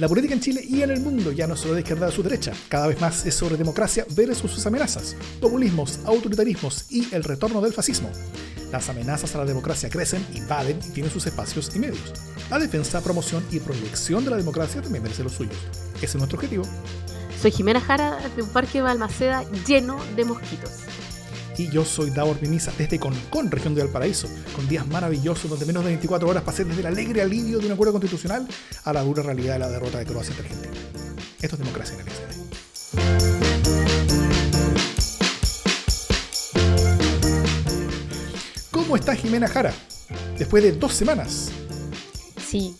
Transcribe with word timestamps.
La 0.00 0.08
política 0.08 0.32
en 0.32 0.40
Chile 0.40 0.64
y 0.66 0.80
en 0.80 0.88
el 0.88 1.00
mundo 1.00 1.30
ya 1.30 1.46
no 1.46 1.54
solo 1.54 1.74
de 1.74 1.80
izquierda 1.80 2.06
a 2.06 2.10
su 2.10 2.22
derecha, 2.22 2.54
cada 2.70 2.86
vez 2.86 2.98
más 3.02 3.26
es 3.26 3.34
sobre 3.34 3.58
democracia 3.58 4.06
versus 4.16 4.50
sus 4.50 4.64
amenazas, 4.64 5.14
populismos, 5.42 6.00
autoritarismos 6.06 6.86
y 6.90 7.14
el 7.14 7.22
retorno 7.22 7.60
del 7.60 7.74
fascismo. 7.74 8.10
Las 8.72 8.88
amenazas 8.88 9.34
a 9.34 9.38
la 9.38 9.44
democracia 9.44 9.90
crecen, 9.90 10.26
invaden 10.32 10.78
y 10.88 10.92
tienen 10.92 11.12
sus 11.12 11.26
espacios 11.26 11.76
y 11.76 11.80
medios. 11.80 12.14
La 12.48 12.58
defensa, 12.58 13.02
promoción 13.02 13.44
y 13.50 13.60
proyección 13.60 14.24
de 14.24 14.30
la 14.30 14.38
democracia 14.38 14.80
también 14.80 15.02
merece 15.02 15.22
los 15.22 15.32
suyos. 15.32 15.58
Ese 15.96 16.06
es 16.06 16.14
nuestro 16.14 16.38
objetivo. 16.38 16.64
Soy 17.38 17.50
Jimena 17.50 17.82
Jara 17.82 18.26
de 18.34 18.40
un 18.42 18.48
parque 18.48 18.80
Balmaceda 18.80 19.44
lleno 19.66 19.98
de 20.16 20.24
mosquitos. 20.24 20.70
Y 21.56 21.68
yo 21.70 21.84
soy 21.84 22.10
Davor 22.10 22.40
Mimisa 22.40 22.72
desde 22.76 22.98
Concón, 22.98 23.50
región 23.50 23.74
de 23.74 23.82
Valparaíso, 23.82 24.28
con 24.54 24.68
días 24.68 24.86
maravillosos 24.86 25.50
donde 25.50 25.66
menos 25.66 25.84
de 25.84 25.90
24 25.90 26.28
horas 26.28 26.42
pasé 26.42 26.64
desde 26.64 26.80
el 26.80 26.86
alegre 26.86 27.22
alivio 27.22 27.58
de 27.58 27.66
un 27.66 27.72
acuerdo 27.72 27.92
constitucional 27.92 28.46
a 28.84 28.92
la 28.92 29.02
dura 29.02 29.22
realidad 29.22 29.54
de 29.54 29.58
la 29.60 29.68
derrota 29.68 29.98
de 29.98 30.06
Croacia 30.06 30.34
ante 30.34 30.48
Argentina. 30.48 30.72
Esto 31.40 31.56
es 31.56 31.58
democracia 31.58 31.94
en 31.94 32.00
el 32.00 32.10
¿Cómo 38.70 38.96
está 38.96 39.14
Jimena 39.14 39.46
Jara? 39.46 39.72
Después 40.36 40.62
de 40.62 40.72
dos 40.72 40.94
semanas. 40.94 41.52
Sí, 42.50 42.74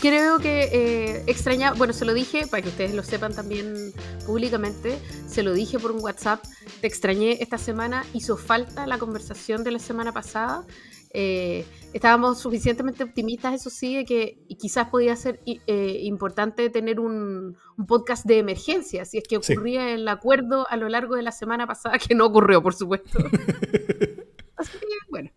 creo 0.00 0.38
que 0.38 0.68
eh, 0.70 1.24
extraña, 1.26 1.72
bueno, 1.72 1.92
se 1.92 2.04
lo 2.04 2.14
dije, 2.14 2.46
para 2.46 2.62
que 2.62 2.68
ustedes 2.68 2.94
lo 2.94 3.02
sepan 3.02 3.34
también 3.34 3.92
públicamente, 4.24 4.96
se 5.26 5.42
lo 5.42 5.54
dije 5.54 5.76
por 5.80 5.90
un 5.90 6.00
WhatsApp, 6.00 6.40
te 6.80 6.86
extrañé 6.86 7.42
esta 7.42 7.58
semana, 7.58 8.04
hizo 8.14 8.36
falta 8.36 8.86
la 8.86 8.96
conversación 8.98 9.64
de 9.64 9.72
la 9.72 9.80
semana 9.80 10.12
pasada, 10.12 10.64
eh, 11.12 11.66
estábamos 11.92 12.38
suficientemente 12.38 13.02
optimistas, 13.02 13.54
eso 13.54 13.70
sí, 13.70 13.96
de 13.96 14.04
que 14.04 14.38
quizás 14.56 14.88
podía 14.88 15.16
ser 15.16 15.40
eh, 15.46 15.98
importante 16.04 16.70
tener 16.70 17.00
un, 17.00 17.56
podcast 17.88 18.24
de 18.24 18.38
emergencia, 18.38 19.04
si 19.04 19.18
es 19.18 19.24
que 19.24 19.38
ocurría 19.38 19.90
el 19.90 20.06
acuerdo 20.06 20.64
a 20.70 20.76
lo 20.76 20.88
largo 20.88 21.16
de 21.16 21.22
la 21.22 21.32
semana 21.32 21.66
pasada, 21.66 21.98
que 21.98 22.14
no 22.14 22.24
ocurrió, 22.24 22.62
por 22.62 22.74
supuesto. 22.74 23.18
Así 24.56 24.78
que, 24.78 24.86
bueno, 25.08 25.32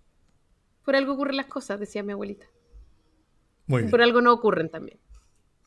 por 0.85 0.95
algo 0.95 1.13
ocurren 1.13 1.37
las 1.37 1.47
cosas, 1.47 1.79
decía 1.79 2.03
mi 2.03 2.11
abuelita. 2.11 2.45
Por 3.89 4.01
algo 4.01 4.21
no 4.21 4.33
ocurren 4.33 4.69
también. 4.69 4.99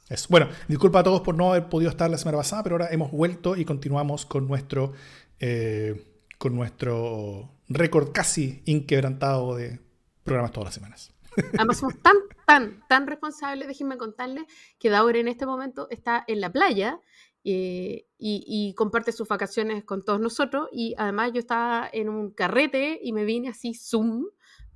Eso. 0.08 0.27
Bueno, 0.28 0.48
disculpa 0.69 1.00
a 1.00 1.02
todos 1.02 1.22
por 1.22 1.34
no 1.34 1.50
haber 1.50 1.69
podido 1.69 1.91
estar 1.91 2.11
la 2.11 2.19
semana 2.19 2.38
pasada, 2.38 2.62
pero 2.62 2.74
ahora 2.74 2.88
hemos 2.91 3.11
vuelto 3.11 3.56
y 3.56 3.64
continuamos 3.64 4.27
con 4.27 4.46
nuestro, 4.46 4.92
eh, 5.41 6.05
con 6.38 6.55
nuestro 6.55 7.50
récord 7.69 8.12
casi 8.12 8.62
inquebrantado 8.66 9.56
de 9.56 9.80
programas 10.22 10.52
todas 10.52 10.66
las 10.66 10.74
semanas. 10.74 11.12
Además 11.58 11.78
somos 11.78 11.98
tan, 12.00 12.16
tan, 12.46 12.84
tan 12.88 13.06
responsables, 13.06 13.66
déjenme 13.66 13.96
contarles, 13.96 14.44
que 14.78 14.91
Daur 14.91 15.16
en 15.16 15.28
este 15.28 15.46
momento 15.46 15.89
está 15.91 16.22
en 16.27 16.41
la 16.41 16.52
playa 16.52 17.00
eh, 17.44 18.06
y, 18.18 18.72
comparte 18.74 19.12
sus 19.12 19.28
vacaciones 19.28 19.84
con 19.84 20.02
todos 20.05 20.20
nosotros. 20.20 20.68
Y 20.72 20.94
además 20.96 21.33
yo 21.33 21.41
estaba 21.41 21.89
en 21.92 22.08
un 22.08 22.30
carrete 22.30 22.98
y 23.02 23.12
me 23.12 23.24
vine 23.24 23.48
así 23.48 23.74
Zoom 23.74 24.27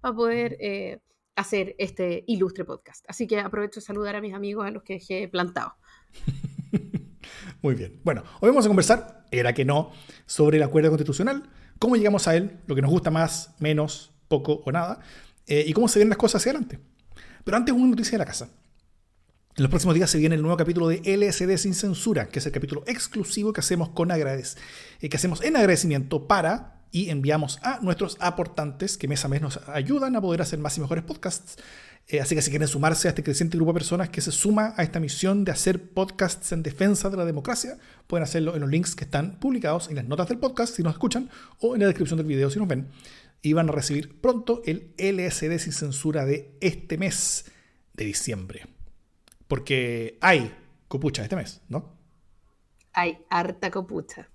para 0.01 0.15
poder 0.15 0.57
eh, 0.61 1.01
hacer 1.39 1.77
este 1.79 2.25
ilustre 2.27 2.65
podcast. 2.65 3.05
Así 3.09 3.27
que 3.27 3.39
aprovecho 3.39 3.81
de 3.81 3.87
saludar 3.87 4.17
a 4.17 4.21
mis 4.21 4.35
amigos 4.35 4.67
a 4.67 4.71
los 4.71 4.83
que 4.83 4.95
dejé 4.95 5.29
plantado. 5.29 5.75
Muy 7.63 7.75
bien. 7.75 8.01
Bueno, 8.05 8.25
hoy 8.41 8.49
vamos 8.49 8.65
a 8.65 8.69
conversar, 8.69 9.25
era 9.31 9.53
que 9.53 9.65
no, 9.65 9.93
sobre 10.27 10.57
el 10.57 10.63
acuerdo 10.63 10.91
constitucional, 10.91 11.49
cómo 11.79 11.97
llegamos 11.97 12.27
a 12.27 12.37
él, 12.37 12.59
lo 12.67 12.75
que 12.75 12.83
nos 12.83 12.91
gusta 12.91 13.11
más, 13.11 13.55
menos, 13.61 14.13
poco 14.27 14.63
o 14.65 14.73
nada, 14.73 15.01
eh, 15.47 15.65
y 15.67 15.73
cómo 15.73 15.89
se 15.89 16.01
ven 16.01 16.09
las 16.09 16.19
cosas 16.19 16.43
hacia 16.43 16.53
adelante. 16.53 16.81
Pero 17.45 17.57
antes 17.57 17.75
una 17.75 17.87
noticia 17.87 18.13
de 18.13 18.19
la 18.19 18.27
casa. 18.27 18.51
En 19.57 19.63
los 19.63 19.71
próximos 19.71 19.95
días 19.95 20.11
se 20.11 20.19
viene 20.19 20.35
el 20.35 20.43
nuevo 20.43 20.57
capítulo 20.57 20.89
de 20.89 21.01
LSD 21.05 21.57
sin 21.57 21.75
censura, 21.75 22.29
que 22.29 22.39
es 22.39 22.47
el 22.47 22.53
capítulo 22.53 22.85
exclusivo 22.87 23.53
que 23.53 23.61
hacemos, 23.61 23.89
con 23.91 24.11
agradec 24.11 24.47
eh, 25.01 25.09
que 25.09 25.17
hacemos 25.17 25.43
en 25.43 25.57
agradecimiento 25.57 26.29
para 26.29 26.78
y 26.91 27.11
enviamos 27.11 27.59
a 27.63 27.81
nuestros 27.81 28.17
aportantes 28.21 28.97
que 28.97 29.09
mes 29.09 29.25
a 29.25 29.29
mes 29.29 29.43
nos 29.43 29.61
ayudan 29.69 30.17
a 30.17 30.21
poder 30.21 30.43
hacer 30.43 30.59
más 30.59 30.77
y 30.79 30.81
mejores 30.81 31.05
podcasts. 31.05 31.57
Eh, 32.07 32.21
así 32.21 32.35
que 32.35 32.41
si 32.41 32.51
quieren 32.51 32.69
sumarse 32.69 33.07
a 33.07 33.11
este 33.11 33.23
creciente 33.23 33.59
grupo 33.59 33.73
de 33.73 33.81
personas 33.81 34.09
que 34.09 34.23
se 34.23 34.33
suma 34.33 34.73
a 34.77 34.83
esta 34.83 34.99
misión 34.99 35.45
de 35.45 35.53
hacer 35.53 35.91
podcasts 35.91 36.53
en 36.53 36.63
defensa 36.63 37.11
de 37.11 37.19
la 37.19 37.27
democracia, 37.27 37.77
pueden 38.07 38.23
hacerlo 38.23 38.55
en 38.55 38.61
los 38.63 38.71
links 38.71 38.95
que 38.95 39.05
están 39.05 39.39
publicados 39.39 39.89
en 39.89 39.97
las 39.97 40.07
notas 40.07 40.29
del 40.29 40.39
podcast 40.39 40.75
si 40.75 40.83
nos 40.83 40.95
escuchan 40.95 41.29
o 41.61 41.75
en 41.75 41.83
la 41.83 41.87
descripción 41.87 42.17
del 42.17 42.27
video 42.27 42.49
si 42.49 42.59
nos 42.59 42.69
ven. 42.69 42.89
Y 43.43 43.53
van 43.53 43.69
a 43.69 43.73
recibir 43.73 44.21
pronto 44.21 44.63
el 44.65 44.95
LSD 44.97 45.59
sin 45.59 45.73
censura 45.73 46.25
de 46.25 46.57
este 46.61 46.97
mes 46.97 47.45
de 47.93 48.07
diciembre. 48.07 48.67
Porque 49.47 50.19
hay 50.21 50.55
copucha 50.89 51.23
este 51.23 51.37
mes, 51.37 51.61
¿no? 51.69 51.95
Hay 52.95 53.19
harta 53.29 53.71
copucha. 53.71 54.29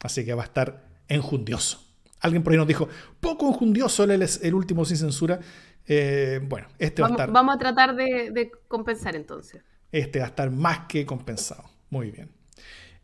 Así 0.00 0.24
que 0.24 0.34
va 0.34 0.42
a 0.42 0.46
estar 0.46 0.85
enjundioso. 1.08 1.82
Alguien 2.20 2.42
por 2.42 2.52
ahí 2.52 2.58
nos 2.58 2.66
dijo, 2.66 2.88
poco 3.20 3.48
enjundioso 3.48 4.04
el, 4.04 4.10
el 4.42 4.54
último 4.54 4.84
sin 4.84 4.96
censura. 4.96 5.40
Eh, 5.86 6.40
bueno, 6.42 6.66
este 6.78 7.02
va 7.02 7.08
a 7.08 7.10
estar. 7.12 7.30
Vamos 7.30 7.54
a 7.54 7.58
tratar 7.58 7.94
de, 7.94 8.50
compensar 8.68 9.14
entonces. 9.14 9.62
Este 9.92 10.18
va 10.18 10.26
a 10.26 10.28
estar 10.28 10.50
más 10.50 10.80
que 10.88 11.06
compensado. 11.06 11.64
Muy 11.90 12.10
bien. 12.10 12.30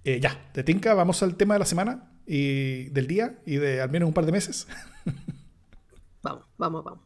Eh, 0.04 0.18
ya, 0.20 0.50
de 0.52 0.64
Tinca, 0.64 0.94
vamos 0.94 1.22
al 1.22 1.36
tema 1.36 1.54
de 1.54 1.60
la 1.60 1.66
semana 1.66 2.10
y 2.26 2.84
del 2.90 3.06
día 3.06 3.38
y 3.46 3.56
de 3.56 3.80
al 3.80 3.90
menos 3.90 4.08
un 4.08 4.14
par 4.14 4.26
de 4.26 4.32
meses. 4.32 4.66
vamos, 6.22 6.44
vamos, 6.58 6.84
vamos. 6.84 7.04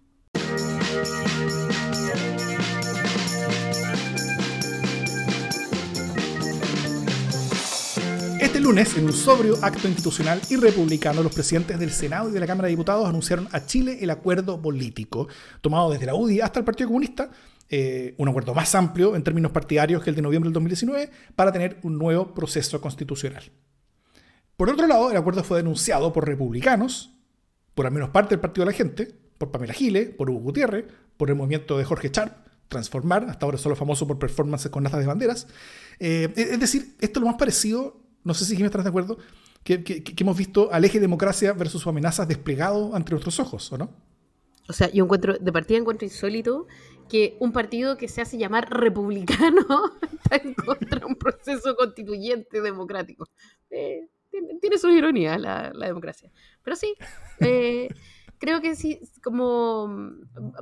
Este 8.46 8.60
lunes, 8.60 8.96
en 8.96 9.06
un 9.06 9.12
sobrio 9.12 9.58
acto 9.60 9.88
institucional 9.88 10.40
y 10.48 10.54
republicano, 10.54 11.20
los 11.20 11.34
presidentes 11.34 11.80
del 11.80 11.90
Senado 11.90 12.28
y 12.30 12.32
de 12.32 12.38
la 12.38 12.46
Cámara 12.46 12.66
de 12.66 12.70
Diputados 12.70 13.08
anunciaron 13.08 13.48
a 13.50 13.66
Chile 13.66 13.98
el 14.00 14.08
acuerdo 14.08 14.62
político, 14.62 15.26
tomado 15.60 15.90
desde 15.90 16.06
la 16.06 16.14
UDI 16.14 16.42
hasta 16.42 16.60
el 16.60 16.64
Partido 16.64 16.86
Comunista, 16.86 17.28
eh, 17.68 18.14
un 18.18 18.28
acuerdo 18.28 18.54
más 18.54 18.72
amplio 18.76 19.16
en 19.16 19.24
términos 19.24 19.50
partidarios 19.50 20.00
que 20.00 20.10
el 20.10 20.16
de 20.16 20.22
noviembre 20.22 20.46
del 20.46 20.54
2019, 20.54 21.10
para 21.34 21.50
tener 21.50 21.80
un 21.82 21.98
nuevo 21.98 22.34
proceso 22.34 22.80
constitucional. 22.80 23.42
Por 24.56 24.70
otro 24.70 24.86
lado, 24.86 25.10
el 25.10 25.16
acuerdo 25.16 25.42
fue 25.42 25.56
denunciado 25.56 26.12
por 26.12 26.24
republicanos, 26.24 27.18
por 27.74 27.86
al 27.86 27.92
menos 27.92 28.10
parte 28.10 28.36
del 28.36 28.40
Partido 28.40 28.64
de 28.64 28.70
la 28.70 28.76
Gente, 28.76 29.12
por 29.38 29.50
Pamela 29.50 29.74
Gile, 29.74 30.06
por 30.06 30.30
Hugo 30.30 30.38
Gutiérrez, 30.38 30.84
por 31.16 31.30
el 31.30 31.34
movimiento 31.34 31.76
de 31.78 31.84
Jorge 31.84 32.10
Sharp, 32.12 32.46
Transformar, 32.68 33.26
hasta 33.28 33.44
ahora 33.44 33.58
solo 33.58 33.74
famoso 33.74 34.06
por 34.06 34.20
performances 34.20 34.70
con 34.70 34.86
astas 34.86 35.00
de 35.00 35.06
banderas. 35.06 35.48
Eh, 35.98 36.32
es 36.36 36.60
decir, 36.60 36.94
esto 37.00 37.18
es 37.18 37.22
lo 37.22 37.26
más 37.26 37.36
parecido 37.36 38.05
no 38.26 38.34
sé 38.34 38.44
si 38.44 38.56
me 38.56 38.66
estás 38.66 38.82
de 38.82 38.90
acuerdo, 38.90 39.18
que, 39.62 40.02
hemos 40.18 40.36
visto 40.36 40.72
al 40.72 40.84
eje 40.84 40.98
democracia 40.98 41.52
versus 41.52 41.82
sus 41.82 41.86
amenazas 41.86 42.26
desplegado 42.26 42.94
ante 42.94 43.12
nuestros 43.12 43.38
ojos, 43.38 43.72
¿o 43.72 43.78
no? 43.78 43.90
O 44.68 44.72
sea, 44.72 44.90
yo 44.90 45.04
encuentro, 45.04 45.38
de 45.38 45.52
partida 45.52 45.78
encuentro 45.78 46.04
insólito 46.04 46.66
que 47.08 47.36
un 47.38 47.52
partido 47.52 47.96
que 47.96 48.08
se 48.08 48.20
hace 48.20 48.36
llamar 48.36 48.68
republicano 48.68 49.64
está 50.12 50.44
en 50.44 50.54
contra 50.54 50.98
de 50.98 51.06
un 51.06 51.14
proceso 51.14 51.76
constituyente 51.76 52.60
democrático. 52.60 53.28
Eh, 53.70 54.08
tiene, 54.60 54.76
su 54.76 54.90
ironía 54.90 55.38
la, 55.38 55.70
democracia. 55.72 56.32
Pero 56.64 56.74
sí, 56.74 56.94
eh, 57.38 57.88
creo 58.38 58.60
que 58.60 58.74
sí, 58.74 59.00
como, 59.22 59.88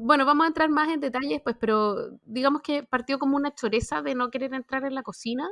bueno, 0.03 0.27
vamos 0.27 0.45
a 0.45 0.49
entrar 0.49 0.69
más 0.69 0.91
en 0.91 1.01
detalles, 1.01 1.41
pues, 1.43 1.57
pero 1.59 2.11
digamos 2.27 2.61
que 2.61 2.83
partió 2.83 3.19
como 3.19 3.37
una 3.37 3.55
choreza 3.55 4.03
de 4.03 4.15
no 4.15 4.31
querer 4.31 4.53
entrar 4.53 4.85
en 4.85 4.95
la 4.95 5.03
cocina 5.03 5.49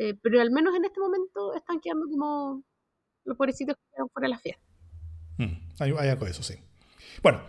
eh, 0.00 0.14
pero 0.22 0.40
al 0.40 0.50
menos 0.50 0.74
en 0.74 0.86
este 0.86 0.98
momento 0.98 1.54
están 1.54 1.78
quedando 1.78 2.06
como 2.08 2.64
los 3.26 3.36
pobrecitos 3.36 3.76
que 3.76 3.82
quedaron 3.90 4.08
fuera 4.08 4.28
de 4.28 4.30
la 4.30 4.38
fiesta. 4.38 4.62
Mm, 5.36 5.72
hay, 5.78 6.08
algo 6.08 6.24
de 6.24 6.30
eso, 6.30 6.42
sí. 6.42 6.54
Bueno, 7.22 7.42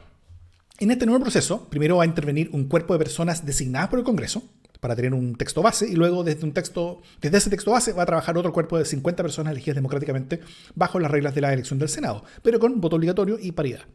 en 0.77 0.91
este 0.91 1.05
nuevo 1.05 1.21
proceso, 1.21 1.69
primero 1.69 1.95
va 1.95 2.03
a 2.03 2.05
intervenir 2.05 2.49
un 2.51 2.67
cuerpo 2.67 2.91
de 2.91 2.99
personas 2.99 3.45
designadas 3.45 3.87
por 3.87 3.99
el 3.99 4.05
Congreso 4.05 4.43
para 4.81 4.97
tener 4.97 5.13
un 5.13 5.35
texto 5.35 5.61
base 5.61 5.87
y 5.87 5.95
luego 5.95 6.25
desde, 6.25 6.43
un 6.43 6.51
texto, 6.51 7.01
desde 7.21 7.37
ese 7.37 7.49
texto 7.49 7.71
base 7.71 7.93
va 7.93 8.03
a 8.03 8.05
trabajar 8.05 8.37
otro 8.37 8.51
cuerpo 8.51 8.77
de 8.77 8.83
50 8.83 9.23
personas 9.23 9.53
elegidas 9.53 9.75
democráticamente 9.75 10.41
bajo 10.75 10.99
las 10.99 11.09
reglas 11.09 11.33
de 11.33 11.39
la 11.39 11.53
elección 11.53 11.79
del 11.79 11.87
Senado, 11.87 12.25
pero 12.43 12.59
con 12.59 12.81
voto 12.81 12.97
obligatorio 12.97 13.37
y 13.39 13.53
paridad. 13.53 13.85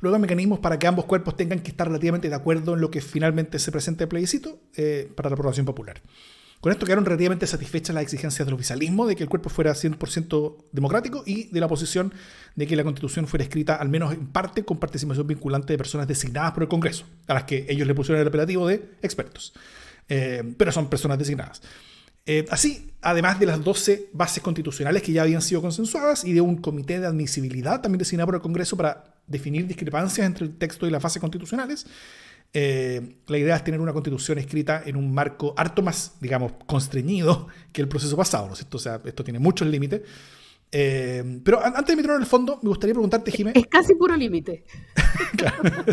Luego 0.00 0.20
mecanismos 0.20 0.60
para 0.60 0.78
que 0.78 0.86
ambos 0.86 1.06
cuerpos 1.06 1.36
tengan 1.36 1.58
que 1.58 1.70
estar 1.70 1.88
relativamente 1.88 2.28
de 2.28 2.36
acuerdo 2.36 2.74
en 2.74 2.82
lo 2.82 2.88
que 2.88 3.00
finalmente 3.00 3.58
se 3.58 3.72
presente 3.72 4.04
el 4.04 4.08
plebiscito 4.08 4.60
eh, 4.76 5.10
para 5.16 5.28
la 5.28 5.34
aprobación 5.34 5.66
popular. 5.66 6.00
Con 6.60 6.72
esto 6.72 6.86
quedaron 6.86 7.04
relativamente 7.04 7.46
satisfechas 7.46 7.94
las 7.94 8.02
exigencias 8.02 8.46
del 8.46 8.54
oficialismo 8.54 9.06
de 9.06 9.14
que 9.14 9.22
el 9.22 9.28
cuerpo 9.28 9.50
fuera 9.50 9.72
100% 9.72 10.64
democrático 10.72 11.22
y 11.26 11.44
de 11.44 11.60
la 11.60 11.66
oposición 11.66 12.12
de 12.54 12.66
que 12.66 12.76
la 12.76 12.84
constitución 12.84 13.26
fuera 13.26 13.44
escrita 13.44 13.76
al 13.76 13.88
menos 13.88 14.12
en 14.12 14.26
parte 14.26 14.64
con 14.64 14.78
participación 14.78 15.26
vinculante 15.26 15.72
de 15.72 15.78
personas 15.78 16.08
designadas 16.08 16.52
por 16.52 16.62
el 16.62 16.68
Congreso, 16.68 17.04
a 17.26 17.34
las 17.34 17.44
que 17.44 17.66
ellos 17.68 17.86
le 17.86 17.94
pusieron 17.94 18.20
el 18.20 18.28
apelativo 18.28 18.66
de 18.66 18.96
expertos. 19.02 19.52
Eh, 20.08 20.54
pero 20.56 20.72
son 20.72 20.88
personas 20.88 21.18
designadas. 21.18 21.60
Eh, 22.28 22.44
así, 22.50 22.90
además 23.02 23.38
de 23.38 23.46
las 23.46 23.62
12 23.62 24.10
bases 24.12 24.42
constitucionales 24.42 25.02
que 25.02 25.12
ya 25.12 25.22
habían 25.22 25.42
sido 25.42 25.62
consensuadas 25.62 26.24
y 26.24 26.32
de 26.32 26.40
un 26.40 26.56
comité 26.56 26.98
de 26.98 27.06
admisibilidad 27.06 27.80
también 27.80 28.00
designado 28.00 28.26
por 28.26 28.34
el 28.34 28.40
Congreso 28.40 28.76
para 28.76 29.14
definir 29.28 29.66
discrepancias 29.66 30.26
entre 30.26 30.44
el 30.46 30.56
texto 30.56 30.86
y 30.86 30.90
las 30.90 31.02
bases 31.02 31.20
constitucionales, 31.20 31.86
eh, 32.58 33.18
la 33.26 33.36
idea 33.36 33.54
es 33.54 33.64
tener 33.64 33.78
una 33.80 33.92
constitución 33.92 34.38
escrita 34.38 34.82
en 34.86 34.96
un 34.96 35.12
marco 35.12 35.52
harto 35.58 35.82
más, 35.82 36.16
digamos, 36.22 36.52
constreñido 36.64 37.48
que 37.70 37.82
el 37.82 37.88
proceso 37.88 38.16
pasado, 38.16 38.46
¿no 38.46 38.54
es 38.54 38.60
cierto? 38.60 38.78
O 38.78 38.80
sea, 38.80 38.98
esto 39.04 39.22
tiene 39.22 39.38
muchos 39.38 39.68
límites. 39.68 40.00
Eh, 40.72 41.42
pero 41.44 41.62
antes 41.62 41.84
de 41.84 41.96
meternos 41.96 42.16
en 42.16 42.22
el 42.22 42.26
fondo, 42.26 42.58
me 42.62 42.70
gustaría 42.70 42.94
preguntarte, 42.94 43.30
Jiménez. 43.30 43.62
Es 43.62 43.68
casi 43.68 43.94
puro 43.94 44.16
límite. 44.16 44.64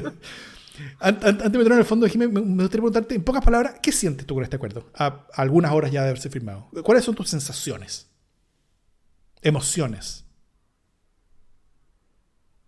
Antes 1.00 1.38
de 1.38 1.50
meternos 1.50 1.74
en 1.74 1.80
el 1.80 1.86
fondo, 1.86 2.07
Jiménez, 2.07 2.33
me 2.33 2.39
gustaría 2.42 2.69
preguntarte, 2.69 3.15
en 3.15 3.25
pocas 3.25 3.44
palabras, 3.44 3.75
¿qué 3.83 3.92
sientes 3.92 4.25
tú 4.25 4.33
con 4.33 4.45
este 4.45 4.56
acuerdo? 4.56 4.89
A 4.95 5.27
algunas 5.33 5.74
horas 5.74 5.92
ya 5.92 6.04
de 6.04 6.12
haberse 6.12 6.30
firmado. 6.30 6.69
¿Cuáles 6.81 7.04
son 7.04 7.13
tus 7.13 7.27
sensaciones? 7.27 8.10
Emociones. 9.42 10.23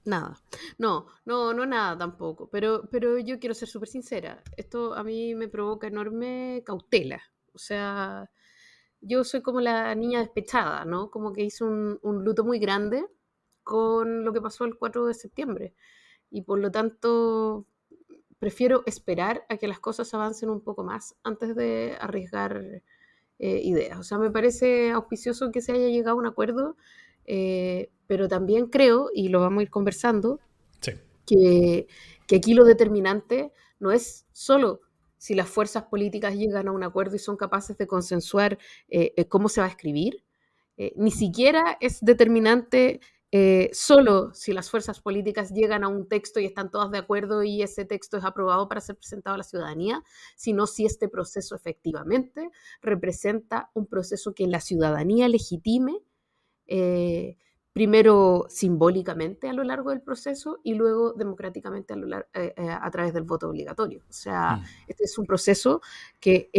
Nada. 0.06 0.40
No, 0.78 1.08
no, 1.26 1.54
no 1.54 1.66
nada 1.66 1.98
tampoco. 1.98 2.48
Pero, 2.50 2.88
pero 2.92 3.18
yo 3.20 3.40
quiero 3.40 3.56
ser 3.56 3.68
súper 3.68 3.90
sincera. 3.90 4.44
Esto 4.56 4.94
a 4.94 5.04
mí 5.04 5.36
me 5.36 5.48
provoca 5.48 5.88
enorme 5.88 6.64
cautela. 6.66 7.22
O 7.54 7.58
sea, 7.58 8.30
yo 9.02 9.24
soy 9.24 9.42
como 9.42 9.62
la 9.62 9.96
niña 9.96 10.20
despechada, 10.20 10.86
¿no? 10.86 11.10
Como 11.12 11.34
que 11.34 11.44
hice 11.44 11.64
un, 11.64 12.00
luto 12.04 12.44
muy 12.44 12.60
grande 12.60 13.06
con 13.64 14.24
lo 14.26 14.34
que 14.34 14.42
pasó 14.42 14.66
el 14.66 14.78
4 14.78 15.06
de 15.08 15.14
septiembre. 15.16 15.74
Y 16.30 16.42
por 16.44 16.60
lo 16.60 16.72
tanto, 16.72 17.66
prefiero 18.40 18.84
esperar 18.86 19.46
a 19.50 19.58
que 19.58 19.68
las 19.68 19.80
cosas 19.80 20.14
avancen 20.14 20.50
un 20.50 20.62
poco 20.62 20.84
más 20.84 21.16
antes 21.24 21.56
de 21.56 21.98
arriesgar 22.00 22.84
eh, 23.40 23.62
ideas. 23.64 24.00
O 24.00 24.04
sea, 24.04 24.18
me 24.18 24.32
parece 24.32 24.92
auspicioso 24.92 25.52
que 25.52 25.62
se 25.62 25.72
haya 25.74 25.88
llegado 25.88 26.18
a 26.18 26.20
un 26.20 26.28
acuerdo, 26.28 26.78
eh, 27.26 27.90
pero 28.08 28.28
también 28.28 28.68
creo, 28.68 29.10
y 29.14 29.30
lo 29.30 29.42
vamos 29.42 29.60
a 29.60 29.64
ir 29.64 29.70
conversando, 29.70 30.40
que, 31.26 31.88
aquí 32.36 32.54
lo 32.54 32.66
determinante 32.66 33.52
no 33.80 33.92
es 33.92 34.28
solo 34.32 34.82
si 35.18 35.34
las 35.34 35.50
fuerzas 35.50 35.86
políticas 35.86 36.36
llegan 36.36 36.68
a 36.68 36.72
un 36.72 36.84
acuerdo 36.84 37.16
y 37.16 37.20
son 37.20 37.36
capaces 37.36 37.78
de 37.78 37.88
consensuar 37.88 38.60
eh, 38.90 39.26
cómo 39.28 39.50
se 39.50 39.60
va 39.60 39.68
a 39.68 39.70
escribir, 39.70 40.24
ni 40.96 41.10
siquiera 41.10 41.78
es 41.80 42.00
determinante 42.02 43.00
eh, 43.38 43.70
solo 43.74 44.34
si 44.34 44.54
las 44.54 44.70
fuerzas 44.70 45.02
políticas 45.02 45.52
llegan 45.52 45.84
a 45.84 45.90
un 45.90 46.08
texto 46.08 46.40
y 46.40 46.46
están 46.46 46.72
todas 46.72 46.90
de 46.90 47.00
acuerdo 47.00 47.44
y 47.44 47.64
ese 47.64 47.84
texto 47.84 48.16
es 48.16 48.24
aprobado 48.24 48.70
para 48.70 48.80
ser 48.80 48.96
presentado 48.96 49.34
a 49.34 49.38
la 49.38 49.44
ciudadanía, 49.44 50.04
sino 50.38 50.68
si 50.68 50.86
este 50.86 51.10
proceso 51.10 51.54
efectivamente 51.54 52.50
representa 52.82 53.72
un 53.74 53.88
proceso 53.88 54.34
que 54.34 54.48
la 54.48 54.62
ciudadanía 54.62 55.28
legitime, 55.28 56.00
eh, 56.68 57.38
primero 57.74 58.46
simbólicamente 58.50 59.50
a 59.50 59.54
lo 59.54 59.64
largo 59.64 59.90
del 59.90 60.02
proceso 60.02 60.60
y 60.64 60.76
luego 60.76 61.14
democráticamente 61.14 61.94
a, 61.94 62.26
eh, 62.34 62.54
a 62.58 62.92
través 62.92 63.14
del 63.14 63.24
voto 63.24 63.50
obligatorio. 63.50 64.02
O 64.10 64.14
sea, 64.14 64.58
mm. 64.58 64.64
este 64.88 65.04
es 65.04 65.18
un 65.18 65.26
proceso 65.26 65.82
que 66.20 66.50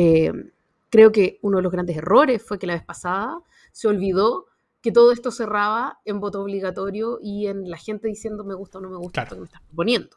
creo 0.91 1.13
que 1.13 1.39
uno 1.43 1.59
de 1.59 1.63
los 1.63 1.73
grandes 1.73 1.97
errores 1.97 2.43
fue 2.43 2.59
que 2.59 2.67
la 2.67 2.75
vez 2.75 2.85
pasada 2.85 3.41
se 3.73 3.89
olvidó 3.89 4.47
que 4.87 4.93
todo 4.93 5.11
esto 5.11 5.33
cerraba 5.33 5.99
en 6.05 6.21
voto 6.21 6.41
obligatorio 6.41 7.19
y 7.21 7.49
en 7.49 7.69
la 7.69 7.77
gente 7.77 8.07
diciendo 8.07 8.45
me 8.45 8.55
gusta 8.55 8.79
o 8.79 8.81
no 8.81 8.89
me 8.89 8.97
gusta 8.97 9.25
lo 9.25 9.31
que 9.31 9.37
me 9.39 9.45
estás 9.45 9.63
proponiendo. 9.63 10.17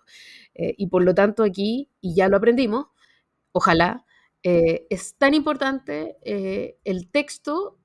Eh, 0.54 0.76
y 0.78 0.86
por 0.86 1.04
lo 1.04 1.16
tanto 1.16 1.42
aquí, 1.42 1.90
y 2.02 2.14
ya 2.14 2.30
lo 2.30 2.38
aprendimos, 2.38 2.86
ojalá, 3.52 4.06
eh, 4.44 4.86
es 4.92 5.16
tan 5.16 5.34
importante 5.34 6.18
eh, 6.22 6.78
el 6.84 7.10
texto 7.10 7.78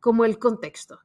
como 0.00 0.24
el 0.24 0.38
contexto. 0.38 1.00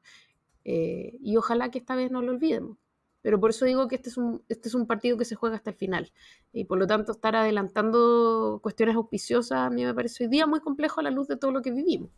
Y 1.20 1.36
ojalá 1.36 1.70
que 1.70 1.78
esta 1.78 1.96
vez 1.96 2.10
no 2.10 2.22
lo 2.22 2.32
olvidemos. 2.32 2.76
Pero 3.22 3.40
por 3.40 3.50
eso 3.50 3.64
digo 3.64 3.88
que 3.88 3.96
este 3.96 4.10
es, 4.10 4.16
un, 4.16 4.42
este 4.48 4.68
es 4.68 4.74
un 4.74 4.86
partido 4.86 5.18
que 5.18 5.24
se 5.24 5.34
juega 5.34 5.56
hasta 5.56 5.70
el 5.70 5.76
final. 5.76 6.12
Y 6.52 6.64
por 6.64 6.78
lo 6.78 6.86
tanto, 6.86 7.12
estar 7.12 7.34
adelantando 7.34 8.60
cuestiones 8.62 8.94
auspiciosas 8.94 9.58
a 9.58 9.70
mí 9.70 9.84
me 9.84 9.92
parece 9.94 10.24
hoy 10.24 10.30
día 10.30 10.46
muy 10.46 10.60
complejo 10.60 11.00
a 11.00 11.02
la 11.02 11.10
luz 11.10 11.26
de 11.28 11.36
todo 11.36 11.50
lo 11.50 11.62
que 11.62 11.72
vivimos. 11.72 12.10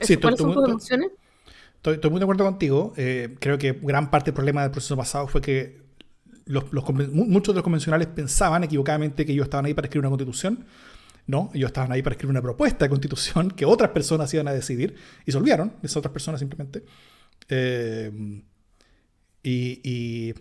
Sí, 0.00 0.16
¿Cuáles 0.16 0.38
son 0.38 0.52
tus 0.52 0.90
Estoy, 0.90 2.10
muy 2.10 2.18
de 2.18 2.24
acuerdo 2.24 2.44
contigo. 2.44 2.92
Eh, 2.96 3.36
creo 3.38 3.58
que 3.58 3.72
gran 3.72 4.10
parte 4.10 4.26
del 4.26 4.34
problema 4.34 4.62
del 4.62 4.72
proceso 4.72 4.96
pasado 4.96 5.28
fue 5.28 5.40
que 5.40 5.86
muchos 7.12 7.54
de 7.54 7.58
los 7.58 7.62
convencionales 7.62 8.08
pensaban 8.08 8.64
equivocadamente 8.64 9.24
que 9.24 9.32
ellos 9.32 9.44
estaban 9.44 9.66
ahí 9.66 9.74
para 9.74 9.86
escribir 9.86 10.06
una 10.06 10.10
constitución. 10.10 10.66
No, 11.26 11.50
ellos 11.54 11.68
estaban 11.68 11.90
ahí 11.90 12.02
para 12.02 12.14
escribir 12.14 12.30
una 12.30 12.42
propuesta 12.42 12.84
de 12.84 12.88
constitución 12.88 13.50
que 13.50 13.64
otras 13.64 13.90
personas 13.90 14.32
iban 14.32 14.46
a 14.48 14.52
decidir 14.52 14.94
y 15.24 15.32
se 15.32 15.38
olvidaron, 15.38 15.74
esas 15.82 15.98
otras 15.98 16.12
personas 16.12 16.38
simplemente. 16.38 16.84
Eh, 17.48 18.42
y, 19.42 20.34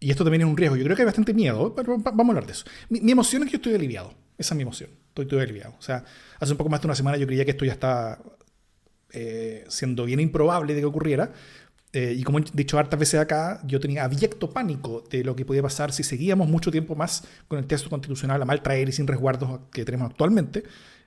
esto 0.00 0.22
también 0.22 0.42
es 0.42 0.48
un 0.48 0.56
riesgo. 0.56 0.76
Yo 0.76 0.84
creo 0.84 0.96
que 0.96 1.02
hay 1.02 1.06
bastante 1.06 1.32
miedo, 1.32 1.74
pero 1.74 1.96
vamos 1.98 2.26
a 2.26 2.30
hablar 2.30 2.46
de 2.46 2.52
eso. 2.52 2.66
Mi, 2.90 3.10
emoción 3.10 3.42
es 3.42 3.46
que 3.46 3.52
yo 3.52 3.56
estoy 3.56 3.74
aliviado. 3.74 4.12
Esa 4.36 4.52
es 4.52 4.56
mi 4.56 4.62
emoción. 4.62 4.90
Estoy, 5.08 5.24
estoy 5.24 5.40
aliviado. 5.40 5.74
O 5.78 5.82
sea, 5.82 6.04
hace 6.38 6.52
un 6.52 6.58
poco 6.58 6.68
más 6.68 6.82
de 6.82 6.86
una 6.86 6.94
semana 6.94 7.16
yo 7.16 7.26
creía 7.26 7.44
que 7.44 7.52
esto 7.52 7.64
ya 7.64 7.72
está 7.72 8.20
eh, 9.12 9.64
siendo 9.68 10.04
bien 10.04 10.20
improbable 10.20 10.74
de 10.74 10.80
que 10.80 10.86
ocurriera. 10.86 11.32
Eh, 11.94 12.12
y 12.18 12.24
como 12.24 12.40
he 12.40 12.44
dicho 12.52 12.76
hartas 12.76 12.98
veces 12.98 13.20
acá, 13.20 13.60
yo 13.64 13.78
tenía 13.78 14.02
abierto 14.02 14.50
pánico 14.50 15.04
de 15.08 15.22
lo 15.22 15.36
que 15.36 15.44
podía 15.44 15.62
pasar 15.62 15.92
si 15.92 16.02
seguíamos 16.02 16.48
mucho 16.48 16.72
tiempo 16.72 16.96
más 16.96 17.22
con 17.46 17.60
el 17.60 17.66
texto 17.66 17.88
constitucional 17.88 18.42
a 18.42 18.44
mal 18.44 18.64
traer 18.64 18.88
y 18.88 18.92
sin 18.92 19.06
resguardos 19.06 19.60
que 19.70 19.84
tenemos 19.84 20.10
actualmente. 20.10 20.64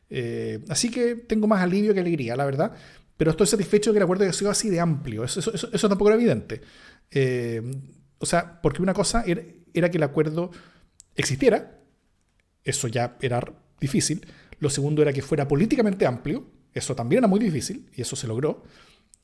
Eh, 0.10 0.63
así 0.69 0.89
que 0.89 1.16
tengo 1.16 1.45
más 1.45 1.62
alivio 1.62 1.94
que 1.94 2.00
alegría, 2.00 2.38
la 2.38 2.45
verdad. 2.45 2.72
Pero 3.18 3.31
estoy 3.31 3.48
satisfecho 3.48 3.89
de 3.89 3.95
que 3.95 3.98
el 3.98 4.04
acuerdo 4.04 4.24
haya 4.24 4.31
sido 4.31 4.50
así 4.50 4.69
de 4.69 4.80
amplio. 4.80 5.25
Eso, 5.25 5.42
eso, 5.42 5.69
eso, 5.74 5.89
tampoco 5.89 6.10
era 6.10 6.16
evidente. 6.16 6.62
o 8.19 8.25
sea, 8.25 8.62
porque 8.62 8.81
una 8.81 8.94
cosa 8.94 9.24
era, 9.28 9.42
era 9.74 9.92
que 9.92 9.98
el 9.98 10.04
acuerdo 10.04 10.51
existiera. 11.16 11.81
Eso 12.63 12.88
ya 12.88 13.18
era 13.19 13.44
difícil. 13.81 14.25
Lo 14.60 14.69
segundo 14.69 15.01
era 15.01 15.12
que 15.12 15.22
fuera 15.22 15.50
políticamente 15.50 16.06
amplio. 16.06 16.45
Eso 16.74 16.95
también 16.95 17.19
era 17.19 17.28
muy 17.28 17.42
difícil 17.42 17.89
y 17.94 18.04
eso 18.04 18.16
se 18.16 18.25
logró. 18.25 18.63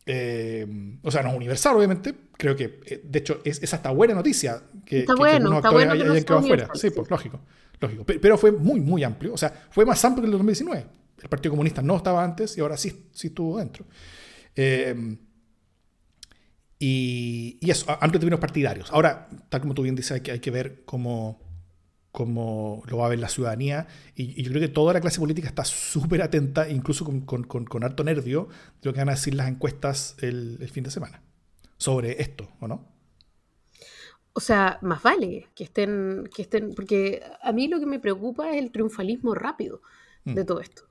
Eh, 0.06 0.98
o 1.02 1.12
sea, 1.12 1.24
no 1.24 1.30
es 1.30 1.36
universal, 1.36 1.76
obviamente. 1.76 2.14
Creo 2.38 2.56
que, 2.56 2.80
eh, 2.86 3.02
de 3.04 3.20
hecho, 3.20 3.42
es, 3.44 3.74
hasta 3.74 3.92
buena 3.92 4.14
noticia 4.14 4.62
que, 4.86 5.02
está 5.02 5.16
bueno, 5.16 5.58
está 5.58 5.72
bueno 5.72 5.94
hayan, 5.94 6.24
quedado 6.24 6.40
afuera. 6.40 6.70
Sí, 6.74 6.90
pues 6.90 7.10
lógico. 7.10 7.40
lógico. 7.80 8.06
Pero, 8.06 8.38
fue 8.38 8.52
muy, 8.52 8.80
muy 8.80 9.04
amplio. 9.04 9.34
O 9.34 9.38
sea, 9.38 9.68
fue 9.70 9.86
más 9.86 10.04
amplio 10.04 10.24
que 10.24 10.28
el 10.28 10.32
2019. 10.32 10.86
El 11.22 11.30
Partido 11.30 11.52
Comunista 11.52 11.82
no 11.82 11.96
estaba 11.98 12.24
antes 12.24 12.58
y 12.58 12.62
ahora 12.62 12.76
sí, 12.76 13.08
sí 13.14 13.28
estuvo 13.28 13.58
dentro. 13.58 13.86
Eh, 14.56 15.18
y, 16.80 17.58
y, 17.62 17.72
eso, 17.72 17.90
amplio 17.90 18.16
en 18.16 18.20
términos 18.20 18.40
partidarios. 18.42 18.92
Ahora, 18.92 19.30
tal 19.48 19.62
como 19.62 19.74
tú 19.74 19.84
bien 19.84 19.96
dices, 19.96 20.12
hay 20.12 20.22
que, 20.22 20.32
hay 20.32 20.40
que 20.40 20.52
ver 20.52 20.84
cómo 20.84 21.43
como 22.14 22.84
lo 22.86 22.98
va 22.98 23.08
a 23.08 23.10
ver 23.10 23.18
la 23.18 23.28
ciudadanía. 23.28 23.88
Y, 24.16 24.44
yo 24.44 24.52
creo 24.52 24.62
que 24.62 24.68
toda 24.68 24.94
la 24.94 25.02
clase 25.02 25.20
política 25.20 25.48
está 25.48 25.66
súper 25.66 26.22
atenta, 26.22 26.70
incluso 26.70 27.04
con, 27.04 27.22
con, 27.22 27.44
con, 27.44 27.84
harto 27.84 28.04
nervio, 28.04 28.50
de 28.82 28.90
lo 28.90 28.94
que 28.94 29.00
van 29.00 29.10
a 29.10 29.14
decir 29.14 29.34
las 29.34 29.50
encuestas 29.50 30.16
el, 30.22 30.70
fin 30.70 30.84
de 30.84 30.92
semana 30.92 31.24
sobre 31.76 32.22
esto, 32.22 32.48
¿o 32.60 32.68
no? 32.68 32.88
O 34.34 34.40
sea, 34.40 34.78
más 34.84 35.02
vale 35.02 35.50
que 35.56 35.64
estén, 35.64 36.30
que 36.34 36.44
estén, 36.44 36.76
porque 36.76 37.24
a 37.42 37.52
mí 37.52 37.68
lo 37.68 37.80
que 37.80 37.88
me 37.88 38.00
preocupa 38.00 38.52
es 38.52 38.62
el 38.64 38.72
triunfalismo 38.72 39.34
rápido 39.34 39.82
de 40.24 40.44
mm. 40.44 40.46
todo 40.46 40.60
esto, 40.62 40.84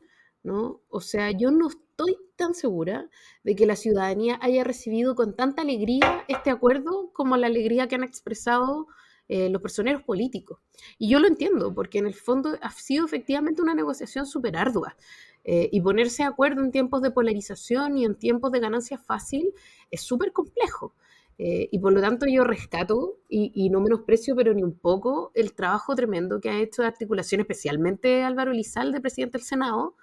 ¿no? 0.42 0.82
O 0.88 1.00
sea, 1.00 1.30
yo 1.30 1.52
no 1.52 1.68
estoy 1.68 2.16
tan 2.34 2.54
segura 2.54 3.08
de 3.44 3.54
que 3.54 3.66
la 3.66 3.76
ciudadanía 3.76 4.40
haya 4.42 4.64
recibido 4.64 5.14
con 5.14 5.36
tanta 5.36 5.62
alegría 5.62 6.24
este 6.26 6.50
acuerdo 6.50 7.12
como 7.12 7.36
la 7.36 7.46
alegría 7.46 7.86
que 7.86 7.94
han 7.94 8.02
expresado 8.02 8.88
eh, 9.34 9.48
los 9.48 9.62
personeros 9.62 10.02
políticos. 10.02 10.58
Y 10.98 11.08
yo 11.08 11.18
lo 11.18 11.26
entiendo, 11.26 11.72
porque 11.72 11.96
en 11.96 12.06
el 12.06 12.12
fondo 12.12 12.58
ha 12.60 12.70
sido 12.70 13.06
efectivamente 13.06 13.62
una 13.62 13.74
negociación 13.74 14.26
súper 14.26 14.58
ardua. 14.58 14.94
Eh, 15.42 15.70
y 15.72 15.80
ponerse 15.80 16.22
de 16.22 16.28
acuerdo 16.28 16.60
en 16.62 16.70
tiempos 16.70 17.00
de 17.00 17.12
polarización 17.12 17.96
y 17.96 18.04
en 18.04 18.14
tiempos 18.14 18.52
de 18.52 18.60
ganancia 18.60 18.98
fácil 18.98 19.54
es 19.90 20.02
súper 20.02 20.32
complejo. 20.32 20.94
Eh, 21.38 21.66
y 21.72 21.78
por 21.78 21.94
lo 21.94 22.02
tanto 22.02 22.26
yo 22.26 22.44
rescato 22.44 23.20
y, 23.26 23.70
no 23.70 23.80
menosprecio, 23.80 24.36
pero 24.36 24.52
ni 24.52 24.62
un 24.62 24.78
poco, 24.78 25.30
el 25.32 25.54
trabajo 25.54 25.94
tremendo 25.94 26.38
que 26.38 26.50
ha 26.50 26.60
hecho 26.60 26.82
de 26.82 26.88
articulación, 26.88 27.40
especialmente 27.40 28.24
Álvaro 28.24 28.52
Lizalde, 28.52 29.00
presidente 29.00 29.38
del 29.38 29.46
Senado, 29.46 29.96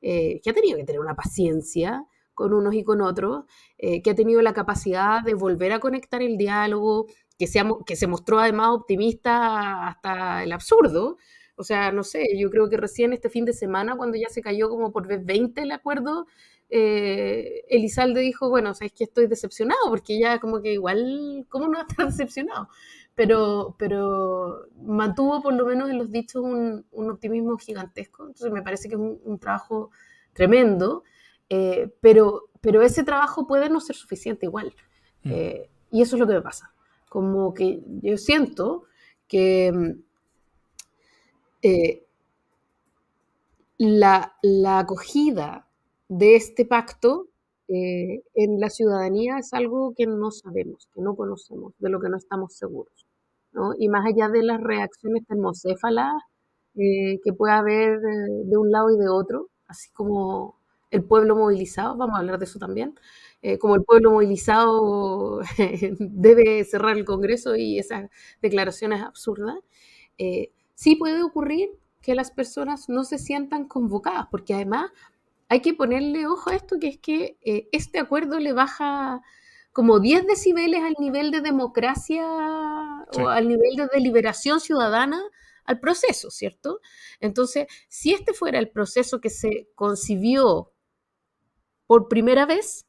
que 0.00 0.40
ha 0.48 0.52
tenido 0.52 0.76
que 0.76 0.84
tener 0.84 1.00
una 1.00 1.16
paciencia 1.16 2.06
con 2.32 2.52
unos 2.54 2.74
y 2.74 2.84
con 2.84 3.00
otros, 3.00 3.44
que 3.76 4.08
ha 4.08 4.14
tenido 4.14 4.40
la 4.40 4.52
capacidad 4.52 5.20
de 5.24 5.34
volver 5.34 5.72
a 5.72 5.80
conectar 5.80 6.22
el 6.22 6.38
diálogo, 6.38 7.08
que, 7.38 7.46
que 7.86 7.96
se 7.96 8.06
mostró 8.06 8.38
además 8.40 8.70
optimista 8.70 9.86
hasta 9.88 10.42
el 10.42 10.52
absurdo. 10.52 11.16
O 11.56 11.64
sea, 11.64 11.92
no 11.92 12.04
sé, 12.04 12.28
yo 12.38 12.50
creo 12.50 12.68
que 12.68 12.76
recién 12.76 13.12
este 13.12 13.30
fin 13.30 13.44
de 13.44 13.52
semana, 13.52 13.96
cuando 13.96 14.16
ya 14.16 14.28
se 14.28 14.42
cayó 14.42 14.68
como 14.68 14.92
por 14.92 15.06
vez 15.06 15.24
20 15.24 15.62
el 15.62 15.72
acuerdo, 15.72 16.26
eh, 16.70 17.64
Elizalde 17.68 18.20
dijo, 18.20 18.48
bueno, 18.48 18.70
o 18.70 18.74
sea, 18.74 18.86
es 18.86 18.92
que 18.92 19.04
estoy 19.04 19.26
decepcionado, 19.26 19.88
porque 19.88 20.18
ya 20.18 20.38
como 20.38 20.60
que 20.60 20.72
igual, 20.72 21.46
¿cómo 21.48 21.66
no 21.66 21.74
va 21.74 21.80
a 21.80 21.86
estar 21.88 22.06
decepcionado? 22.06 22.68
Pero, 23.14 23.74
pero 23.78 24.68
mantuvo 24.84 25.42
por 25.42 25.54
lo 25.54 25.66
menos 25.66 25.90
en 25.90 25.98
los 25.98 26.10
dichos 26.10 26.42
un, 26.44 26.84
optimismo 26.92 27.56
gigantesco. 27.58 28.22
Entonces 28.22 28.52
me 28.52 28.62
parece 28.62 28.88
que 28.88 28.94
es 28.94 29.00
un, 29.00 29.38
trabajo 29.40 29.90
tremendo, 30.32 31.02
eh, 31.48 31.92
pero, 32.00 32.50
pero 32.60 32.82
ese 32.82 33.02
trabajo 33.02 33.46
puede 33.46 33.68
no 33.68 33.80
ser 33.80 33.96
suficiente 33.96 34.46
igual. 34.46 34.74
Mm. 35.24 35.30
Eh, 35.32 35.70
y 35.90 36.02
eso 36.02 36.14
es 36.16 36.20
lo 36.20 36.26
que 36.28 36.34
me 36.34 36.42
pasa 36.42 36.72
como 37.08 37.54
que 37.54 37.82
yo 38.02 38.16
siento 38.16 38.84
que, 39.26 39.96
eh, 41.62 42.04
la, 43.78 44.34
acogida 44.78 45.66
de 46.08 46.36
este 46.36 46.64
pacto 46.64 47.28
eh, 47.68 48.22
en 48.34 48.60
la 48.60 48.70
ciudadanía 48.70 49.38
es 49.38 49.52
algo 49.52 49.94
que 49.96 50.06
no 50.06 50.30
sabemos, 50.30 50.88
que 50.94 51.00
no 51.02 51.14
conocemos, 51.14 51.74
de 51.78 51.90
lo 51.90 52.00
que 52.00 52.08
no 52.08 52.16
estamos 52.16 52.54
seguros. 52.54 53.06
Y 53.78 53.88
más 53.88 54.06
allá 54.06 54.28
de 54.28 54.42
las 54.42 54.60
reacciones 54.60 55.26
termocéfalas 55.26 56.14
eh, 56.76 57.18
que 57.24 57.32
puede 57.32 57.52
haber 57.54 58.00
de 58.00 58.56
un 58.56 58.70
lado 58.70 58.90
y 58.90 58.98
de 58.98 59.08
otro, 59.08 59.48
así 59.66 59.90
como 59.92 60.58
el 60.90 61.04
pueblo 61.04 61.36
movilizado, 61.36 61.96
vamos 61.96 62.16
a 62.16 62.20
hablar 62.20 62.38
de 62.38 62.44
eso 62.44 62.58
también, 62.58 62.94
como 63.60 63.76
el 63.76 63.84
pueblo 63.84 64.12
movilizado 64.12 65.40
debe 65.98 66.64
cerrar 66.64 66.96
el 66.96 67.04
Congreso 67.04 67.56
y 67.56 67.78
esas 67.78 68.10
declaraciones 68.42 69.02
absurdas, 69.02 69.56
sí 70.74 70.96
puede 70.96 71.22
ocurrir 71.22 71.70
que 72.00 72.14
las 72.14 72.30
personas 72.30 72.88
no 72.88 73.04
se 73.04 73.18
sientan 73.18 73.66
convocadas, 73.66 74.26
porque 74.30 74.54
además 74.54 74.90
hay 75.48 75.60
que 75.60 75.74
ponerle 75.74 76.26
ojo 76.26 76.50
a 76.50 76.56
esto, 76.56 76.78
que 76.78 76.88
es 76.88 76.98
que 76.98 77.38
eh, 77.42 77.68
este 77.72 77.98
acuerdo 77.98 78.38
le 78.38 78.52
baja 78.52 79.22
como 79.72 80.00
10 80.00 80.26
decibeles 80.26 80.82
al 80.82 80.94
nivel 80.98 81.30
de 81.30 81.40
democracia 81.40 82.24
o 82.26 83.28
al 83.28 83.48
nivel 83.48 83.76
de 83.76 83.88
deliberación 83.92 84.60
ciudadana 84.60 85.22
al 85.64 85.80
proceso, 85.80 86.30
¿cierto? 86.30 86.80
Entonces, 87.20 87.66
si 87.88 88.12
este 88.12 88.32
fuera 88.32 88.58
el 88.58 88.70
proceso 88.70 89.20
que 89.20 89.30
se 89.30 89.68
concibió 89.74 90.72
por 91.86 92.08
primera 92.08 92.46
vez, 92.46 92.86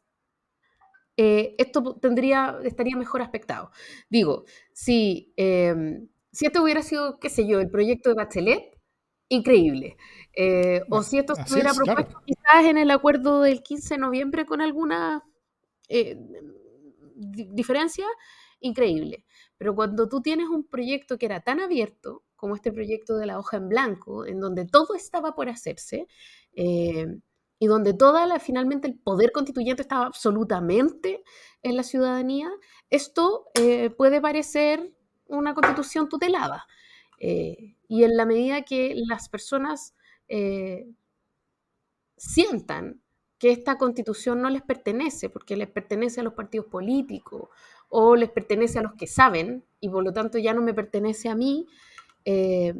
eh, 1.21 1.53
esto 1.57 1.97
tendría, 1.99 2.59
estaría 2.63 2.95
mejor 2.95 3.21
aspectado. 3.21 3.71
Digo, 4.09 4.45
si, 4.71 5.33
em, 5.35 6.07
si 6.31 6.45
esto 6.45 6.63
hubiera 6.63 6.81
sido, 6.81 7.19
qué 7.19 7.29
sé 7.29 7.45
yo, 7.45 7.59
el 7.59 7.69
proyecto 7.69 8.07
de 8.07 8.15
Bachelet, 8.15 8.79
increíble. 9.27 9.97
Eh, 10.33 10.81
o 10.89 11.03
si 11.03 11.17
esto 11.17 11.35
se 11.35 11.53
hubiera 11.53 11.73
propuesto 11.73 12.21
quizás 12.25 12.63
en 12.63 12.77
el 12.77 12.89
acuerdo 12.89 13.41
del 13.41 13.61
15 13.61 13.95
de 13.95 13.99
noviembre 13.99 14.45
con 14.45 14.61
alguna 14.61 15.25
eh, 15.89 16.17
diferencia, 17.15 18.05
increíble. 18.61 19.25
Pero 19.57 19.75
cuando 19.75 20.07
tú 20.07 20.21
tienes 20.21 20.47
un 20.47 20.69
proyecto 20.69 21.17
que 21.17 21.25
era 21.25 21.41
tan 21.41 21.59
abierto 21.59 22.23
como 22.37 22.55
este 22.55 22.71
proyecto 22.71 23.17
de 23.17 23.25
la 23.25 23.39
hoja 23.39 23.57
en 23.57 23.67
blanco, 23.67 24.25
en 24.25 24.39
donde 24.39 24.65
todo 24.65 24.95
estaba 24.95 25.35
por 25.35 25.49
hacerse, 25.49 26.07
eh, 26.53 27.07
y 27.59 27.67
donde 27.67 27.93
toda 27.93 28.25
la, 28.25 28.39
finalmente 28.39 28.87
el 28.87 28.95
poder 28.95 29.31
constituyente 29.31 29.81
estaba 29.81 30.05
absolutamente 30.05 31.23
en 31.61 31.75
la 31.75 31.83
ciudadanía, 31.83 32.49
esto 32.89 33.47
puede 33.97 34.21
parecer 34.21 34.93
una 35.27 35.53
constitución 35.53 36.09
tutelada. 36.09 36.65
Eh, 37.19 37.75
y 37.87 38.03
en 38.03 38.15
la 38.15 38.25
medida 38.25 38.61
que 38.63 38.93
las 38.95 39.29
personas 39.29 39.95
eh, 40.27 40.87
sientan 42.17 43.01
que 43.37 43.51
esta 43.51 43.77
constitución 43.77 44.41
no 44.41 44.49
les 44.49 44.61
pertenece, 44.61 45.29
porque 45.29 45.55
les 45.55 45.69
pertenece 45.69 46.19
a 46.19 46.23
los 46.23 46.33
partidos 46.33 46.67
políticos 46.67 47.49
o 47.87 48.15
les 48.15 48.29
pertenece 48.29 48.79
a 48.79 48.81
los 48.81 48.93
que 48.93 49.07
saben, 49.07 49.63
y 49.79 49.89
por 49.89 50.03
lo 50.03 50.11
tanto 50.11 50.37
ya 50.37 50.53
no 50.53 50.61
me 50.61 50.73
pertenece 50.73 51.29
a 51.29 51.35
mí, 51.35 51.65
eh, 52.25 52.73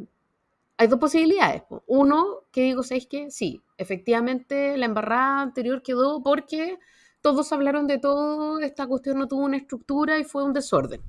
hay 0.80 0.86
dos 0.86 0.98
posibilidades. 0.98 1.62
Uno, 1.86 2.44
que 2.50 2.62
digo, 2.62 2.82
¿sabéis 2.82 3.06
qué? 3.06 3.30
Sí, 3.30 3.60
efectivamente 3.76 4.78
la 4.78 4.86
embarrada 4.86 5.42
anterior 5.42 5.82
quedó 5.82 6.22
porque 6.22 6.78
todos 7.20 7.52
hablaron 7.52 7.86
de 7.86 7.98
todo, 7.98 8.60
esta 8.60 8.86
cuestión 8.86 9.18
no 9.18 9.28
tuvo 9.28 9.44
una 9.44 9.58
estructura 9.58 10.18
y 10.18 10.24
fue 10.24 10.42
un 10.42 10.54
desorden. 10.54 11.02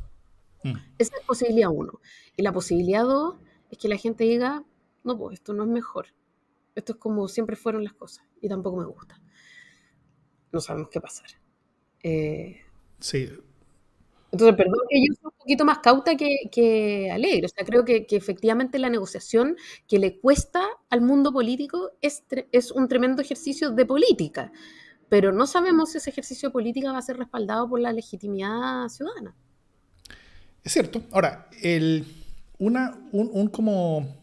Mm. 0.65 0.75
Esa 0.97 1.15
es 1.17 1.25
posibilidad 1.25 1.69
uno. 1.71 2.01
Y 2.35 2.41
la 2.41 2.51
posibilidad 2.51 3.03
dos 3.03 3.35
es 3.69 3.77
que 3.77 3.87
la 3.87 3.95
gente 3.95 4.25
diga, 4.25 4.65
no, 5.05 5.17
pues 5.17 5.35
esto 5.35 5.53
no 5.53 5.63
es 5.63 5.69
mejor. 5.69 6.07
Esto 6.75 6.91
es 6.91 6.99
como 6.99 7.29
siempre 7.29 7.55
fueron 7.55 7.85
las 7.85 7.93
cosas 7.93 8.25
y 8.41 8.49
tampoco 8.49 8.75
me 8.75 8.85
gusta. 8.85 9.21
No 10.51 10.59
sabemos 10.59 10.89
qué 10.89 10.99
pasar. 10.99 11.29
Eh, 12.03 12.59
sí. 12.99 13.29
Entonces, 14.31 14.55
perdón 14.55 14.79
que 14.89 15.00
yo 15.00 15.13
soy 15.13 15.25
un 15.25 15.38
poquito 15.38 15.65
más 15.65 15.79
cauta 15.79 16.15
que, 16.15 17.09
alegre. 17.11 17.45
O 17.45 17.50
sea, 17.50 17.65
creo 17.65 17.83
que, 17.83 18.05
efectivamente 18.09 18.79
la 18.79 18.89
negociación 18.89 19.57
que 19.88 20.00
le 20.00 20.19
cuesta 20.19 20.63
al 20.89 21.01
mundo 21.01 21.33
político 21.33 21.91
es, 22.01 22.23
es 22.51 22.71
un 22.71 22.88
tremendo 22.88 23.21
ejercicio 23.21 23.71
de 23.71 23.85
política. 23.85 24.51
Pero 25.09 25.33
no 25.33 25.45
sabemos 25.45 25.91
si 25.91 25.97
ese 25.97 26.09
ejercicio 26.09 26.50
de 26.50 26.53
política 26.53 26.91
va 26.93 27.00
a 27.00 27.01
ser 27.01 27.17
respaldado 27.17 27.67
por 27.67 27.81
la 27.81 27.91
legitimidad 27.91 28.88
ciudadana. 28.88 29.35
Es 30.63 30.71
cierto. 30.71 31.01
Ahora, 31.11 31.50
el, 31.61 32.05
una, 32.59 32.97
un, 33.11 33.47
como, 33.50 34.15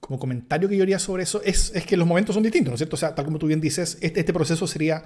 como 0.00 0.18
comentario 0.18 0.68
que 0.68 0.76
yo 0.76 0.84
haría 0.84 0.98
sobre 0.98 1.24
eso 1.24 1.42
es, 1.42 1.72
que 1.86 1.96
los 1.96 2.06
momentos 2.06 2.34
son 2.34 2.42
distintos, 2.42 2.70
¿no 2.70 2.74
es 2.76 2.78
cierto? 2.78 2.94
O 2.94 2.98
sea, 2.98 3.14
tal 3.14 3.24
como 3.26 3.38
tú 3.38 3.46
bien 3.46 3.60
dices, 3.60 3.98
este, 4.00 4.20
este 4.20 4.32
proceso 4.32 4.66
sería 4.66 5.04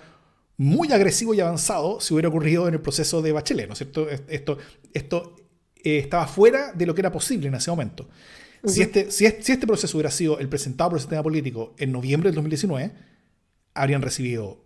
muy 0.59 0.93
agresivo 0.93 1.33
y 1.33 1.41
avanzado 1.41 2.01
si 2.01 2.13
hubiera 2.13 2.29
ocurrido 2.29 2.69
en 2.69 2.75
el 2.75 2.81
proceso 2.81 3.23
de 3.23 3.33
Bachelet, 3.33 3.67
¿no 3.67 3.73
es 3.73 3.79
cierto? 3.79 4.09
Esto, 4.11 4.59
esto 4.93 5.37
eh, 5.77 5.99
estaba 5.99 6.27
fuera 6.27 6.73
de 6.73 6.85
lo 6.85 6.95
que 6.95 7.01
era 7.01 7.11
posible 7.11 7.49
en 7.49 7.55
ese 7.55 7.71
momento. 7.71 8.09
si, 8.65 8.83
este, 8.83 9.11
si, 9.11 9.27
si, 9.41 9.53
este 9.53 9.67
proceso 9.67 9.97
hubiera 9.97 10.11
sido 10.11 10.39
el 10.39 10.49
presentado 10.49 10.91
por 10.91 10.99
el 10.99 11.01
sistema 11.01 11.23
político 11.23 11.75
en 11.79 11.93
noviembre 11.93 12.29
del 12.29 12.35
2019, 12.35 12.93
habrían 13.73 14.03
recibido 14.03 14.65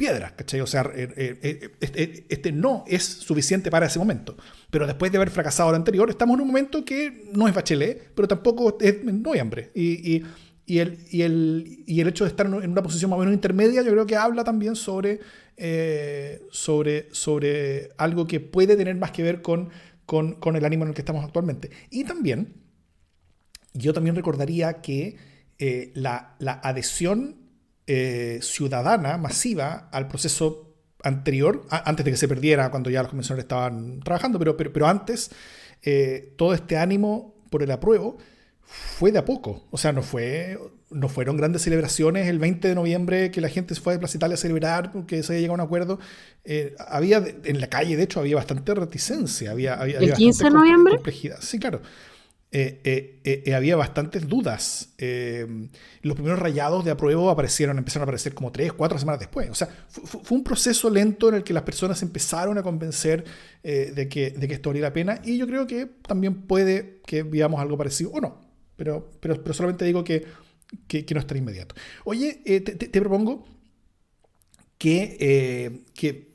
piedras, 0.00 0.32
¿cachai? 0.32 0.62
O 0.62 0.66
sea, 0.66 0.90
eh, 0.94 1.12
eh, 1.14 1.38
eh, 1.42 1.70
este, 1.78 2.24
este, 2.30 2.52
no 2.52 2.84
es 2.88 3.04
suficiente 3.04 3.70
para 3.70 3.84
ese 3.84 3.98
momento. 3.98 4.34
Pero 4.70 4.86
después 4.86 5.12
de 5.12 5.18
haber 5.18 5.28
fracasado 5.28 5.68
lo 5.68 5.76
anterior, 5.76 6.08
estamos 6.08 6.36
en 6.36 6.40
un 6.40 6.46
momento 6.46 6.82
que 6.86 7.28
no 7.34 7.46
es 7.46 7.52
bachelet, 7.52 8.10
pero 8.14 8.26
tampoco 8.26 8.78
es 8.80 9.04
noviembre. 9.04 9.70
Y, 9.74 10.16
y, 10.16 10.26
y, 10.70 10.78
el, 10.78 10.98
y, 11.10 11.22
el, 11.22 11.84
y 11.86 12.00
el 12.00 12.08
hecho 12.08 12.24
de 12.24 12.30
estar 12.30 12.46
en 12.46 12.70
una 12.70 12.82
posición 12.82 13.10
más 13.10 13.16
o 13.16 13.20
menos 13.20 13.34
intermedia, 13.34 13.82
yo 13.82 13.90
creo 13.90 14.06
que 14.06 14.16
habla 14.16 14.44
también 14.44 14.76
sobre, 14.76 15.20
sobre, 16.50 17.08
sobre 17.12 17.90
algo 17.98 18.26
que 18.26 18.40
puede 18.40 18.76
tener 18.76 18.96
más 18.96 19.10
que 19.10 19.22
ver 19.22 19.42
con, 19.42 19.70
con, 20.06 20.34
con 20.34 20.56
el 20.56 20.64
ánimo 20.64 20.84
en 20.84 20.90
el 20.90 20.94
que 20.94 21.02
estamos 21.02 21.24
actualmente. 21.24 21.70
Y 21.90 22.04
también, 22.04 22.54
yo 23.74 23.92
también 23.92 24.14
recordaría 24.16 24.80
que 24.80 25.16
la, 25.94 26.36
la 26.38 26.60
adhesión 26.62 27.40
eh, 27.92 28.38
ciudadana 28.40 29.18
masiva 29.18 29.88
al 29.90 30.06
proceso 30.06 30.76
anterior, 31.02 31.66
antes 31.70 32.04
de 32.04 32.12
que 32.12 32.16
se 32.16 32.28
perdiera 32.28 32.70
cuando 32.70 32.88
ya 32.88 33.02
los 33.02 33.10
convencionales 33.10 33.46
estaban 33.46 33.98
trabajando, 33.98 34.38
pero, 34.38 34.56
pero, 34.56 34.86
antes 34.86 35.32
eh, 35.82 36.32
todo 36.38 36.54
este 36.54 36.76
ánimo 36.76 37.34
por 37.50 37.64
el 37.64 37.70
apruebo 37.72 38.18
fue 38.70 39.12
de 39.12 39.18
a 39.18 39.24
poco. 39.24 39.66
O 39.70 39.78
sea, 39.78 39.92
no, 39.92 40.02
fue, 40.02 40.58
no 40.90 41.08
fueron 41.08 41.36
grandes 41.36 41.62
celebraciones 41.62 42.28
el 42.28 42.38
20 42.38 42.68
de 42.68 42.74
noviembre 42.74 43.30
que 43.30 43.40
la 43.40 43.48
gente 43.48 43.74
se 43.74 43.80
fue 43.80 43.94
a 43.94 43.98
Plaza 43.98 44.16
Italia 44.16 44.34
a 44.34 44.38
celebrar, 44.38 44.92
que 45.06 45.22
se 45.22 45.32
había 45.32 45.40
llegado 45.40 45.60
a 45.60 45.64
un 45.64 45.66
acuerdo. 45.66 45.98
Eh, 46.44 46.74
había 46.78 47.22
en 47.44 47.60
la 47.60 47.68
calle, 47.68 47.96
de 47.96 48.04
hecho, 48.04 48.20
había 48.20 48.36
bastante 48.36 48.74
reticencia. 48.74 49.50
Había, 49.50 49.74
había 49.74 49.98
¿El 49.98 50.12
15 50.12 50.44
de 50.44 50.50
noviembre? 50.50 50.94
Complejidad. 50.94 51.38
Sí, 51.40 51.58
claro. 51.58 51.82
Eh, 52.52 52.80
eh, 52.82 53.42
eh, 53.46 53.54
había 53.54 53.76
bastantes 53.76 54.26
dudas. 54.26 54.94
los 54.98 56.14
primeros 56.16 56.38
rayados 56.38 56.84
de 56.84 56.90
apruebo 56.90 57.30
aparecieron, 57.30 57.78
empezaron 57.78 58.02
a 58.02 58.06
aparecer 58.06 58.34
como 58.34 58.50
tres, 58.50 58.72
cuatro 58.72 58.98
semanas 58.98 59.20
después. 59.20 59.48
O 59.50 59.54
sea, 59.54 59.68
fue 59.88 60.36
un 60.36 60.42
proceso 60.42 60.90
lento 60.90 61.28
en 61.28 61.36
el 61.36 61.44
que 61.44 61.52
las 61.52 61.62
personas 61.62 62.02
empezaron 62.02 62.58
a 62.58 62.62
convencer 62.62 63.24
de, 63.62 64.08
que, 64.08 64.30
de 64.30 64.48
que 64.48 64.54
esto 64.54 64.70
valía 64.70 64.82
la 64.82 64.92
pena. 64.92 65.20
Y 65.24 65.38
yo 65.38 65.46
creo 65.46 65.66
que 65.66 65.86
también 65.86 66.42
puede 66.42 67.00
que 67.06 67.22
veamos 67.22 67.60
algo 67.60 67.76
parecido 67.78 68.10
o 68.10 68.20
no. 68.20 68.49
Pero, 68.80 69.10
pero, 69.20 69.42
pero 69.42 69.52
solamente 69.52 69.84
digo 69.84 70.02
que, 70.02 70.24
que, 70.88 71.04
no 71.12 71.20
estará 71.20 71.36
inmediato. 71.36 71.74
Oye, 72.04 72.40
te, 72.64 72.88
propongo 72.98 73.44
que, 74.78 75.84
que 75.94 76.30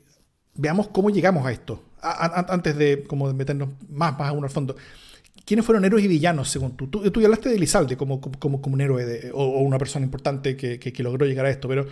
veamos 0.54 0.86
cómo 0.90 1.10
llegamos 1.10 1.44
a 1.44 1.50
esto. 1.50 1.82
antes 2.00 2.76
de 2.76 3.02
como 3.02 3.34
meternos 3.34 3.70
más, 3.88 4.16
más 4.16 4.28
a 4.28 4.32
uno 4.32 4.46
al 4.46 4.52
fondo. 4.52 4.76
¿Quiénes 5.44 5.66
fueron 5.66 5.84
héroes 5.84 6.04
y 6.04 6.08
villanos, 6.08 6.48
según 6.48 6.76
tú? 6.76 6.86
Tú, 6.86 7.20
ya 7.20 7.26
hablaste 7.26 7.48
de 7.48 7.56
Elizalde 7.56 7.96
como, 7.96 8.20
como, 8.20 8.62
como 8.62 8.74
un 8.74 8.80
héroe 8.80 9.32
o, 9.34 9.58
una 9.62 9.78
persona 9.78 10.04
importante 10.04 10.56
que, 10.56 10.78
que, 10.78 11.02
logró 11.02 11.26
llegar 11.26 11.46
a 11.46 11.50
esto, 11.50 11.66
pero, 11.66 11.84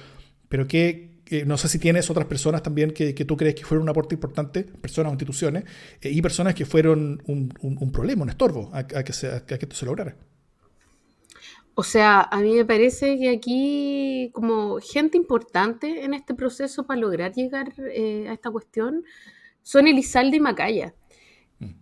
pero 0.48 0.68
¿qué, 0.68 1.14
no 1.46 1.56
sé 1.56 1.68
si 1.68 1.80
tienes 1.80 2.08
otras 2.10 2.26
personas 2.26 2.62
también 2.62 2.92
que, 2.92 3.12
que, 3.12 3.24
tú 3.24 3.36
crees 3.36 3.54
que 3.54 3.64
fueron 3.64 3.82
un 3.82 3.88
aporte 3.88 4.14
importante, 4.14 4.62
personas 4.62 5.10
o 5.10 5.14
instituciones, 5.14 5.64
eh, 6.00 6.10
y 6.10 6.22
personas 6.22 6.54
que 6.54 6.64
fueron 6.66 7.22
un, 7.26 7.52
un, 7.60 7.92
problema, 7.92 8.22
un 8.22 8.30
estorbo 8.30 8.70
a, 8.72 8.84
que 8.84 9.12
se, 9.12 9.28
a, 9.28 9.44
que 9.44 9.54
esto 9.54 9.74
se 9.74 9.86
lograra. 9.86 10.16
O 11.76 11.82
sea, 11.82 12.20
a 12.20 12.40
mí 12.40 12.54
me 12.54 12.64
parece 12.64 13.18
que 13.18 13.30
aquí, 13.30 14.30
como 14.32 14.78
gente 14.80 15.16
importante 15.16 16.04
en 16.04 16.14
este 16.14 16.34
proceso 16.34 16.86
para 16.86 17.00
lograr 17.00 17.32
llegar 17.32 17.72
eh, 17.78 18.26
a 18.28 18.32
esta 18.32 18.50
cuestión, 18.50 19.04
son 19.62 19.88
Elizalde 19.88 20.36
y 20.36 20.40
Macaya. 20.40 20.94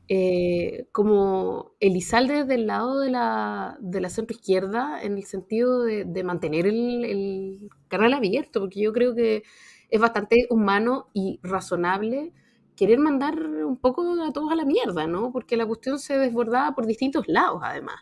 Eh, 0.09 0.87
como 0.93 1.73
Elizalde 1.81 2.45
del 2.45 2.67
lado 2.67 3.01
de 3.01 3.11
la, 3.11 3.77
de 3.81 4.01
la 4.01 4.11
centro 4.11 4.37
izquierda 4.37 5.03
en 5.03 5.17
el 5.17 5.25
sentido 5.25 5.83
de, 5.83 6.25
mantener 6.25 6.67
el, 6.67 7.69
canal 7.89 8.15
abierto, 8.15 8.61
porque 8.61 8.81
yo 8.81 8.93
creo 8.93 9.15
que 9.15 9.43
es 9.91 10.01
bastante 10.01 10.47
humano 10.51 11.09
y 11.13 11.41
razonable 11.43 12.33
querer 12.77 12.99
mandar 12.99 13.39
un 13.47 13.77
poco 13.77 14.03
a 14.23 14.33
todos 14.33 14.53
a 14.53 14.57
la 14.57 14.65
mierda, 14.65 15.07
¿no? 15.07 15.33
Porque 15.33 15.57
la 15.57 15.67
cuestión 15.67 15.99
se 15.99 16.17
desbordaba 16.17 16.75
por 16.75 16.87
distintos 16.87 17.29
lados, 17.29 17.61
además. 17.63 17.97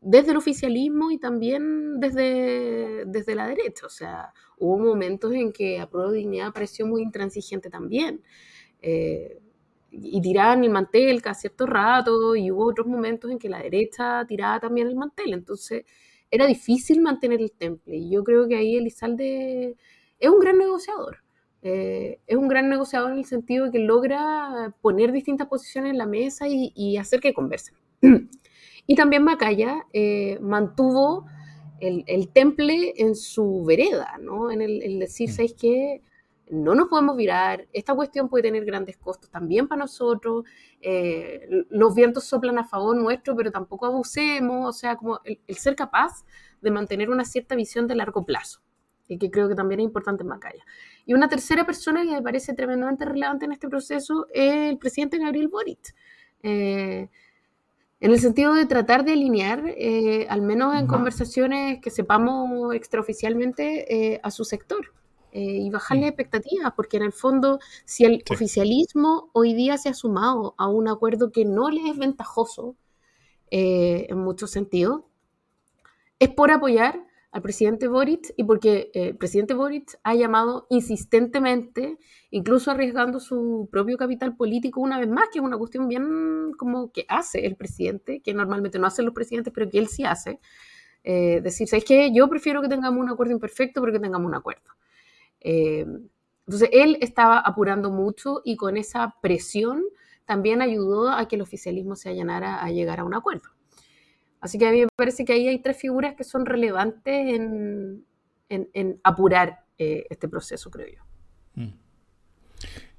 Desde 0.00 0.30
el 0.30 0.36
oficialismo 0.38 1.10
y 1.10 1.18
también 1.18 2.00
desde, 2.00 3.04
desde 3.06 3.34
la 3.34 3.46
derecha. 3.46 3.86
O 3.86 3.90
sea, 3.90 4.32
hubo 4.58 4.78
momentos 4.78 5.32
en 5.34 5.52
que 5.52 5.80
a 5.80 5.88
prueba 5.88 6.10
de 6.10 6.18
dignidad 6.18 6.52
pareció 6.52 6.86
muy 6.86 7.02
intransigente 7.02 7.70
también. 7.70 8.22
Eh, 8.82 9.40
y 9.92 10.20
tiraban 10.22 10.62
el 10.64 10.70
mantel 10.70 11.20
cada 11.20 11.34
cierto 11.34 11.66
rato, 11.66 12.36
y 12.36 12.50
hubo 12.50 12.66
otros 12.66 12.86
momentos 12.86 13.30
en 13.30 13.38
que 13.38 13.48
la 13.48 13.58
derecha 13.58 14.24
tiraba 14.26 14.60
también 14.60 14.86
el 14.86 14.94
mantel. 14.96 15.32
Entonces, 15.34 15.84
era 16.30 16.46
difícil 16.46 17.00
mantener 17.00 17.40
el 17.40 17.52
temple. 17.52 17.96
Y 17.96 18.10
yo 18.10 18.22
creo 18.24 18.46
que 18.48 18.56
ahí 18.56 18.76
Elizalde 18.76 19.76
es 20.18 20.30
un 20.30 20.38
gran 20.38 20.58
negociador. 20.58 21.18
Eh, 21.62 22.20
es 22.26 22.36
un 22.36 22.48
gran 22.48 22.70
negociador 22.70 23.12
en 23.12 23.18
el 23.18 23.24
sentido 23.26 23.66
de 23.66 23.72
que 23.72 23.78
logra 23.80 24.74
poner 24.80 25.12
distintas 25.12 25.48
posiciones 25.48 25.90
en 25.90 25.98
la 25.98 26.06
mesa 26.06 26.48
y, 26.48 26.72
y 26.74 26.96
hacer 26.96 27.20
que 27.20 27.34
conversen. 27.34 27.74
Y 28.90 28.96
también 28.96 29.22
Macaya 29.22 29.86
eh, 29.92 30.36
mantuvo 30.40 31.24
el, 31.78 32.28
temple 32.32 32.92
en 32.96 33.14
su 33.14 33.62
vereda, 33.64 34.18
¿no? 34.20 34.50
En 34.50 34.60
el, 34.60 34.98
decir, 34.98 35.28
mm. 35.28 35.32
¿sabéis 35.32 35.54
qué? 35.54 36.02
No 36.50 36.74
nos 36.74 36.88
podemos 36.88 37.16
virar, 37.16 37.68
esta 37.72 37.94
cuestión 37.94 38.28
puede 38.28 38.42
tener 38.42 38.64
grandes 38.64 38.96
costos 38.96 39.30
también 39.30 39.68
para 39.68 39.82
nosotros, 39.82 40.44
eh, 40.80 41.48
los 41.68 41.94
vientos 41.94 42.24
soplan 42.24 42.58
a 42.58 42.64
favor 42.64 42.96
nuestro, 42.96 43.36
pero 43.36 43.52
tampoco 43.52 43.86
abusemos, 43.86 44.68
o 44.68 44.72
sea, 44.76 44.96
como 44.96 45.20
el, 45.22 45.38
ser 45.56 45.76
capaz 45.76 46.24
de 46.60 46.72
mantener 46.72 47.10
una 47.10 47.24
cierta 47.24 47.54
visión 47.54 47.86
de 47.86 47.94
largo 47.94 48.26
plazo, 48.26 48.60
y 49.06 49.18
que 49.18 49.30
creo 49.30 49.48
que 49.48 49.54
también 49.54 49.78
es 49.78 49.84
importante 49.84 50.24
en 50.24 50.30
Macaya. 50.30 50.64
Y 51.06 51.14
una 51.14 51.28
tercera 51.28 51.64
persona 51.64 52.02
que 52.02 52.10
me 52.10 52.22
parece 52.22 52.54
tremendamente 52.54 53.04
relevante 53.04 53.44
en 53.44 53.52
este 53.52 53.68
proceso 53.68 54.26
es 54.34 54.68
el 54.68 54.78
presidente 54.78 55.16
Gabriel 55.18 55.46
Boric. 55.46 55.94
Eh, 56.42 57.08
en 58.00 58.12
el 58.12 58.18
sentido 58.18 58.54
de 58.54 58.64
tratar 58.64 59.04
de 59.04 59.12
alinear, 59.12 59.62
eh, 59.66 60.26
al 60.30 60.40
menos 60.40 60.74
en 60.74 60.86
conversaciones 60.86 61.80
que 61.82 61.90
sepamos 61.90 62.74
extraoficialmente, 62.74 64.14
eh, 64.14 64.20
a 64.22 64.30
su 64.30 64.44
sector 64.44 64.94
eh, 65.32 65.40
y 65.42 65.70
bajarle 65.70 66.08
expectativas, 66.08 66.72
porque 66.74 66.96
en 66.96 67.02
el 67.04 67.12
fondo, 67.12 67.60
si 67.84 68.06
el 68.06 68.24
oficialismo 68.30 69.28
hoy 69.34 69.52
día 69.52 69.76
se 69.76 69.90
ha 69.90 69.94
sumado 69.94 70.54
a 70.56 70.66
un 70.66 70.88
acuerdo 70.88 71.30
que 71.30 71.44
no 71.44 71.70
les 71.70 71.84
es 71.90 71.98
ventajoso 71.98 72.76
en 73.52 74.16
muchos 74.16 74.52
sentidos, 74.52 75.02
es 76.20 76.28
por 76.28 76.52
apoyar 76.52 77.04
al 77.32 77.42
presidente 77.42 77.86
Boric 77.86 78.32
y 78.36 78.44
porque 78.44 78.90
el 78.92 79.16
presidente 79.16 79.54
Boric 79.54 79.98
ha 80.02 80.14
llamado 80.14 80.66
insistentemente 80.68 81.98
incluso 82.30 82.70
arriesgando 82.70 83.20
su 83.20 83.68
propio 83.70 83.96
capital 83.96 84.36
político 84.36 84.80
una 84.80 84.98
vez 84.98 85.08
más, 85.08 85.28
que 85.32 85.38
es 85.38 85.44
una 85.44 85.58
cuestión 85.58 85.88
bien 85.88 86.52
como 86.56 86.90
que 86.92 87.04
hace 87.08 87.46
el 87.46 87.56
presidente, 87.56 88.20
que 88.20 88.34
normalmente 88.34 88.78
no 88.78 88.86
hacen 88.86 89.04
los 89.04 89.14
presidentes, 89.14 89.52
pero 89.52 89.68
que 89.68 89.78
él 89.78 89.88
sí 89.88 90.04
hace. 90.04 90.40
Eh, 91.02 91.40
decir, 91.42 91.66
¿sabes 91.66 91.84
qué? 91.84 92.12
Yo 92.12 92.28
prefiero 92.28 92.60
que 92.60 92.68
tengamos 92.68 93.00
un 93.00 93.10
acuerdo 93.10 93.32
imperfecto, 93.32 93.80
pero 93.80 93.92
que 93.92 94.00
tengamos 94.00 94.28
un 94.28 94.34
acuerdo. 94.34 94.70
Eh, 95.40 95.86
entonces, 96.46 96.68
él 96.72 96.98
estaba 97.00 97.38
apurando 97.38 97.90
mucho 97.90 98.42
y 98.44 98.56
con 98.56 98.76
esa 98.76 99.16
presión 99.22 99.84
también 100.24 100.62
ayudó 100.62 101.10
a 101.10 101.26
que 101.26 101.36
el 101.36 101.42
oficialismo 101.42 101.96
se 101.96 102.08
allanara 102.10 102.62
a 102.62 102.70
llegar 102.70 103.00
a 103.00 103.04
un 103.04 103.14
acuerdo. 103.14 103.48
Así 104.40 104.58
que 104.58 104.66
a 104.66 104.72
mí 104.72 104.80
me 104.80 104.88
parece 104.96 105.24
que 105.24 105.32
ahí 105.32 105.48
hay 105.48 105.58
tres 105.58 105.76
figuras 105.76 106.14
que 106.14 106.24
son 106.24 106.46
relevantes 106.46 107.34
en, 107.34 108.04
apurar 109.04 109.64
eh, 109.78 110.06
este 110.10 110.28
proceso, 110.28 110.70
creo 110.70 110.88
yo. 110.88 111.02
Mm. 111.54 111.72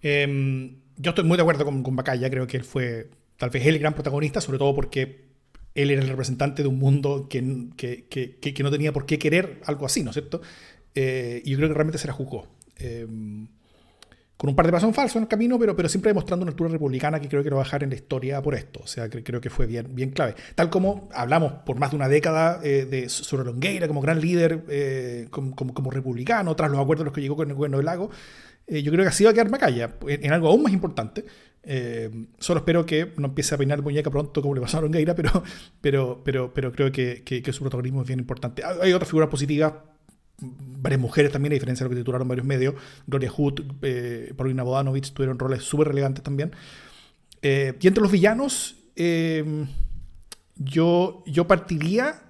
Em, 0.02 0.82
yo 0.98 1.10
estoy 1.10 1.26
muy 1.26 1.38
de 1.38 1.42
acuerdo 1.42 1.66
con, 1.66 1.84
con 1.84 1.96
Bacaya, 1.96 2.30
creo 2.30 2.48
que 2.48 2.58
él 2.58 2.64
fue 2.64 3.10
tal 3.38 3.50
vez 3.50 3.66
el 3.66 3.80
gran 3.80 3.94
protagonista, 3.94 4.40
sobre 4.40 4.60
todo 4.60 4.74
porque 4.76 5.32
él 5.74 5.92
era 5.92 6.02
el 6.02 6.10
representante 6.10 6.62
de 6.62 6.68
un 6.68 6.78
mundo 6.78 7.28
que, 7.30 7.42
no 7.42 8.72
tenía 8.72 8.94
por 8.94 9.06
qué 9.06 9.18
querer 9.18 9.62
algo 9.66 9.86
así, 9.86 10.04
¿no 10.04 10.12
es 10.12 10.16
cierto? 10.16 10.42
Eh, 10.94 11.42
y 11.46 11.52
yo 11.52 11.58
creo 11.58 11.70
que 11.70 11.76
realmente 11.76 11.98
se 11.98 12.08
la 12.08 12.14
juzgó. 12.14 12.48
Con 14.42 14.50
un 14.50 14.56
par 14.56 14.66
de 14.66 14.72
pasos 14.72 14.96
falsos 14.96 15.18
en 15.18 15.22
el 15.22 15.28
camino, 15.28 15.60
pero, 15.60 15.76
pero 15.76 15.88
siempre 15.88 16.10
demostrando 16.10 16.42
una 16.42 16.50
altura 16.50 16.72
republicana 16.72 17.20
que 17.20 17.30
creo 17.30 17.44
que 17.44 17.52
no 17.52 17.58
va 17.58 17.62
a 17.62 17.66
dejar 17.66 17.84
en 17.84 17.92
la 17.92 17.96
historia 17.96 18.42
por 18.42 18.56
esto. 18.56 18.80
O 18.84 18.88
sea, 18.88 19.08
que, 19.08 19.22
creo 19.24 19.40
que 19.40 19.52
fue 19.52 19.68
bien, 19.68 19.94
bien 19.94 20.10
clave. 20.10 20.34
Tal 20.56 20.72
como 20.72 21.10
hablamos 21.14 21.54
por 21.64 21.78
más 21.78 21.92
de 21.92 21.98
una 21.98 22.10
década 22.10 22.60
eh, 22.64 22.88
de 22.90 23.08
sobre 23.08 23.46
Longueira 23.46 23.88
como 23.88 24.02
gran 24.02 24.20
líder, 24.20 24.64
eh, 24.68 25.28
como, 25.30 25.56
como, 25.56 25.92
republicano, 25.92 26.56
tras 26.56 26.72
los 26.72 26.80
acuerdos 26.80 27.06
los 27.06 27.14
que 27.14 27.22
llegó 27.22 27.36
con 27.36 27.50
el 27.50 27.56
gobierno 27.56 27.78
del 27.78 27.86
lago, 27.86 28.10
eh, 28.66 28.82
yo 28.82 28.92
creo 28.92 29.04
que 29.04 29.10
así 29.10 29.24
va 29.24 29.30
a 29.30 29.34
quedar 29.34 29.52
Macaya, 29.52 29.94
en, 30.08 30.34
algo 30.34 30.48
aún 30.48 30.64
más 30.64 30.74
importante. 30.74 31.24
Solo 32.40 32.62
espero 32.62 32.84
que 32.84 33.14
no 33.18 33.28
empiece 33.28 33.54
a 33.54 33.60
peinar 33.60 33.84
muñeca 33.84 34.10
pronto 34.10 34.42
como 34.42 34.56
le 34.56 34.62
pasó 34.62 34.80
a 34.80 34.82
Rongueira, 34.82 35.14
pero, 35.14 35.44
pero, 35.82 36.24
pero, 36.26 36.52
pero 36.52 36.72
creo 36.72 36.92
que, 36.92 37.22
que, 37.24 37.54
su 37.54 37.60
protagonismo 37.60 38.02
es 38.02 38.08
bien 38.08 38.18
importante. 38.18 38.64
Hay 38.82 38.92
otras 38.92 39.08
figuras 39.08 39.30
positivas, 39.30 39.74
varias 40.42 41.00
mujeres 41.00 41.32
también, 41.32 41.54
a 41.54 41.56
diferencia 41.56 41.84
de 41.84 41.90
lo 41.90 41.96
que 41.96 42.02
titularon 42.02 42.28
varios 42.28 42.46
medios. 42.46 42.76
Gloria 43.08 43.30
Hood, 43.30 43.62
eh, 43.82 44.34
Paulina 44.36 44.64
Bodanovich 44.64 45.14
tuvieron 45.14 45.40
roles 45.40 45.64
súper 45.64 45.90
relevantes 45.90 46.24
también. 46.24 46.52
Eh, 47.42 47.78
y 47.80 47.88
entre 47.88 48.02
los 48.02 48.12
villanos, 48.12 48.76
yo, 50.58 51.24
yo 51.26 51.48
partiría 51.48 52.24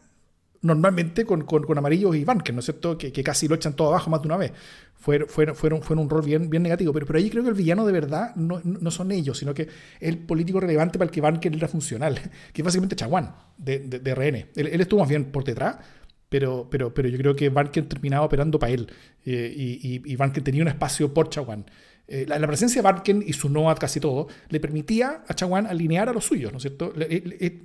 normalmente 0.62 1.26
con, 1.26 1.42
con, 1.42 1.64
con 1.64 1.78
Amarillo 1.78 2.14
y 2.14 2.24
Van, 2.24 2.42
¿no 2.54 2.60
es 2.60 2.66
cierto? 2.66 2.98
Que, 2.98 3.12
que, 3.12 3.24
casi 3.24 3.48
lo 3.48 3.56
echan 3.56 3.76
todo 3.76 3.90
abajo 3.90 4.10
más 4.10 4.22
de 4.22 4.28
una 4.28 4.38
vez 4.38 4.54
fueron, 5.02 5.28
fueron, 5.28 5.56
fueron, 5.56 6.00
un 6.00 6.10
rol 6.10 6.22
bien, 6.22 6.50
bien 6.50 6.62
negativo. 6.62 6.94
Pero, 6.94 7.08
pero 7.08 7.18
ahí 7.18 7.30
creo 7.30 7.44
que 7.44 7.50
el 7.50 7.56
villano 7.56 7.86
de 7.86 7.92
verdad 7.92 8.36
no, 8.36 8.62
no 8.64 8.92
son 8.92 9.12
ellos, 9.12 9.38
sino 9.40 9.54
que 9.54 9.64
es 9.64 9.70
el 10.00 10.20
político 10.20 10.60
relevante 10.60 11.00
para 11.00 11.10
el 11.10 11.12
que 11.12 11.22
Van 11.22 11.40
era 11.42 11.68
funcional, 11.68 12.16
que 12.54 12.62
es 12.62 12.66
básicamente 12.66 12.96
Chaguán, 12.96 13.36
de, 13.58 13.80
de, 13.80 14.16
RN. 14.16 14.50
Él, 14.56 14.80
estuvo 14.80 15.00
más 15.00 15.10
bien 15.10 15.26
por 15.26 15.44
detrás, 15.44 15.78
pero, 16.32 16.66
pero, 16.70 16.94
pero 16.94 17.10
yo 17.10 17.18
creo 17.18 17.36
que 17.36 17.50
Banken 17.50 17.90
terminaba 17.90 18.26
operando 18.26 18.58
para 18.58 18.72
él. 18.72 18.88
Eh, 19.26 19.54
y, 19.54 20.02
y, 20.06 20.42
tenía 20.42 20.62
un 20.62 20.70
espacio 20.70 21.14
por 21.14 21.28
Chaguán. 21.28 21.66
Eh, 22.08 22.26
la, 22.26 22.48
presencia 22.48 22.82
de 22.82 22.84
Barken 22.84 23.22
y 23.26 23.34
su 23.34 23.50
no 23.50 23.70
a 23.70 23.76
casi 23.76 24.00
todo 24.00 24.28
le 24.48 24.62
permitía 24.62 25.24
a 25.28 25.34
Chaguán 25.34 25.68
alinear 25.68 26.08
a 26.08 26.14
los 26.14 26.24
suyos, 26.24 26.52
¿no 26.54 26.58
es 26.58 26.64
cierto? 26.64 26.94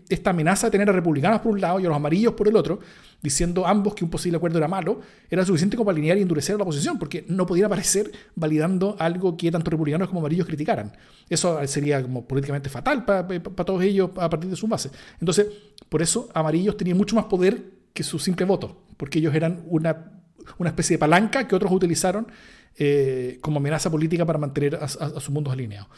esta 0.09 0.31
amenaza 0.31 0.67
de 0.67 0.73
tener 0.73 0.91
a 0.91 0.93
republicanos 0.93 1.41
por 1.41 1.53
un 1.53 1.61
lado 1.61 1.79
y 1.79 1.85
a 1.85 1.89
los 1.89 1.97
amarillos 1.97 2.33
por 2.35 2.49
el 2.49 2.57
otro, 2.57 2.81
diciendo 3.23 3.65
ambos 3.69 3.95
que 3.95 4.03
un 4.03 4.11
posible 4.11 4.37
acuerdo 4.37 4.59
era 4.59 4.67
malo, 4.67 5.01
era 5.31 5.45
suficiente 5.45 5.77
como 5.77 5.87
para 5.87 5.97
alinear 5.97 6.19
y 6.19 6.23
endurecer 6.23 6.57
a 6.57 6.59
la 6.59 6.65
oposición, 6.65 6.99
porque 6.99 7.25
no 7.29 7.47
podía 7.47 7.67
aparecer 7.67 8.11
validando 8.35 8.97
algo 8.99 9.37
que 9.37 9.49
tanto 9.53 9.71
republicanos 9.71 10.09
como 10.09 10.21
amarillos 10.21 10.47
criticaran. 10.47 10.93
Eso 11.29 11.65
sería 11.69 12.03
como 12.03 12.27
políticamente 12.27 12.69
fatal 12.69 13.05
para 13.05 13.27
todos 13.65 13.83
ellos 13.83 14.11
a 14.17 14.29
partir 14.29 14.51
de 14.51 14.57
su 14.57 14.67
base. 14.67 14.91
Entonces, 15.21 15.47
por 15.89 16.03
eso 16.03 16.29
amarillos 16.35 16.77
tenían 16.77 16.97
mucho 16.99 17.15
más 17.15 17.27
poder 17.27 17.76
que 17.97 18.05
su 18.05 18.19
simple 18.19 18.45
voto, 18.45 18.85
porque 18.97 19.19
ellos 19.19 19.35
eran 19.35 19.65
una, 19.67 20.23
una 20.59 20.71
especie 20.71 20.95
de 20.95 20.99
palanca 20.99 21.49
que 21.49 21.57
otros 21.57 21.73
utilizaron 21.73 22.29
eh, 22.77 23.39
como 23.41 23.59
amenaza 23.59 23.91
política 23.91 24.27
para 24.27 24.39
mantener 24.39 24.77
a, 24.77 24.87
sus 24.87 25.31
mundos 25.31 25.53
alineados. 25.53 25.89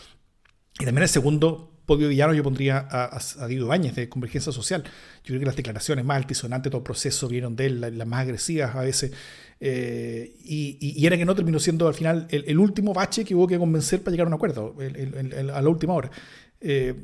Y 0.78 0.84
también 0.84 1.02
el 1.02 1.08
segundo 1.08 1.74
podio 1.86 2.08
villano 2.08 2.34
yo 2.34 2.44
pondría 2.44 2.86
a, 2.88 3.18
a, 3.40 3.46
Diego 3.48 3.66
Ibáñez 3.66 3.96
de 3.96 4.08
Convergencia 4.08 4.52
Social. 4.52 4.84
Yo 4.84 5.26
creo 5.26 5.40
que 5.40 5.46
las 5.46 5.56
declaraciones 5.56 6.04
más 6.04 6.18
altisonantes, 6.18 6.70
todo 6.70 6.78
el 6.78 6.84
proceso 6.84 7.26
vieron 7.26 7.56
de 7.56 7.66
él, 7.66 7.80
las, 7.80 8.06
más 8.06 8.20
agresivas 8.20 8.76
a 8.76 8.82
veces. 8.82 9.12
Eh, 9.58 10.36
y, 10.38 11.04
era 11.04 11.16
que 11.16 11.24
no 11.24 11.34
terminó 11.34 11.58
siendo 11.58 11.88
al 11.88 11.94
final 11.94 12.28
el, 12.30 12.58
último 12.60 12.94
bache 12.94 13.24
que 13.24 13.34
hubo 13.34 13.48
que 13.48 13.58
convencer 13.58 14.02
para 14.02 14.12
llegar 14.12 14.26
a 14.26 14.28
un 14.28 14.34
acuerdo 14.34 14.76
a 14.78 15.62
la 15.62 15.68
última 15.68 15.94
hora. 15.94 16.12
Eh, 16.60 16.94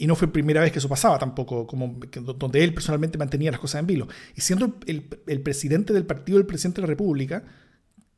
y 0.00 0.06
no 0.06 0.16
fue 0.16 0.28
primera 0.28 0.60
vez 0.60 0.72
que 0.72 0.78
eso 0.78 0.88
pasaba 0.88 1.18
tampoco, 1.18 1.66
como 1.66 1.98
donde 2.38 2.64
él 2.64 2.72
personalmente 2.72 3.18
mantenía 3.18 3.50
las 3.50 3.60
cosas 3.60 3.80
en 3.80 3.86
vilo. 3.86 4.08
Y 4.34 4.40
siendo 4.40 4.76
el, 4.86 5.08
el 5.26 5.40
presidente 5.40 5.92
del 5.92 6.06
partido 6.06 6.38
del 6.38 6.46
presidente 6.46 6.80
de 6.80 6.86
la 6.86 6.90
República, 6.90 7.44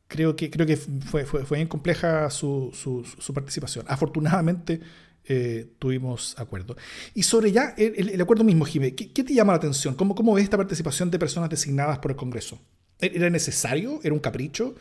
creo 0.08 0.36
que, 0.36 0.50
creo 0.50 0.66
que 0.66 0.76
fue, 0.76 1.24
fue, 1.24 1.44
fue 1.44 1.58
bien 1.58 1.68
compleja 1.68 2.30
su, 2.30 2.70
su, 2.72 3.34
participación. 3.34 3.84
Afortunadamente 3.88 4.80
eh, 5.24 5.72
tuvimos 5.78 6.38
acuerdo. 6.38 6.76
Y 7.14 7.22
sobre 7.22 7.52
ya 7.52 7.74
el, 7.76 8.20
acuerdo 8.20 8.44
mismo, 8.44 8.64
Jimé, 8.64 8.94
¿qué, 8.94 9.24
te 9.24 9.34
llama 9.34 9.52
la 9.52 9.58
atención? 9.58 9.94
¿Cómo, 9.94 10.14
¿Cómo 10.14 10.34
ves 10.34 10.44
esta 10.44 10.56
participación 10.56 11.10
de 11.10 11.18
personas 11.18 11.50
designadas 11.50 11.98
por 11.98 12.10
el 12.12 12.16
Congreso? 12.16 12.60
¿E-, 13.00 13.12
¿Era 13.14 13.30
necesario? 13.30 14.00
¿Era 14.02 14.14
un 14.14 14.20
capricho? 14.20 14.74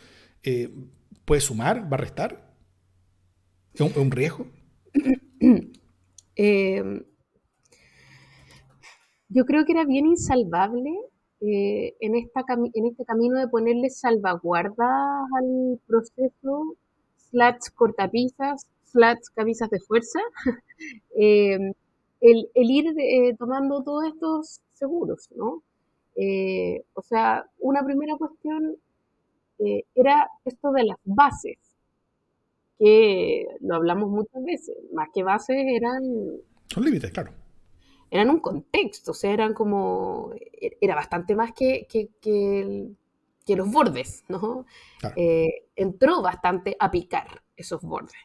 Eh, 0.43 0.69
¿Puede 1.25 1.41
sumar? 1.41 1.91
¿Va 1.91 1.97
a 1.97 2.01
restar? 2.01 2.53
¿Es 3.73 3.81
un, 3.81 4.11
riesgo? 4.11 4.47
Eh, 6.35 6.83
yo 9.29 9.45
creo 9.45 9.65
que 9.65 9.73
era 9.73 9.85
bien 9.85 10.05
insalvable 10.05 10.91
eh, 11.41 11.95
en, 11.99 12.15
esta 12.15 12.43
en 12.49 12.85
este 12.85 13.05
camino 13.05 13.37
de 13.37 13.47
ponerle 13.47 13.89
salvaguardas 13.89 15.27
al 15.37 15.79
proceso, 15.85 16.75
slats 17.17 17.69
cortapisas, 17.71 18.67
slats 18.85 19.29
camisas 19.29 19.69
de 19.69 19.79
fuerza, 19.79 20.19
eh, 21.19 21.73
el, 22.21 22.49
ir 22.55 22.85
eh, 22.97 23.35
tomando 23.37 23.83
todos 23.83 24.05
estos 24.05 24.61
seguros, 24.73 25.29
¿no? 25.35 25.61
o 26.93 27.01
sea, 27.01 27.45
una 27.59 27.83
primera 27.83 28.15
cuestión 28.15 28.77
era 29.95 30.29
esto 30.45 30.71
de 30.71 30.85
las 30.85 30.97
bases, 31.03 31.57
que 32.77 33.45
lo 33.61 33.75
hablamos 33.75 34.09
muchas 34.09 34.43
veces, 34.43 34.75
más 34.93 35.09
que 35.13 35.23
bases 35.23 35.57
eran... 35.57 36.01
Son 36.67 36.83
límites, 36.83 37.11
claro 37.11 37.31
eran 38.09 38.29
un 38.29 38.39
contexto, 38.39 39.11
o 39.11 39.13
sea, 39.13 39.31
eran 39.31 39.53
como, 39.53 40.31
e, 40.35 40.77
era 40.79 40.95
bastante 40.95 41.35
más 41.35 41.51
que, 41.53 41.87
que, 41.89 42.09
que, 42.21 43.55
los 43.55 43.69
bordes, 43.69 44.23
¿no? 44.27 44.65
Eh, 45.15 45.65
entró 45.75 46.21
bastante 46.21 46.75
a 46.79 46.89
picar 46.91 47.43
esos 47.55 47.81
bordes, 47.81 48.15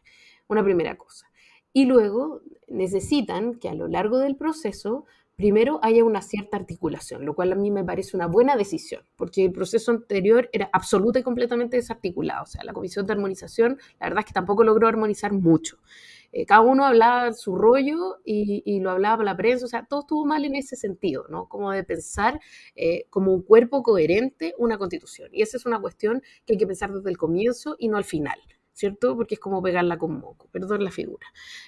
una 0.49 0.63
primera 0.63 0.97
cosa. 0.97 1.31
Y 1.73 1.87
luego 1.87 2.41
necesitan 2.69 3.55
que 3.55 3.69
a 3.69 3.75
lo 3.75 3.87
largo 3.87 4.19
del 4.19 4.37
proceso 4.37 5.07
primero 5.41 5.81
haya 5.83 6.05
una 6.05 6.21
cierta 6.21 6.59
articulación, 6.59 7.25
lo 7.25 7.35
cual 7.35 7.53
a 7.53 7.55
mí 7.55 7.71
me 7.71 7.83
parece 7.83 8.15
una 8.15 8.27
buena 8.27 8.57
decisión, 8.57 9.07
porque 9.17 9.47
el 9.47 9.53
proceso 9.53 9.91
anterior 9.91 10.51
era 10.53 10.69
absoluta 10.71 11.19
y 11.19 11.23
completamente 11.23 11.79
desarticulado. 11.79 12.43
O 12.43 12.47
sea, 12.47 12.63
la 12.63 12.75
comisión 12.75 13.07
de 13.07 13.15
armonización, 13.15 13.79
la 13.99 14.09
verdad 14.09 14.19
es 14.19 14.27
que 14.27 14.35
tampoco 14.35 14.65
logró 14.65 14.87
armonizar 14.87 15.33
mucho. 15.33 15.79
Eh, 16.31 16.45
cada 16.45 16.61
uno 16.61 16.85
hablaba 16.85 17.33
su 17.33 17.57
rollo 17.57 18.19
y, 18.23 18.81
lo 18.81 18.91
hablaba 18.91 19.17
para 19.17 19.31
la 19.33 19.37
prensa, 19.39 19.65
o 19.65 19.69
sea, 19.69 19.87
todo 19.87 20.01
estuvo 20.01 20.27
mal 20.27 20.45
en 20.45 20.57
ese 20.57 20.77
sentido, 20.77 21.25
¿no? 21.31 21.49
Como 21.49 21.73
de 21.73 21.85
pensar 21.85 22.39
eh, 22.77 23.07
como 23.09 23.33
un 23.33 23.41
cuerpo 23.43 23.83
coherente 23.83 24.55
una 24.59 24.77
constitución. 24.77 25.31
Y 25.33 25.41
esa 25.41 25.57
es 25.57 25.65
una 25.65 25.81
cuestión 25.81 26.21
que 26.45 26.53
hay 26.53 26.59
que 26.59 26.67
pensar 26.67 26.93
desde 26.93 27.09
el 27.09 27.17
comienzo 27.17 27.77
y 27.79 27.89
no 27.89 27.97
al 27.97 28.05
final, 28.05 28.39
¿cierto? 28.75 29.17
Porque 29.17 29.37
es 29.37 29.41
como 29.41 29.63
pegarla 29.63 29.97
con 29.97 30.21
moco, 30.21 30.49
perdón 30.53 30.85
la 30.85 30.91
figura. 30.91 31.27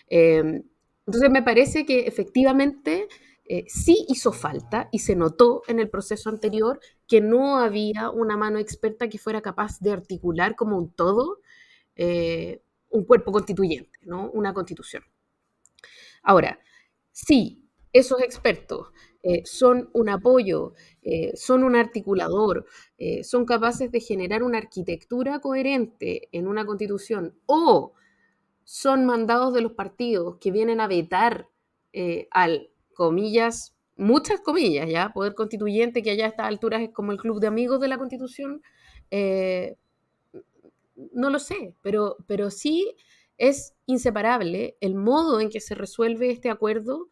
Eh, 0.08 0.62
entonces 1.06 1.30
me 1.30 1.42
parece 1.42 1.86
que 1.86 2.00
efectivamente 2.06 3.08
eh, 3.44 3.64
sí 3.66 4.06
hizo 4.08 4.32
falta 4.32 4.88
y 4.92 5.00
se 5.00 5.16
notó 5.16 5.62
en 5.66 5.80
el 5.80 5.90
proceso 5.90 6.30
anterior 6.30 6.78
que 7.08 7.20
no 7.20 7.58
había 7.58 8.08
una 8.10 8.36
mano 8.36 8.58
experta 8.58 9.08
que 9.08 9.18
fuera 9.18 9.42
capaz 9.42 9.80
de 9.80 9.90
articular 9.90 10.54
como 10.54 10.78
un 10.78 10.92
todo 10.92 11.40
eh, 11.96 12.62
un 12.90 13.04
cuerpo 13.04 13.32
constituyente, 13.32 13.98
¿no? 14.02 14.30
una 14.30 14.54
constitución. 14.54 15.02
Ahora, 16.22 16.60
sí, 17.10 17.68
esos 17.92 18.22
expertos 18.22 18.92
eh, 19.24 19.42
son 19.44 19.90
un 19.92 20.08
apoyo, 20.08 20.74
son 21.34 21.64
un 21.64 21.74
articulador, 21.74 22.66
son 23.22 23.44
capaces 23.44 23.90
de 23.90 24.00
generar 24.00 24.42
una 24.42 24.58
arquitectura 24.58 25.40
coherente 25.40 26.28
en 26.32 26.46
una 26.46 26.64
constitución 26.64 27.36
o 27.46 27.94
son 28.64 29.04
mandados 29.04 29.52
de 29.52 29.62
los 29.62 29.72
partidos 29.72 30.36
que 30.38 30.52
vienen 30.52 30.80
a 30.80 30.86
vetar 30.86 31.48
al 32.30 32.71
comillas, 32.92 33.74
muchas 33.96 34.40
comillas, 34.40 34.88
¿ya? 34.88 35.10
Poder 35.12 35.34
constituyente, 35.34 36.02
que 36.02 36.10
allá 36.10 36.26
a 36.26 36.28
estas 36.28 36.46
alturas 36.46 36.82
es 36.82 36.90
como 36.90 37.12
el 37.12 37.18
club 37.18 37.40
de 37.40 37.46
amigos 37.46 37.80
de 37.80 37.88
la 37.88 37.98
constitución, 37.98 38.62
eh, 39.10 39.76
no 41.12 41.30
lo 41.30 41.38
sé, 41.38 41.74
pero, 41.82 42.16
pero 42.26 42.50
sí 42.50 42.94
es 43.38 43.74
inseparable 43.86 44.76
el 44.80 44.94
modo 44.94 45.40
en 45.40 45.50
que 45.50 45.60
se 45.60 45.74
resuelve 45.74 46.30
este 46.30 46.50
acuerdo 46.50 47.08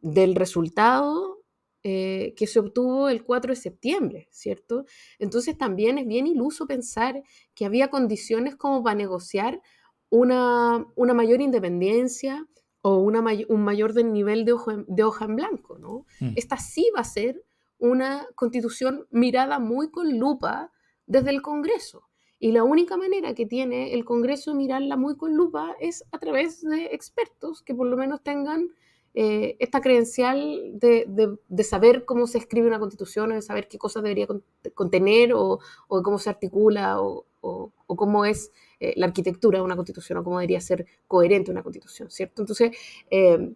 del 0.00 0.34
resultado 0.34 1.40
eh, 1.82 2.34
que 2.36 2.46
se 2.46 2.58
obtuvo 2.58 3.08
el 3.08 3.24
4 3.24 3.52
de 3.52 3.56
septiembre, 3.56 4.28
¿cierto? 4.30 4.84
Entonces 5.18 5.56
también 5.56 5.96
es 5.96 6.06
bien 6.06 6.26
iluso 6.26 6.66
pensar 6.66 7.22
que 7.54 7.64
había 7.64 7.88
condiciones 7.88 8.54
como 8.54 8.82
para 8.82 8.96
negociar 8.96 9.62
una, 10.10 10.84
una 10.94 11.14
mayor 11.14 11.40
independencia, 11.40 12.46
o 12.82 12.98
una 12.98 13.22
un 13.48 13.62
mayor 13.62 13.94
nivel 14.04 14.44
de, 14.44 14.54
de, 14.86 15.04
hoja 15.04 15.24
en 15.26 15.36
blanco, 15.36 15.78
¿no? 15.78 16.06
Mm. 16.20 16.32
Esta 16.36 16.56
sí 16.56 16.88
va 16.96 17.00
a 17.00 17.04
ser 17.04 17.44
una 17.78 18.26
constitución 18.34 19.06
mirada 19.10 19.58
muy 19.58 19.90
con 19.90 20.18
lupa 20.18 20.72
desde 21.06 21.30
el 21.30 21.42
Congreso. 21.42 22.08
Y 22.38 22.52
la 22.52 22.64
única 22.64 22.96
manera 22.96 23.34
que 23.34 23.44
tiene 23.44 23.92
el 23.92 24.04
Congreso 24.04 24.54
mirarla 24.54 24.96
muy 24.96 25.16
con 25.16 25.36
lupa 25.36 25.76
es 25.78 26.04
a 26.10 26.18
través 26.18 26.62
de 26.62 26.86
expertos 26.86 27.62
que 27.62 27.74
por 27.74 27.86
lo 27.86 27.96
menos 27.98 28.22
tengan 28.22 28.70
eh, 29.12 29.56
esta 29.58 29.80
credencial 29.80 30.72
de, 30.74 31.36
de, 31.48 31.64
saber 31.64 32.04
cómo 32.04 32.28
se 32.28 32.38
escribe 32.38 32.68
una 32.68 32.78
constitución, 32.78 33.32
o 33.32 33.34
de 33.34 33.42
saber 33.42 33.66
qué 33.66 33.76
cosas 33.76 34.04
debería 34.04 34.28
contener 34.74 35.34
o, 35.34 35.58
o 35.88 36.02
cómo 36.02 36.18
se 36.18 36.30
articula 36.30 37.02
o, 37.02 37.26
o 37.40 37.72
cómo 37.96 38.24
es 38.24 38.52
eh, 38.80 38.94
la 38.96 39.06
arquitectura 39.06 39.58
de 39.58 39.64
una 39.64 39.76
constitución 39.76 40.18
o 40.18 40.24
cómo 40.24 40.38
debería 40.38 40.60
ser 40.60 40.86
coherente 41.06 41.50
una 41.50 41.62
constitución, 41.62 42.10
¿cierto? 42.10 42.42
Entonces, 42.42 42.76
eh, 43.10 43.52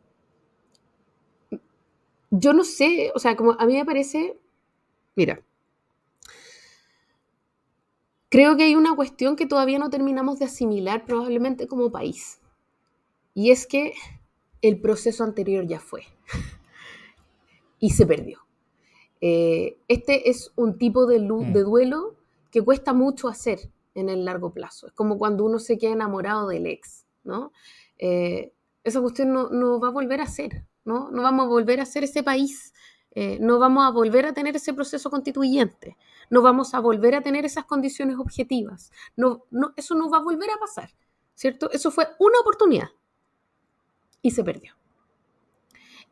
yo 2.30 2.52
no 2.52 2.64
sé, 2.64 3.12
o 3.14 3.18
sea, 3.18 3.36
como 3.36 3.52
a 3.52 3.66
mí 3.66 3.74
me 3.74 3.84
parece, 3.84 4.36
mira, 5.14 5.40
creo 8.28 8.56
que 8.56 8.64
hay 8.64 8.74
una 8.74 8.96
cuestión 8.96 9.36
que 9.36 9.46
todavía 9.46 9.78
no 9.78 9.90
terminamos 9.90 10.40
de 10.40 10.46
asimilar 10.46 11.04
probablemente 11.04 11.68
como 11.68 11.92
país, 11.92 12.40
y 13.34 13.50
es 13.50 13.66
que 13.66 13.94
el 14.62 14.80
proceso 14.80 15.24
anterior 15.24 15.66
ya 15.66 15.78
fue 15.78 16.02
y 17.78 17.90
se 17.90 18.06
perdió. 18.06 18.40
Eh, 19.20 19.78
este 19.88 20.28
es 20.28 20.52
un 20.56 20.76
tipo 20.76 21.06
de, 21.06 21.20
mm. 21.20 21.52
de 21.52 21.62
duelo 21.62 22.14
que 22.50 22.62
cuesta 22.62 22.92
mucho 22.92 23.28
hacer 23.28 23.70
en 23.94 24.08
el 24.08 24.24
largo 24.24 24.52
plazo. 24.52 24.88
Es 24.88 24.92
como 24.92 25.18
cuando 25.18 25.44
uno 25.44 25.58
se 25.58 25.78
queda 25.78 25.92
enamorado 25.92 26.48
del 26.48 26.66
ex, 26.66 27.06
¿no? 27.22 27.52
Eh, 27.98 28.52
esa 28.82 29.00
cuestión 29.00 29.32
no, 29.32 29.80
va 29.80 29.88
a 29.88 29.92
volver 29.92 30.20
a 30.20 30.26
ser, 30.26 30.66
¿no? 30.84 31.10
No 31.10 31.22
vamos 31.22 31.46
a 31.46 31.48
volver 31.48 31.80
a 31.80 31.86
ser 31.86 32.04
ese 32.04 32.22
país, 32.22 32.74
eh, 33.12 33.38
no 33.40 33.58
vamos 33.58 33.86
a 33.86 33.90
volver 33.90 34.26
a 34.26 34.34
tener 34.34 34.56
ese 34.56 34.74
proceso 34.74 35.10
constituyente, 35.10 35.96
no 36.28 36.42
vamos 36.42 36.74
a 36.74 36.80
volver 36.80 37.14
a 37.14 37.22
tener 37.22 37.44
esas 37.44 37.64
condiciones 37.64 38.18
objetivas, 38.18 38.92
no, 39.16 39.44
no, 39.50 39.72
eso 39.76 39.94
no 39.94 40.10
va 40.10 40.18
a 40.18 40.22
volver 40.22 40.50
a 40.50 40.58
pasar, 40.58 40.90
¿cierto? 41.34 41.70
Eso 41.70 41.90
fue 41.90 42.08
una 42.18 42.38
oportunidad 42.40 42.90
y 44.20 44.32
se 44.32 44.44
perdió. 44.44 44.74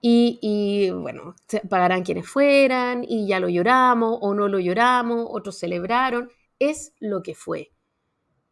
Y, 0.00 0.38
y, 0.42 0.90
bueno, 0.90 1.36
pagarán 1.68 2.02
quienes 2.02 2.28
fueran 2.28 3.04
y 3.06 3.28
ya 3.28 3.38
lo 3.38 3.48
lloramos 3.48 4.18
o 4.20 4.34
no 4.34 4.48
lo 4.48 4.58
lloramos, 4.58 5.26
otros 5.30 5.58
celebraron, 5.58 6.28
es 6.70 6.92
lo 7.00 7.22
que 7.22 7.34
fue. 7.34 7.72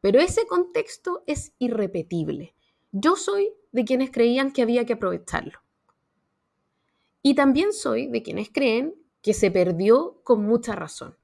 Pero 0.01 0.21
ese 0.21 0.47
contexto 0.47 1.23
es 1.27 1.53
irrepetible. 1.59 2.55
Yo 2.93 3.17
soy 3.17 3.53
de 3.73 3.85
quienes 3.85 4.11
creían 4.11 4.53
que 4.53 4.63
había 4.63 4.87
que 4.87 4.95
aprovecharlo. 4.95 5.61
Y 7.23 7.35
también 7.35 7.73
soy 7.73 8.07
de 8.07 8.23
quienes 8.23 8.51
creen 8.51 8.95
que 9.23 9.35
se 9.35 9.51
perdió 9.51 10.21
con 10.25 10.45
mucha 10.45 10.75
razón. 10.75 11.17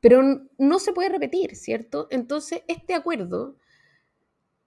Pero 0.00 0.22
no 0.58 0.78
se 0.78 0.92
puede 0.92 1.08
repetir, 1.08 1.56
¿cierto? 1.56 2.06
Entonces, 2.10 2.62
este 2.68 2.94
acuerdo 2.94 3.56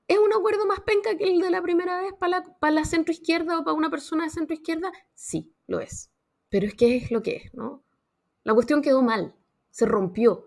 es 0.08 0.18
un 0.18 0.34
acuerdo 0.34 0.66
más 0.66 0.80
penca 0.82 1.18
que 1.18 1.26
el 1.26 1.40
de 1.42 1.52
la 1.52 1.62
primera 1.62 2.02
vez 2.02 2.14
para 2.18 2.40
la, 2.40 2.44
para 2.60 2.72
la 2.72 2.86
centroizquierda 2.86 3.60
o 3.60 3.64
para 3.64 3.76
una 3.76 3.90
persona 3.90 4.24
de 4.24 4.30
centroizquierda. 4.30 4.92
Sí, 5.14 5.54
lo 5.68 5.80
es. 5.80 6.12
Pero 6.50 6.66
es 6.66 6.76
que 6.76 6.96
es 6.96 7.12
lo 7.12 7.22
que 7.22 7.36
es, 7.38 7.54
¿no? 7.54 7.84
La 8.44 8.54
cuestión 8.54 8.82
quedó 8.82 9.02
mal, 9.02 9.36
se 9.70 9.86
rompió. 9.86 10.47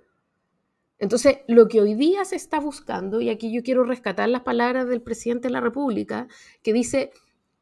Entonces, 1.00 1.38
lo 1.48 1.66
que 1.66 1.80
hoy 1.80 1.94
día 1.94 2.24
se 2.26 2.36
está 2.36 2.60
buscando, 2.60 3.22
y 3.22 3.30
aquí 3.30 3.50
yo 3.50 3.62
quiero 3.62 3.84
rescatar 3.84 4.28
las 4.28 4.42
palabras 4.42 4.86
del 4.86 5.00
presidente 5.00 5.48
de 5.48 5.52
la 5.52 5.60
República, 5.62 6.28
que 6.62 6.74
dice, 6.74 7.10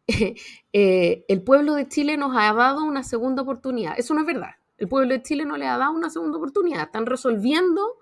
eh, 0.72 1.24
el 1.28 1.42
pueblo 1.42 1.74
de 1.74 1.88
Chile 1.88 2.16
nos 2.16 2.36
ha 2.36 2.52
dado 2.52 2.84
una 2.84 3.04
segunda 3.04 3.42
oportunidad. 3.42 3.94
Eso 3.96 4.12
no 4.12 4.20
es 4.20 4.26
verdad. 4.26 4.50
El 4.76 4.88
pueblo 4.88 5.14
de 5.14 5.22
Chile 5.22 5.44
no 5.44 5.56
le 5.56 5.68
ha 5.68 5.78
dado 5.78 5.92
una 5.92 6.10
segunda 6.10 6.36
oportunidad. 6.36 6.82
Están 6.82 7.06
resolviendo 7.06 7.96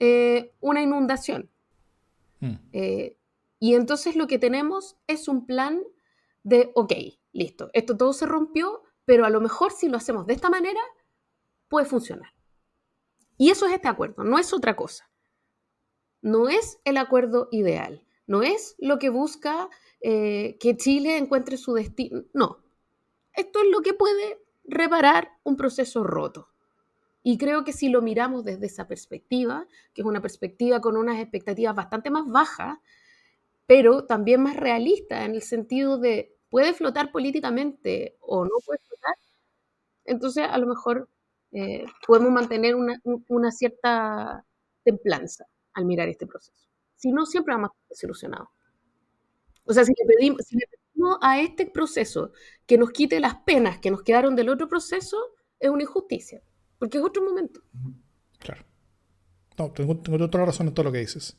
eh, 0.00 0.52
una 0.60 0.82
inundación. 0.82 1.48
Hmm. 2.40 2.56
Eh, 2.72 3.16
y 3.58 3.74
entonces 3.74 4.16
lo 4.16 4.26
que 4.26 4.38
tenemos 4.38 4.96
es 5.06 5.28
un 5.28 5.46
plan 5.46 5.82
de, 6.42 6.72
ok, 6.74 6.92
listo, 7.32 7.70
esto 7.72 7.96
todo 7.96 8.12
se 8.12 8.26
rompió, 8.26 8.82
pero 9.06 9.24
a 9.24 9.30
lo 9.30 9.40
mejor 9.40 9.72
si 9.72 9.88
lo 9.88 9.96
hacemos 9.96 10.26
de 10.26 10.34
esta 10.34 10.50
manera, 10.50 10.80
puede 11.68 11.86
funcionar. 11.86 12.35
Y 13.38 13.50
eso 13.50 13.66
es 13.66 13.74
este 13.74 13.88
acuerdo, 13.88 14.24
no 14.24 14.38
es 14.38 14.52
otra 14.52 14.76
cosa. 14.76 15.08
No 16.22 16.48
es 16.48 16.80
el 16.84 16.96
acuerdo 16.96 17.48
ideal, 17.52 18.04
no 18.26 18.42
es 18.42 18.74
lo 18.78 18.98
que 18.98 19.10
busca 19.10 19.68
eh, 20.00 20.56
que 20.58 20.76
Chile 20.76 21.16
encuentre 21.18 21.56
su 21.56 21.74
destino, 21.74 22.24
no. 22.32 22.58
Esto 23.34 23.60
es 23.60 23.66
lo 23.70 23.80
que 23.82 23.94
puede 23.94 24.40
reparar 24.64 25.30
un 25.44 25.56
proceso 25.56 26.04
roto. 26.04 26.48
Y 27.22 27.38
creo 27.38 27.64
que 27.64 27.72
si 27.72 27.88
lo 27.88 28.02
miramos 28.02 28.44
desde 28.44 28.66
esa 28.66 28.88
perspectiva, 28.88 29.66
que 29.94 30.02
es 30.02 30.06
una 30.06 30.22
perspectiva 30.22 30.80
con 30.80 30.96
unas 30.96 31.20
expectativas 31.20 31.74
bastante 31.74 32.10
más 32.10 32.26
bajas, 32.28 32.78
pero 33.66 34.06
también 34.06 34.42
más 34.42 34.56
realista 34.56 35.24
en 35.24 35.34
el 35.34 35.42
sentido 35.42 35.98
de 35.98 36.36
puede 36.50 36.72
flotar 36.74 37.12
políticamente 37.12 38.16
o 38.20 38.44
no 38.44 38.52
puede 38.64 38.78
flotar, 38.80 39.16
entonces 40.04 40.46
a 40.48 40.58
lo 40.58 40.66
mejor 40.66 41.08
eh, 41.58 41.86
podemos 42.06 42.30
mantener 42.30 42.74
una, 42.74 43.50
cierta 43.50 44.44
templanza 44.84 45.46
al 45.72 45.86
mirar 45.86 46.06
este 46.06 46.26
proceso. 46.26 46.68
Si 46.96 47.10
no, 47.10 47.24
siempre 47.24 47.54
vamos 47.54 47.70
a 47.70 47.72
estar 47.72 47.88
desilusionados. 47.88 48.48
O 49.64 49.72
sea, 49.72 49.82
si 49.86 49.92
le, 49.92 50.04
pedimos, 50.04 50.42
si 50.44 50.54
le 50.58 50.66
pedimos 50.66 51.16
a 51.22 51.40
este 51.40 51.64
proceso 51.64 52.32
que 52.66 52.76
nos 52.76 52.90
quite 52.90 53.20
las 53.20 53.36
penas 53.36 53.78
que 53.78 53.90
nos 53.90 54.02
quedaron 54.02 54.36
del 54.36 54.50
otro 54.50 54.68
proceso, 54.68 55.16
es 55.58 55.70
una 55.70 55.84
injusticia, 55.84 56.42
porque 56.78 56.98
es 56.98 57.04
otro 57.04 57.24
momento. 57.24 57.62
Claro. 58.38 58.62
No, 59.56 59.70
tengo, 59.70 59.96
tengo 59.96 60.28
toda 60.28 60.42
la 60.42 60.50
razón 60.50 60.68
en 60.68 60.74
todo 60.74 60.84
lo 60.84 60.92
que 60.92 60.98
dices. 60.98 61.38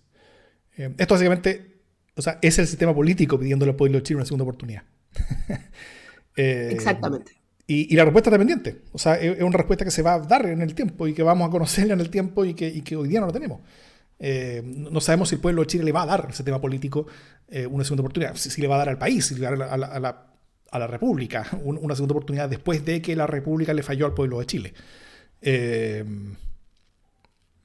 Eh, 0.78 0.96
esto 0.98 1.14
básicamente, 1.14 1.84
o 2.16 2.24
sea, 2.24 2.40
es 2.42 2.58
el 2.58 2.66
sistema 2.66 2.96
político 2.96 3.38
pidiéndole 3.38 3.70
al 3.70 3.78
pueblo 3.78 4.00
Chile 4.00 4.16
una 4.16 4.26
segunda 4.26 4.46
oportunidad. 4.46 4.82
Exactamente. 6.36 7.37
Y, 7.70 7.94
la 7.98 8.06
respuesta 8.06 8.30
está 8.30 8.38
pendiente. 8.38 8.84
O 8.94 8.98
sea, 8.98 9.16
es, 9.16 9.42
una 9.42 9.58
respuesta 9.58 9.84
que 9.84 9.92
se 9.92 10.02
va 10.02 10.14
a 10.14 10.20
dar 10.20 10.46
en 10.46 10.62
el 10.62 10.74
tiempo 10.74 11.06
y 11.06 11.14
que 11.14 11.22
vamos 11.22 11.48
a 11.48 11.52
conocerla 11.52 11.94
en 11.94 12.00
el 12.00 12.10
tiempo 12.10 12.46
y 12.46 12.54
que, 12.54 12.68
y 12.70 12.96
hoy 12.96 13.10
día 13.10 13.20
no 13.20 13.28
la 13.28 13.34
tenemos. 13.34 13.60
no 14.64 15.02
sabemos 15.02 15.30
si 15.30 15.36
el 15.36 15.42
pueblo 15.42 15.62
de 15.62 15.68
Chile 15.68 15.84
le 15.84 15.92
va 15.92 16.04
a 16.04 16.06
dar 16.06 16.28
ese 16.30 16.44
tema 16.44 16.62
político 16.62 17.08
una 17.70 17.84
segunda 17.84 18.02
oportunidad, 18.02 18.36
si, 18.36 18.62
le 18.62 18.68
va 18.68 18.76
a 18.76 18.80
dar 18.80 18.90
al 18.90 18.98
país, 18.98 19.26
si 19.26 19.36
le 19.36 19.42
va 19.42 19.48
a 19.48 19.56
dar 19.58 19.70
a 19.70 20.00
la, 20.00 20.28
a 20.72 20.80
la, 20.80 20.88
República 20.88 21.46
una 21.64 21.96
segunda 21.96 22.14
oportunidad 22.14 22.50
después 22.50 22.86
de 22.86 23.02
que 23.02 23.16
la 23.16 23.28
República 23.28 23.74
le 23.74 23.84
falló 23.84 24.06
al 24.06 24.14
pueblo 24.14 24.40
de 24.40 24.46
Chile. 24.46 24.74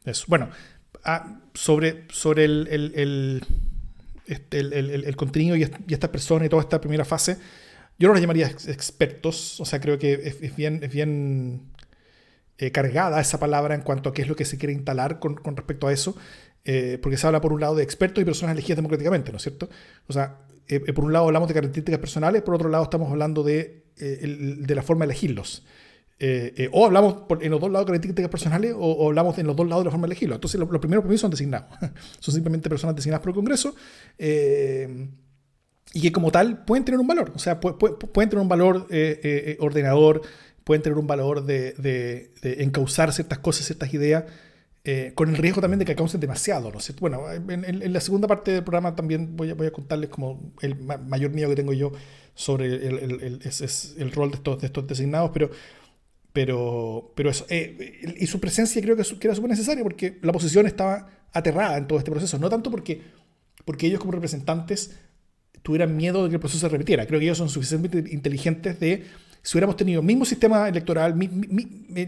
eso. 0.04 0.24
Bueno, 0.26 0.50
ah, 1.04 1.40
sobre, 1.54 2.06
sobre 2.10 2.44
el, 2.44 3.42
este, 4.26 4.60
el, 4.60 5.16
contenido 5.16 5.56
y, 5.56 5.62
esta 5.62 6.10
persona 6.10 6.46
y 6.46 6.48
toda 6.48 6.62
esta 6.62 6.80
primera 6.80 7.04
fase, 7.04 7.38
yo 7.98 8.08
no 8.08 8.14
los 8.14 8.20
llamaría 8.20 8.48
expertos, 8.48 9.60
o 9.60 9.64
sea, 9.64 9.80
creo 9.80 9.98
que 9.98 10.14
es, 10.14 10.56
bien, 10.56 10.80
es 10.82 10.92
bien 10.92 11.72
eh, 12.58 12.70
cargada 12.72 13.20
esa 13.20 13.38
palabra 13.38 13.74
en 13.74 13.82
cuanto 13.82 14.08
a 14.08 14.14
qué 14.14 14.22
es 14.22 14.28
lo 14.28 14.36
que 14.36 14.44
se 14.44 14.58
quiere 14.58 14.72
instalar 14.72 15.18
con, 15.18 15.36
respecto 15.56 15.86
a 15.86 15.92
eso, 15.92 16.16
eh, 16.64 16.98
porque 17.02 17.16
se 17.16 17.26
habla 17.26 17.40
por 17.40 17.52
un 17.52 17.60
lado 17.60 17.74
de 17.74 17.82
expertos 17.82 18.22
y 18.22 18.24
personas 18.24 18.54
elegidas 18.54 18.76
democráticamente, 18.76 19.30
¿no 19.30 19.36
es 19.36 19.42
cierto? 19.42 19.68
O 20.06 20.12
sea, 20.12 20.38
eh, 20.68 20.80
por 20.92 21.04
un 21.04 21.12
lado 21.12 21.26
hablamos 21.26 21.48
de 21.48 21.54
características 21.54 22.00
personales, 22.00 22.42
por 22.42 22.54
otro 22.54 22.68
lado 22.68 22.84
estamos 22.84 23.10
hablando 23.10 23.42
de, 23.42 23.84
de 23.96 24.74
la 24.74 24.82
forma 24.82 25.04
de 25.04 25.12
elegirlos. 25.12 25.64
O 26.70 26.86
hablamos 26.86 27.24
en 27.40 27.50
los 27.50 27.60
dos 27.60 27.70
lados 27.70 27.86
de 27.86 27.90
características 27.90 28.30
personales 28.30 28.74
o, 28.76 29.08
hablamos 29.08 29.36
en 29.38 29.46
los 29.46 29.56
dos 29.56 29.66
lados 29.66 29.82
de 29.82 29.86
la 29.86 29.90
forma 29.90 30.06
de 30.06 30.12
elegirlo. 30.12 30.36
Entonces, 30.36 30.60
los 30.60 30.78
primeros 30.78 31.02
permisos 31.02 31.22
son 31.22 31.30
designados. 31.32 31.68
son 32.20 32.34
simplemente 32.34 32.68
personas 32.68 32.94
designadas 32.94 33.22
por 33.22 33.30
el 33.30 33.34
Congreso 33.34 33.74
y 35.92 36.00
que 36.00 36.12
como 36.12 36.30
tal 36.30 36.64
pueden 36.64 36.84
tener 36.84 37.00
un 37.00 37.06
valor. 37.06 37.32
O 37.34 37.38
sea, 37.38 37.60
pueden 37.60 38.30
tener 38.30 38.38
un 38.38 38.48
valor 38.48 38.88
ordenador, 39.58 40.22
pueden 40.64 40.82
tener 40.82 40.98
un 40.98 41.06
valor 41.06 41.44
de, 41.44 41.72
de, 41.72 42.62
encauzar 42.62 43.12
ciertas 43.12 43.38
cosas, 43.38 43.66
ciertas 43.66 43.92
ideas. 43.92 44.24
con 45.14 45.28
el 45.28 45.36
riesgo 45.36 45.60
también 45.60 45.78
de 45.78 45.84
que 45.84 45.94
causen 45.94 46.20
demasiado. 46.20 46.70
¿no? 46.70 46.78
Bueno, 47.00 47.30
en, 47.30 47.92
la 47.92 48.00
segunda 48.00 48.28
parte 48.28 48.52
del 48.52 48.64
programa 48.64 48.96
también 48.96 49.36
voy 49.36 49.50
a, 49.50 49.54
voy 49.54 49.66
a 49.66 49.72
contarles 49.72 50.10
como 50.10 50.52
el 50.60 50.76
mayor 50.76 51.32
miedo 51.32 51.50
que 51.50 51.56
tengo 51.56 51.72
yo 51.72 51.92
sobre 52.34 52.66
el, 52.66 53.40
el 53.98 54.12
rol 54.12 54.30
de 54.30 54.36
estos, 54.36 54.60
de 54.60 54.66
estos 54.66 54.86
designados, 54.86 55.30
pero 55.34 55.50
pero, 56.32 57.12
pero 57.14 57.30
eso, 57.30 57.44
eh, 57.48 58.00
y 58.18 58.26
su 58.26 58.40
presencia 58.40 58.80
creo 58.80 58.96
que, 58.96 59.02
era 59.02 59.34
súper 59.34 59.50
necesaria 59.50 59.82
porque 59.82 60.18
la 60.22 60.30
oposición 60.30 60.66
estaba 60.66 61.08
aterrada 61.32 61.76
en 61.76 61.86
todo 61.86 61.98
este 61.98 62.10
proceso, 62.10 62.38
no 62.38 62.48
tanto 62.48 62.70
porque, 62.70 63.02
porque 63.64 63.86
ellos 63.86 64.00
como 64.00 64.12
representantes 64.12 64.98
tuvieran 65.62 65.96
miedo 65.96 66.24
de 66.24 66.30
que 66.30 66.36
el 66.36 66.40
proceso 66.40 66.60
se 66.60 66.68
repitiera, 66.68 67.06
creo 67.06 67.20
que 67.20 67.26
ellos 67.26 67.38
son 67.38 67.48
suficientemente 67.48 68.12
inteligentes 68.14 68.80
de, 68.80 69.04
si 69.42 69.56
hubiéramos 69.56 69.76
tenido 69.76 70.00
el 70.00 70.06
mismo 70.06 70.24
sistema 70.24 70.68
electoral, 70.68 71.14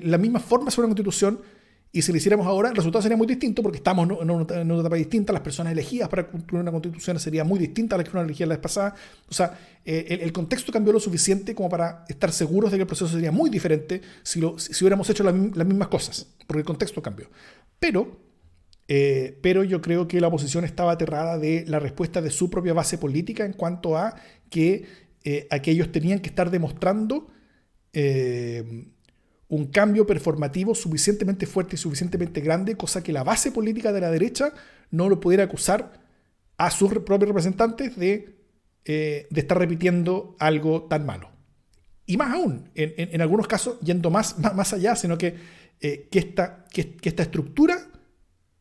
la 0.03 0.19
misma 0.19 0.41
forma 0.41 0.71
sobre 0.71 0.87
la 0.87 0.95
constitución, 0.95 1.41
y 1.95 2.03
si 2.03 2.11
lo 2.11 2.19
hiciéramos 2.19 2.45
ahora, 2.49 2.71
el 2.71 2.75
resultado 2.75 3.03
sería 3.03 3.17
muy 3.17 3.29
distinto 3.29 3.63
porque 3.63 3.77
estamos 3.77 4.21
en 4.21 4.29
una, 4.29 4.81
etapa 4.81 4.97
distinta, 4.97 5.33
las 5.33 5.43
personas 5.43 5.73
elegidas 5.73 6.09
para 6.09 6.27
construir 6.27 6.61
una 6.61 6.73
constitución 6.73 7.21
sería 7.21 7.45
muy 7.45 7.61
distinta 7.61 7.95
a 7.95 7.99
las 7.99 8.05
que 8.05 8.11
fueron 8.11 8.27
elegidas 8.27 8.49
la 8.49 8.55
vez 8.57 8.63
pasada. 8.63 8.97
O 9.29 9.33
sea, 9.33 9.57
eh, 9.85 10.19
el, 10.23 10.33
contexto 10.33 10.73
cambió 10.73 10.93
lo 10.93 10.99
suficiente 10.99 11.55
como 11.55 11.69
para 11.69 12.05
estar 12.09 12.33
seguros 12.33 12.73
de 12.73 12.79
que 12.79 12.81
el 12.81 12.89
proceso 12.89 13.07
sería 13.13 13.31
muy 13.31 13.49
diferente 13.49 14.03
si, 14.25 14.41
lo, 14.41 14.59
si, 14.59 14.73
hubiéramos 14.83 15.09
hecho 15.09 15.23
las 15.23 15.33
mismas 15.35 15.87
cosas, 15.87 16.27
porque 16.49 16.63
el 16.63 16.67
contexto 16.67 17.01
cambió. 17.01 17.29
Pero, 17.79 18.24
eh, 18.89 19.39
pero 19.43 19.65
yo 19.65 19.81
creo 19.81 20.09
que 20.09 20.21
la 20.21 20.29
oposición 20.29 20.65
estaba 20.65 20.93
aterrada 20.93 21.39
de 21.39 21.65
la 21.67 21.79
respuesta 21.79 22.21
de 22.21 22.31
su 22.31 22.51
propia 22.51 22.75
base 22.75 22.99
política 22.99 23.45
en 23.45 23.53
cuanto 23.53 23.97
a 23.97 24.17
que 24.51 24.85
eh, 25.25 25.47
aquellos 25.51 25.91
tenían 25.91 26.21
que 26.21 26.29
estar 26.29 26.51
demostrando 26.51 27.29
un 29.55 29.67
cambio 29.67 30.05
performativo 30.05 30.75
suficientemente 30.75 31.47
fuerte 31.47 31.77
y 31.77 31.79
suficientemente 31.79 32.41
grande, 32.41 32.77
cosa 32.77 33.05
que 33.05 33.13
la 33.13 33.23
base 33.23 33.53
política 33.53 33.93
de 33.93 34.01
la 34.01 34.11
derecha 34.11 34.53
no 34.91 35.09
lo 35.09 35.21
pudiera 35.21 35.45
acusar 35.45 36.01
a 36.57 36.71
sus 36.71 36.91
propios 36.91 37.29
representantes 37.29 37.97
de, 37.97 38.37
eh, 38.85 39.27
de 39.31 39.41
estar 39.41 39.59
repitiendo 39.59 40.37
algo 40.39 40.85
tan 40.85 41.07
malo. 41.07 41.31
Y 42.07 42.17
más 42.17 42.35
aún, 42.35 42.71
en, 42.75 43.21
algunos 43.21 43.47
casos, 43.47 43.79
yendo 43.81 44.11
más, 44.11 44.39
más, 44.55 44.73
allá, 44.73 44.97
sino 44.97 45.17
que, 45.17 45.37
eh, 45.81 46.09
que, 46.11 46.19
esta, 46.19 46.67
que, 46.71 46.97
esta 47.03 47.23
estructura 47.23 47.79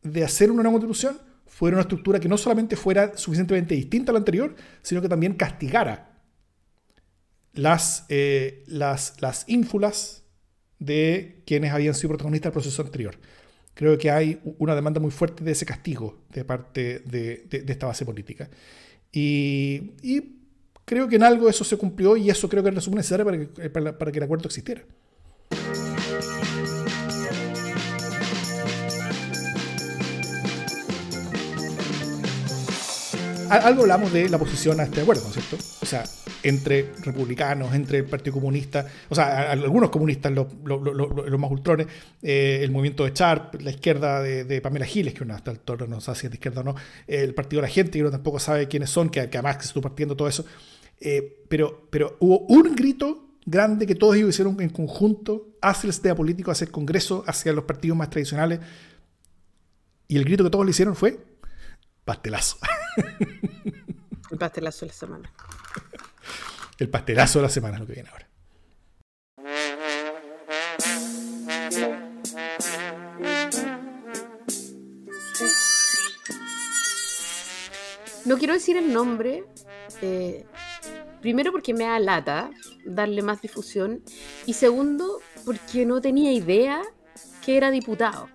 de 0.04 0.22
hacer 0.22 0.50
una 0.50 0.62
nueva 0.62 0.78
constitución 0.78 1.18
fuera 1.46 1.76
una 1.76 1.82
estructura 1.82 2.20
que 2.20 2.28
no 2.28 2.38
solamente 2.38 2.76
fuera 2.76 3.16
suficientemente 3.16 3.74
distinta 3.74 4.12
a 4.12 4.14
la 4.14 4.18
anterior, 4.18 4.54
sino 4.82 5.02
que 5.02 5.08
también 5.08 5.34
castigara 5.34 6.20
las, 7.52 8.04
eh, 8.08 8.64
las, 8.66 9.20
las 9.20 9.48
ínfulas 9.48 10.24
de 10.78 11.42
quienes 11.46 11.72
habían 11.72 11.94
sido 11.94 12.10
protagonistas 12.10 12.50
del 12.50 12.60
proceso 12.60 12.82
anterior. 12.82 13.16
Creo 13.74 13.98
que 13.98 14.10
hay 14.10 14.40
una 14.58 14.74
demanda 14.74 15.00
muy 15.00 15.10
fuerte 15.10 15.42
de 15.42 15.52
ese 15.52 15.66
castigo 15.66 16.22
de 16.30 16.44
parte 16.44 17.00
de, 17.00 17.48
esta 17.50 17.86
base 17.86 18.04
política. 18.04 18.48
Y, 19.10 19.92
creo 20.84 21.08
que 21.08 21.16
en 21.16 21.22
algo 21.22 21.48
eso 21.48 21.64
se 21.64 21.76
cumplió 21.78 22.16
y 22.16 22.28
eso 22.28 22.48
creo 22.48 22.62
que 22.62 22.68
era 22.68 22.80
lo 22.80 22.92
necesario 22.94 23.24
para 23.24 23.38
que, 23.38 23.70
para 23.70 24.12
que 24.12 24.18
el 24.18 24.24
acuerdo 24.24 24.46
existiera. 24.46 24.84
Algo 33.62 33.82
hablamos 33.82 34.12
de 34.12 34.28
la 34.28 34.38
posición 34.38 34.80
a 34.80 34.84
este 34.84 35.02
acuerdo, 35.02 35.22
¿no 35.22 35.28
es 35.28 35.34
cierto? 35.34 35.56
O 35.80 35.86
sea, 35.86 36.04
entre 36.42 36.92
republicanos, 37.02 37.74
entre 37.74 37.98
el 37.98 38.04
Partido 38.04 38.34
Comunista, 38.34 38.86
o 39.08 39.14
sea, 39.14 39.50
algunos 39.50 39.90
comunistas, 39.90 40.32
los, 40.32 40.46
más 41.38 41.50
ultrones, 41.50 41.86
eh, 42.22 42.60
el 42.62 42.70
movimiento 42.70 43.04
de 43.04 43.12
Sharp, 43.14 43.60
la 43.60 43.70
izquierda 43.70 44.22
de, 44.22 44.60
Pamela 44.60 44.86
Giles, 44.86 45.14
que 45.14 45.24
uno 45.24 45.34
hasta 45.34 45.50
el 45.50 45.60
toro 45.60 45.86
no 45.86 46.00
sabe 46.00 46.18
si 46.18 46.26
es 46.26 46.30
de 46.30 46.36
izquierda 46.36 46.60
o 46.60 46.64
no, 46.64 46.74
el 47.06 47.34
Partido 47.34 47.62
de 47.62 47.68
la 47.68 47.72
Gente, 47.72 47.92
que 47.92 48.02
uno 48.02 48.10
tampoco 48.10 48.38
sabe 48.38 48.68
quiénes 48.68 48.90
son, 48.90 49.08
que, 49.08 49.20
además 49.20 49.56
que 49.56 49.62
se 49.62 49.68
estuvo 49.68 49.82
partiendo 49.82 50.16
todo 50.16 50.28
eso. 50.28 50.44
Eh, 51.00 51.44
pero, 51.48 51.88
pero 51.90 52.16
hubo 52.20 52.40
un 52.46 52.74
grito 52.74 53.24
grande 53.46 53.86
que 53.86 53.94
todos 53.94 54.16
ellos 54.16 54.30
hicieron 54.30 54.60
en 54.60 54.70
conjunto 54.70 55.56
hacia 55.60 55.88
el 55.88 55.92
sistema 55.92 56.14
político, 56.14 56.50
hacia 56.50 56.64
el 56.64 56.70
Congreso, 56.70 57.24
hacia 57.26 57.52
los 57.52 57.64
partidos 57.64 57.96
más 57.96 58.10
tradicionales. 58.10 58.60
Y 60.08 60.16
el 60.16 60.24
grito 60.24 60.44
que 60.44 60.50
todos 60.50 60.64
le 60.64 60.70
hicieron 60.70 60.94
fue 60.96 61.18
pastelazo. 62.04 62.58
El 64.30 64.38
pastelazo 64.38 64.84
de 64.84 64.88
la 64.88 64.94
semana. 64.94 65.32
El 66.78 66.88
pastelazo 66.88 67.38
de 67.38 67.42
la 67.44 67.48
semana 67.48 67.74
es 67.74 67.80
lo 67.80 67.86
que 67.86 67.92
viene 67.92 68.08
ahora. 68.08 68.28
No 78.24 78.38
quiero 78.38 78.54
decir 78.54 78.76
el 78.78 78.92
nombre, 78.92 79.44
eh, 80.00 80.46
primero 81.20 81.52
porque 81.52 81.74
me 81.74 81.84
da 81.84 81.98
lata 82.00 82.50
darle 82.86 83.22
más 83.22 83.42
difusión 83.42 84.02
y 84.46 84.54
segundo 84.54 85.20
porque 85.44 85.84
no 85.84 86.00
tenía 86.00 86.32
idea 86.32 86.82
que 87.44 87.56
era 87.58 87.70
diputado. 87.70 88.33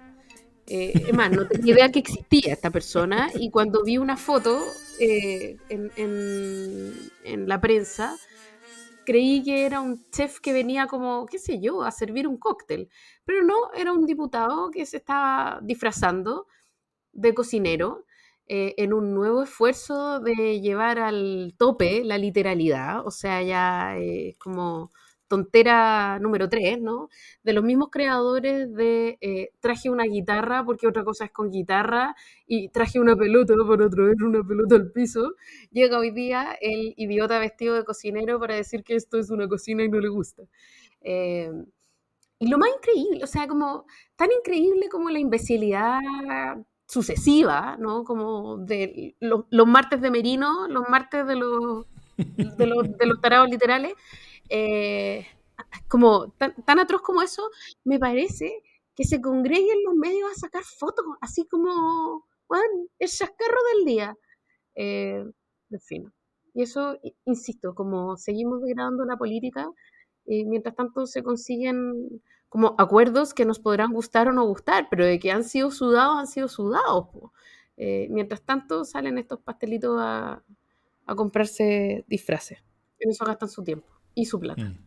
Eh, 0.70 0.94
es 1.08 1.14
más, 1.14 1.32
no 1.32 1.48
tenía 1.48 1.74
idea 1.74 1.92
que 1.92 2.00
existía 2.00 2.54
esta 2.54 2.70
persona 2.70 3.32
y 3.34 3.50
cuando 3.50 3.84
vi 3.84 3.98
una 3.98 4.18
foto 4.18 4.64
eh, 5.00 5.58
en, 5.70 7.48
la 7.48 7.60
prensa, 7.60 8.16
creí 9.04 9.44
que 9.44 9.66
era 9.66 9.82
un 9.82 10.06
chef 10.12 10.40
que 10.40 10.54
venía 10.54 10.86
como, 10.86 11.26
qué 11.26 11.40
sé 11.40 11.60
yo, 11.60 11.82
a 11.82 11.92
servir 11.92 12.28
un 12.28 12.38
cóctel. 12.38 12.90
Pero 13.26 13.44
no, 13.44 13.74
era 13.74 13.92
un 13.94 14.06
diputado 14.06 14.70
que 14.70 14.86
se 14.86 14.98
estaba 14.98 15.60
disfrazando 15.64 16.46
de 17.14 17.34
cocinero 17.34 18.06
eh, 18.46 18.76
en 18.78 18.94
un 18.94 19.16
nuevo 19.16 19.44
esfuerzo 19.44 20.20
de 20.20 20.62
llevar 20.62 21.00
al 21.00 21.56
tope 21.58 22.04
la 22.04 22.20
literalidad. 22.20 23.06
O 23.08 23.12
sea, 23.12 23.42
ya 23.42 23.96
como 24.38 24.92
tontera 25.30 26.20
número 26.20 26.50
3, 26.50 26.82
¿no? 26.82 27.10
De 27.44 27.54
los 27.54 27.64
mismos 27.64 27.90
creadores 27.90 28.74
de 28.74 29.18
eh, 29.22 29.52
traje 29.62 29.90
una 29.90 30.04
guitarra 30.04 30.66
porque 30.66 30.88
otra 30.88 31.06
cosa 31.06 31.26
es 31.26 31.32
con 31.32 31.52
guitarra 31.52 32.16
y 32.46 32.70
traje 32.70 33.00
una 33.00 33.16
pelota 33.16 33.54
para 33.66 33.90
traer 33.90 34.22
una 34.24 34.44
pelota 34.44 34.76
al 34.76 34.92
piso. 34.92 35.36
Llega 35.72 36.00
hoy 36.00 36.12
día 36.12 36.58
el 36.60 36.94
idiota 36.98 37.40
vestido 37.40 37.76
de 37.76 37.86
cocinero 37.86 38.40
para 38.40 38.56
decir 38.56 38.84
que 38.84 38.96
esto 38.96 39.18
es 39.18 39.30
una 39.30 39.48
cocina 39.48 39.84
y 39.84 39.90
no 39.90 40.00
le 40.00 40.10
gusta. 40.10 40.44
Eh, 41.02 41.52
y 42.40 42.48
lo 42.48 42.58
más 42.58 42.70
increíble, 42.76 43.24
o 43.24 43.28
sea, 43.28 43.48
como 43.48 43.86
tan 44.16 44.30
increíble 44.32 44.90
como 44.90 45.10
la 45.10 45.20
imbecilidad 45.20 46.00
sucesiva, 46.88 47.78
¿no? 47.78 48.04
Como 48.04 48.58
de 48.58 49.16
los 49.20 49.68
martes 49.68 50.02
de 50.02 50.10
Merino, 50.10 50.68
los 50.68 50.90
martes 50.90 51.28
de 51.28 51.36
los, 51.36 51.86
de 52.18 52.66
los, 52.66 52.98
de 52.98 53.06
los 53.06 53.22
tarados 53.22 53.50
literales, 53.50 53.94
eh, 54.50 55.28
como 55.88 56.32
tan, 56.32 56.80
atroz 56.80 57.02
como 57.02 57.22
eso, 57.22 57.50
me 57.84 58.00
parece 58.00 58.64
que 58.96 59.04
se 59.04 59.22
congreguen 59.22 59.84
los 59.86 59.96
medios 59.96 60.32
a 60.32 60.40
sacar 60.40 60.64
fotos, 60.64 61.06
así 61.22 61.48
como, 61.48 62.26
el 63.00 63.10
chascarro 63.10 63.58
del 63.76 63.86
día. 63.86 64.18
Eh, 64.76 65.24
en 65.72 65.80
fin. 65.82 66.14
Y 66.54 66.64
eso, 66.64 66.98
insisto, 67.26 67.76
como 67.76 68.18
seguimos 68.18 68.62
degradando 68.62 69.06
la 69.06 69.18
política, 69.18 69.70
y 70.26 70.46
mientras 70.46 70.76
tanto 70.76 71.06
se 71.06 71.24
consiguen 71.24 72.22
como 72.50 72.76
acuerdos 72.78 73.34
que 73.34 73.46
nos 73.46 73.60
podrán 73.60 73.94
gustar 73.94 74.28
o 74.28 74.34
no 74.34 74.46
gustar, 74.46 74.88
pero 74.90 75.06
de 75.06 75.20
que 75.20 75.32
han 75.32 75.44
sido 75.44 75.72
sudados, 75.72 76.18
han 76.18 76.28
sido 76.28 76.48
sudados. 76.48 77.08
Eh, 77.78 78.08
mientras 78.10 78.42
tanto 78.44 78.84
salen 78.84 79.18
estos 79.18 79.40
pastelitos 79.40 79.98
a, 80.00 80.44
comprarse 81.16 82.06
disfraces. 82.08 82.60
En 83.00 83.10
eso 83.10 83.26
gastan 83.26 83.50
su 83.50 83.64
tiempo 83.64 83.99
y 84.22 84.26
su 84.26 84.40
plata. 84.40 84.64
Mm. 84.64 84.78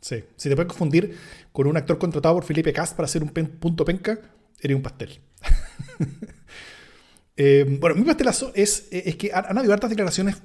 Sí, 0.00 0.24
si 0.36 0.48
te 0.48 0.54
puedes 0.54 0.68
confundir 0.68 1.16
con 1.52 1.66
un 1.66 1.76
actor 1.76 1.98
contratado 1.98 2.34
por 2.36 2.44
Felipe 2.44 2.72
Cast 2.72 2.96
para 2.96 3.04
hacer 3.04 3.22
un 3.22 3.28
punto 3.28 3.84
penca, 3.84 4.18
eres 4.60 4.76
un 4.76 4.82
pastel. 4.82 5.20
Eh, 7.42 7.78
bueno, 7.80 7.96
mi 7.96 8.02
pastelazo 8.02 8.52
es, 8.54 8.86
es 8.90 9.16
que 9.16 9.32
han 9.32 9.56
habido 9.56 9.72
hartas 9.72 9.88
declaraciones 9.88 10.42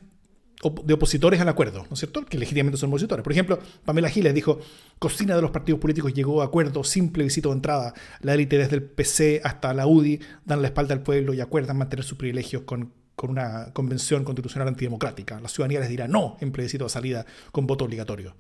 de 0.86 0.94
opositores 0.94 1.42
al 1.42 1.50
acuerdo, 1.50 1.86
¿no 1.90 1.94
es 1.94 2.00
cierto? 2.00 2.26
Que 2.26 2.38
legítimamente 2.38 2.78
son 2.78 2.90
opositores. 2.90 3.22
Por 3.22 3.34
ejemplo, 3.34 3.60
Pamela 3.84 4.10
Giles 4.10 4.34
dijo, 4.34 4.60
cocina 4.98 5.36
de 5.36 5.42
los 5.42 5.52
partidos 5.52 5.82
políticos 5.82 6.14
llegó 6.14 6.42
a 6.42 6.46
acuerdo 6.46 6.86
simple 6.86 7.26
visito 7.26 7.50
de 7.50 7.56
entrada. 7.56 7.94
La 8.22 8.34
élite 8.34 8.58
desde 8.58 8.78
el 8.78 8.84
PC 8.84 9.42
hasta 9.44 9.74
la 9.74 9.88
UDI 9.88 10.22
dan 10.46 10.62
la 10.62 10.70
espalda 10.70 10.94
al 10.94 11.04
pueblo 11.04 11.34
y 11.34 11.42
acuerdan 11.42 11.78
mantener 11.78 12.06
sus 12.06 12.18
privilegios 12.18 12.64
con, 12.64 12.94
una 13.18 13.72
convención 13.74 14.24
constitucional 14.24 14.68
antidemocrática. 14.68 15.40
La 15.40 15.50
ciudadanía 15.50 15.80
les 15.80 15.90
dirá 15.90 16.08
no 16.08 16.38
en 16.42 16.52
plebiscito 16.52 16.84
de 16.84 16.90
salida 16.90 17.26
con 17.52 17.66
voto 17.66 17.86
obligatorio. 17.86 18.36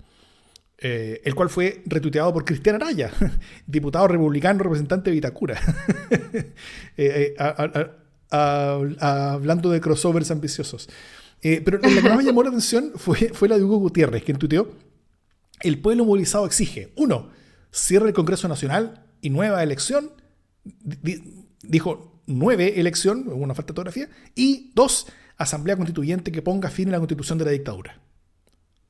Eh, 0.77 1.21
el 1.23 1.33
cual 1.35 1.49
fue 1.49 1.83
retuiteado 1.85 2.33
por 2.33 2.43
Cristian 2.43 2.75
Araya, 2.75 3.09
diputado 3.67 4.09
republicano 4.09 4.61
representante 4.61 5.09
de 5.09 5.15
Vitacura, 5.15 5.57
eh, 6.97 7.33
eh, 7.37 7.91
hablando 8.29 9.69
de 9.69 9.79
crossovers 9.79 10.31
ambiciosos. 10.31 10.89
Pero 11.41 11.77
la 11.77 12.01
que 12.01 12.09
más 12.09 12.17
me 12.17 12.23
llamó 12.23 12.41
la 12.43 12.49
atención 12.49 12.91
fue, 12.95 13.29
fue 13.33 13.47
la 13.47 13.57
de 13.57 13.63
Hugo 13.63 13.77
Gutiérrez, 13.77 14.23
quien 14.23 14.37
tuiteó, 14.37 14.73
el 15.61 15.79
pueblo 15.79 16.03
movilizado 16.03 16.45
exige, 16.45 16.91
uno, 16.95 17.29
cierre 17.71 18.07
el 18.07 18.13
Congreso 18.13 18.47
Nacional 18.47 19.05
y 19.21 19.29
nueva 19.29 19.61
elección, 19.63 20.11
dijo 21.61 22.14
nueve 22.27 22.79
elección, 22.79 23.25
una 23.27 23.53
falta 23.53 23.73
de 23.73 23.79
ortografía, 23.79 24.09
y 24.35 24.71
dos, 24.75 25.07
asamblea 25.37 25.75
constituyente 25.75 26.31
que 26.31 26.41
ponga 26.41 26.69
fin 26.69 26.89
a 26.89 26.93
la 26.93 26.97
constitución 26.99 27.37
de 27.37 27.45
la 27.45 27.51
dictadura. 27.51 27.99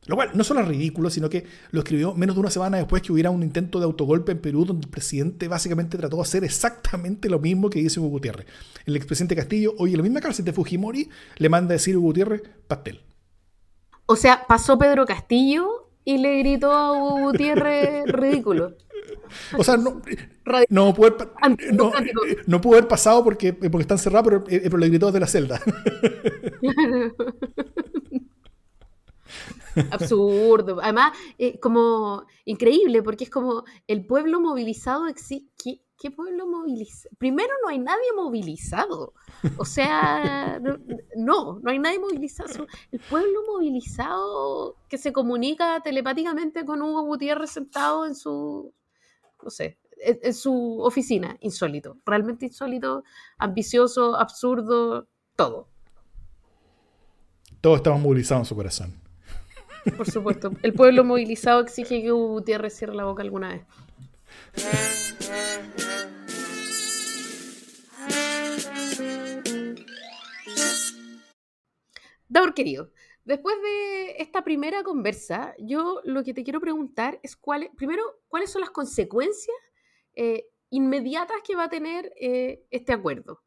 Lo 0.08 0.16
cual 0.16 0.32
no 0.36 0.44
solo 0.44 0.60
es 0.60 0.68
ridículo, 0.68 1.10
sino 1.10 1.30
que 1.30 1.46
lo 1.72 1.80
escribió 1.80 2.14
menos 2.14 2.36
de 2.36 2.40
una 2.40 2.52
semana 2.52 2.78
después 2.78 3.02
que 3.02 3.12
hubiera 3.12 3.32
un 3.32 3.42
intento 3.42 3.80
de 3.80 3.86
autogolpe 3.86 4.34
en 4.34 4.40
Perú, 4.40 4.64
donde 4.64 4.86
el 4.86 4.92
presidente 4.92 5.48
básicamente 5.48 5.98
trató 5.98 6.18
de 6.18 6.22
hacer 6.22 6.44
exactamente 6.44 7.28
lo 7.28 7.40
mismo 7.40 7.72
que 7.72 7.80
dice 7.80 8.00
Hugo 8.00 8.10
Gutiérrez. 8.10 8.46
El 8.86 8.96
expresidente 8.96 9.36
Castillo, 9.36 9.74
hoy 9.80 9.92
en 9.92 9.98
la 9.98 10.04
misma 10.04 10.22
cárcel 10.22 10.46
de 10.46 10.54
Fujimori, 10.54 11.10
le 11.38 11.50
manda 11.50 11.72
a 11.72 11.78
decir 11.78 11.98
Hugo 11.98 12.08
Gutiérrez, 12.08 12.44
pastel. 12.68 13.02
O 14.06 14.16
sea, 14.16 14.46
pasó 14.48 14.78
Pedro 14.78 15.08
Castillo 15.08 15.90
y 16.04 16.20
le 16.20 16.38
gritó 16.38 16.72
a 16.72 16.92
Hugo 16.92 17.32
Gutiérrez 17.32 18.06
ridículo. 18.06 18.78
O 19.58 19.64
sea, 19.64 19.78
no, 19.78 20.02
no, 20.70 20.94
pudo 20.94 22.74
haber, 22.74 22.88
pasado 22.88 23.24
porque, 23.24 23.54
porque 23.54 23.82
está 23.82 23.96
encerrado, 23.96 24.26
pero, 24.26 24.44
eh, 24.48 24.62
pero 24.64 24.78
le 24.78 24.90
gritó 24.90 25.08
desde 25.08 25.20
la 25.20 25.28
celda. 25.28 25.60
Absurdo. 29.92 30.80
Además, 30.82 31.18
eh, 31.38 31.60
como 31.60 32.26
increíble, 32.46 33.04
porque 33.04 33.26
es 33.26 33.30
como 33.30 33.64
el 33.88 34.06
pueblo 34.06 34.40
movilizado 34.40 35.08
existe. 35.08 35.82
¿Qué, 35.98 36.12
pueblo 36.12 36.46
movilizado? 36.46 37.16
Primero, 37.18 37.52
no 37.64 37.70
hay 37.70 37.80
nadie 37.80 38.14
movilizado. 38.16 39.14
O 39.58 39.66
sea, 39.66 40.62
no, 41.16 41.60
no 41.60 41.72
hay 41.72 41.80
nadie 41.80 42.00
movilizado. 42.00 42.68
El 42.92 43.00
pueblo 43.00 43.40
movilizado 43.48 44.76
que 44.88 45.00
se 45.00 45.12
comunica 45.12 45.80
telepáticamente 45.80 46.64
con 46.64 46.82
Hugo 46.82 47.02
Gutiérrez 47.04 47.50
sentado 47.50 48.06
en 48.06 48.14
su, 48.14 48.74
no 49.46 49.52
sé, 49.52 49.78
en 50.02 50.34
su 50.34 50.82
oficina. 50.82 51.38
Insólito, 51.40 51.98
realmente 52.06 52.48
insólito, 52.48 53.04
ambicioso, 53.38 54.18
absurdo, 54.18 55.08
todo. 55.36 55.70
Todos 57.62 57.78
estamos 57.78 58.02
movilizados 58.02 58.42
en 58.42 58.46
su 58.46 58.56
corazón. 58.56 59.02
Por 59.96 60.10
supuesto. 60.10 60.52
El 60.64 60.74
pueblo 60.74 61.04
movilizado 61.04 61.62
exige 61.62 62.02
que 62.02 62.12
Gutiérrez 62.12 62.76
cierre 62.76 62.96
la 62.96 63.06
boca 63.06 63.22
alguna 63.22 63.50
vez. 63.50 63.66
Daur 72.28 72.56
querido, 72.56 72.92
después 73.26 73.56
de 73.62 74.16
esta 74.20 74.44
primera 74.44 74.84
conversa, 74.84 75.54
yo 75.60 76.02
lo 76.04 76.24
que 76.24 76.34
te 76.34 76.44
quiero 76.44 76.62
preguntar 76.62 77.20
es 77.24 77.36
cuáles, 77.36 77.70
primero, 77.76 78.04
cuáles 78.28 78.52
son 78.52 78.62
las 78.62 78.70
consecuencias 78.70 79.58
eh, 80.14 80.48
inmediatas 80.70 81.38
que 81.44 81.56
va 81.56 81.66
a 81.66 81.70
tener 81.70 82.14
eh, 82.20 82.64
este 82.70 82.94
acuerdo. 82.94 83.42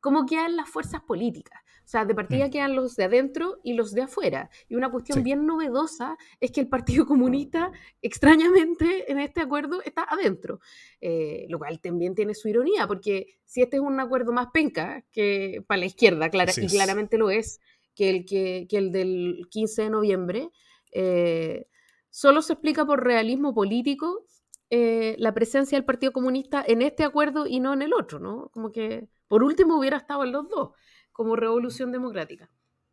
¿Cómo 0.00 0.26
quedan 0.26 0.56
las 0.56 0.68
fuerzas 0.68 1.02
políticas? 1.02 1.60
O 1.88 1.90
sea, 1.90 2.04
de 2.04 2.14
partida 2.14 2.48
mm. 2.48 2.50
quedan 2.50 2.76
los 2.76 2.96
de 2.96 3.04
adentro 3.04 3.60
y 3.64 3.72
los 3.72 3.92
de 3.92 4.02
afuera. 4.02 4.50
Y 4.68 4.76
una 4.76 4.90
cuestión 4.90 5.22
bien 5.22 5.46
novedosa 5.46 6.18
es 6.38 6.52
que 6.52 6.60
el 6.60 6.68
Partido 6.68 7.06
Comunista, 7.06 7.72
extrañamente, 8.02 9.10
en 9.10 9.18
este 9.18 9.40
acuerdo 9.40 9.82
está 9.82 10.04
adentro. 10.04 10.60
Eh, 11.00 11.46
lo 11.48 11.58
cual 11.58 11.80
también 11.80 12.14
tiene 12.14 12.34
su 12.34 12.48
ironía, 12.48 12.86
porque 12.86 13.38
si 13.44 13.62
este 13.62 13.76
es 13.78 13.82
un 13.82 13.98
acuerdo 14.00 14.32
más 14.32 14.48
penca 14.52 15.02
que 15.10 15.64
para 15.66 15.78
la 15.78 15.86
izquierda, 15.86 16.28
clara, 16.28 16.52
y 16.56 16.66
claramente 16.66 17.16
lo 17.16 17.30
es, 17.30 17.58
que 17.98 18.10
el, 18.10 18.24
que, 18.24 18.68
el 18.70 18.92
del 18.92 19.48
15 19.50 19.82
de 19.82 19.90
noviembre, 19.90 20.50
eh, 20.92 21.66
solo 22.10 22.42
se 22.42 22.52
explica 22.52 22.86
por 22.86 23.02
realismo 23.02 23.52
político 23.52 24.24
eh, 24.70 25.16
la 25.18 25.34
presencia 25.34 25.76
del 25.76 25.84
Partido 25.84 26.12
Comunista 26.12 26.64
en 26.64 26.82
este 26.82 27.02
acuerdo 27.02 27.48
y 27.48 27.58
no 27.58 27.72
en 27.72 27.82
el 27.82 27.92
otro, 27.92 28.20
¿no? 28.20 28.50
Como 28.50 28.70
que 28.70 29.08
por 29.26 29.42
último 29.42 29.76
hubiera 29.76 29.96
estado 29.96 30.22
en 30.22 30.30
los 30.30 30.48
dos 30.48 30.70
como 31.10 31.34
revolución 31.34 31.90
democrática. 31.90 32.48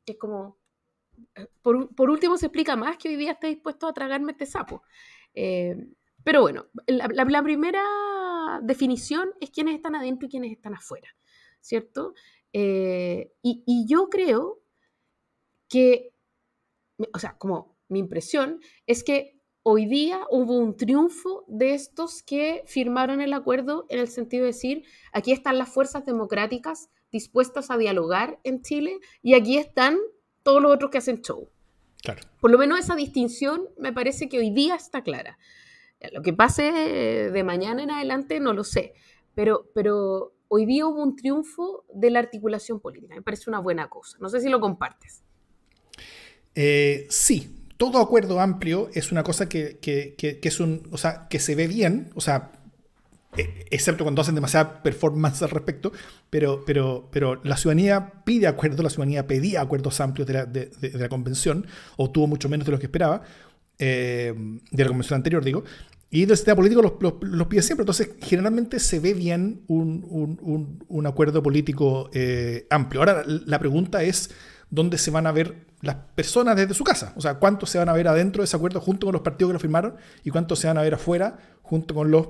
Que 0.07 0.13
es 0.13 0.17
como, 0.17 0.57
eh, 1.35 1.47
por, 1.61 2.09
último 2.09 2.35
se 2.37 2.47
explica 2.47 2.75
más 2.75 2.97
que 2.97 3.09
hoy 3.09 3.15
día 3.17 3.33
esté 3.33 3.45
dispuesto 3.47 3.87
a 3.87 3.93
tragarme 3.93 4.31
este 4.31 4.47
sapo. 4.47 4.81
Eh, 5.35 5.75
pero 6.23 6.41
bueno, 6.41 6.65
la, 6.87 7.43
primera 7.43 8.59
definición 8.63 9.29
es 9.39 9.51
quiénes 9.51 9.75
están 9.75 9.93
adentro 9.93 10.25
y 10.25 10.31
quiénes 10.31 10.51
están 10.51 10.73
afuera, 10.73 11.09
¿cierto? 11.61 12.15
Eh, 12.53 13.31
y, 13.43 13.63
y 13.67 13.85
yo 13.87 14.09
creo 14.09 14.64
que, 15.69 16.13
o 17.13 17.19
sea, 17.19 17.38
como 17.38 17.78
mi 17.88 17.99
impresión 17.99 18.60
es 18.88 19.04
que 19.04 19.39
hoy 19.63 19.86
día 19.88 20.21
hubo 20.30 20.58
un 20.58 20.78
triunfo 20.78 21.43
de 21.47 21.73
estos 21.73 22.21
que 22.21 22.63
firmaron 22.67 23.19
el 23.19 23.34
acuerdo 23.34 23.86
en 23.89 23.99
el 23.99 24.08
sentido 24.08 24.43
de 24.43 24.51
decir, 24.51 24.86
aquí 25.12 25.32
están 25.32 25.58
las 25.58 25.69
fuerzas 25.69 26.06
democráticas 26.06 26.89
dispuestas 27.12 27.71
a 27.71 27.78
dialogar 27.78 28.39
en 28.43 28.62
Chile 28.62 28.99
y 29.23 29.34
aquí 29.34 29.58
están 29.58 29.97
todos 30.43 30.62
los 30.62 30.71
otros 30.71 30.91
que 30.91 30.99
hacen 30.99 31.21
show. 31.21 31.49
Claro. 32.04 32.21
Por 32.39 32.51
lo 32.51 32.60
menos 32.60 32.80
esa 32.80 32.95
distinción 32.95 33.67
me 33.80 33.91
parece 33.91 34.30
que 34.30 34.38
hoy 34.38 34.51
día 34.51 34.75
está 34.75 35.01
clara. 35.01 35.39
Lo 36.12 36.21
que 36.21 36.34
pase 36.34 36.71
de 36.71 37.43
mañana 37.43 37.82
en 37.82 37.89
adelante 37.89 38.39
no 38.39 38.54
lo 38.54 38.63
sé, 38.63 38.93
pero, 39.34 39.71
pero 39.73 40.36
hoy 40.47 40.67
día 40.67 40.86
hubo 40.86 41.01
un 41.01 41.15
triunfo 41.15 41.86
de 41.91 42.12
la 42.12 42.19
articulación 42.19 42.80
política. 42.80 43.15
Me 43.15 43.23
parece 43.23 43.49
una 43.49 43.60
buena 43.60 43.89
cosa. 43.89 44.17
No 44.19 44.30
sé 44.30 44.41
si 44.41 44.49
lo 44.49 44.60
compartes. 44.60 45.24
Eh, 46.55 47.07
sí, 47.09 47.55
todo 47.77 47.99
acuerdo 47.99 48.39
amplio 48.39 48.89
es 48.93 49.11
una 49.11 49.23
cosa 49.23 49.49
que, 49.49 49.79
es 50.41 50.59
un, 50.59 50.87
o 50.91 50.97
sea, 50.97 51.27
que 51.29 51.39
se 51.39 51.55
ve 51.55 51.67
bien, 51.67 52.09
o 52.15 52.21
sea, 52.21 52.51
eh, 53.37 53.65
excepto 53.69 54.05
cuando 54.05 54.21
hacen 54.21 54.35
demasiada 54.35 54.81
performance 54.81 55.41
al 55.41 55.49
respecto, 55.49 55.91
pero, 56.29 56.63
pero, 56.65 57.09
pero 57.11 57.41
la 57.43 57.57
ciudadanía 57.57 58.23
pide 58.23 58.47
acuerdos, 58.47 58.81
la 58.81 58.89
ciudadanía 58.89 59.27
pedía 59.27 59.62
acuerdos 59.62 59.99
amplios 59.99 60.27
de 60.27 60.33
la, 60.33 60.45
de, 60.45 60.71
la 60.93 61.10
convención, 61.10 61.67
obtuvo 61.97 62.27
mucho 62.27 62.47
menos 62.47 62.65
de 62.65 62.71
lo 62.71 62.79
que 62.79 62.85
esperaba, 62.85 63.23
eh, 63.77 64.33
de 64.71 64.83
la 64.83 64.87
convención 64.87 65.17
anterior, 65.17 65.43
digo, 65.43 65.65
y 66.10 66.25
del 66.25 66.37
sistema 66.37 66.56
político 66.56 66.81
los, 66.81 66.93
los, 67.21 67.47
pide 67.47 67.62
siempre. 67.62 67.81
Entonces, 67.81 68.12
generalmente 68.21 68.79
se 68.79 69.01
ve 69.01 69.13
bien 69.13 69.63
un, 69.67 70.06
un, 70.10 70.79
un, 70.87 71.08
acuerdo 71.08 71.43
político 71.43 72.10
eh, 72.13 72.67
amplio. 72.69 73.01
Ahora, 73.01 73.23
la 73.25 73.60
pregunta 73.60 74.01
es 74.01 74.29
dónde 74.69 74.97
se 74.97 75.12
van 75.12 75.27
a 75.27 75.33
ver 75.33 75.65
las 75.86 75.96
personas 76.15 76.56
desde 76.56 76.73
su 76.73 76.83
casa. 76.83 77.13
O 77.15 77.21
sea, 77.21 77.36
cuántos 77.36 77.69
se 77.69 77.77
van 77.77 77.90
a 77.90 77.94
ver 77.94 78.08
adentro 78.08 78.42
de 78.42 78.46
ese 78.46 78.56
acuerdo 78.56 78.81
junto 78.81 79.08
con 79.08 79.13
los 79.13 79.21
partidos 79.21 79.50
que 79.50 79.54
lo 79.54 79.60
firmaron 79.60 79.96
y 80.23 80.29
cuántos 80.29 80.60
se 80.60 80.67
van 80.67 80.77
a 80.77 80.81
ver 80.81 80.96
afuera 80.96 81.38
junto 81.62 81.94
con 81.94 82.12
los 82.12 82.27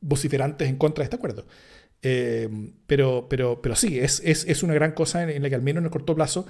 vociferantes 0.00 0.68
en 0.68 0.76
contra 0.76 1.02
de 1.02 1.04
este 1.04 1.16
acuerdo. 1.16 1.46
Eh, 2.02 2.48
pero, 2.86 3.26
pero, 3.28 3.60
pero 3.60 3.76
sí, 3.76 3.98
es, 3.98 4.22
es, 4.24 4.62
una 4.62 4.74
gran 4.74 4.92
cosa 4.92 5.22
en, 5.22 5.42
la 5.42 5.48
que 5.48 5.54
al 5.54 5.62
menos 5.62 5.82
en 5.82 5.86
el 5.86 5.90
corto 5.90 6.14
plazo 6.14 6.46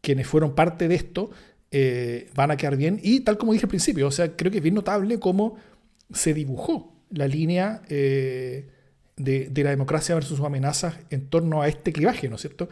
quienes 0.00 0.26
fueron 0.26 0.54
parte 0.54 0.86
de 0.88 0.94
esto 0.94 1.30
eh, 1.70 2.30
van 2.34 2.50
a 2.50 2.56
quedar 2.56 2.76
bien. 2.76 3.00
Y 3.02 3.20
tal 3.20 3.38
como 3.38 3.52
dije 3.52 3.66
al 3.66 3.70
principio, 3.70 4.06
o 4.06 4.10
sea, 4.10 4.36
creo 4.36 4.50
que 4.50 4.58
es 4.58 4.62
bien 4.62 4.74
notable 4.74 5.18
cómo 5.18 5.56
se 6.12 6.34
dibujó 6.34 6.94
la 7.10 7.26
línea 7.26 7.82
eh, 7.88 8.68
de, 9.16 9.48
de, 9.48 9.64
la 9.64 9.70
democracia 9.70 10.14
versus 10.14 10.38
sus 10.38 10.46
amenazas 10.46 10.94
en 11.10 11.28
torno 11.28 11.62
a 11.62 11.68
este 11.68 11.92
clivaje, 11.92 12.28
¿no 12.28 12.36
es 12.36 12.40
cierto? 12.40 12.68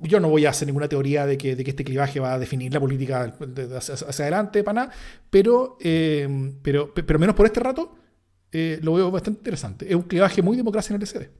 Yo 0.00 0.20
no 0.20 0.28
voy 0.28 0.46
a 0.46 0.50
hacer 0.50 0.66
ninguna 0.66 0.88
teoría 0.88 1.26
de 1.26 1.38
que, 1.38 1.52
este 1.52 1.84
clivaje 1.84 2.20
va 2.20 2.34
a 2.34 2.38
definir 2.38 2.72
la 2.72 2.80
política 2.80 3.34
hacia, 3.76 4.24
adelante, 4.24 4.62
para 4.62 4.82
nada, 4.82 4.92
pero, 5.30 5.76
eh, 5.80 6.54
pero, 6.62 7.18
menos 7.18 7.34
por 7.34 7.46
este 7.46 7.60
rato 7.60 7.96
eh, 8.52 8.78
lo 8.82 8.94
veo 8.94 9.10
bastante 9.10 9.40
interesante. 9.40 9.88
Es 9.88 9.94
un 9.94 10.02
clivaje 10.02 10.42
muy 10.42 10.56
democracia 10.56 10.94
en 10.94 11.02
el 11.02 11.06
SD. 11.06 11.30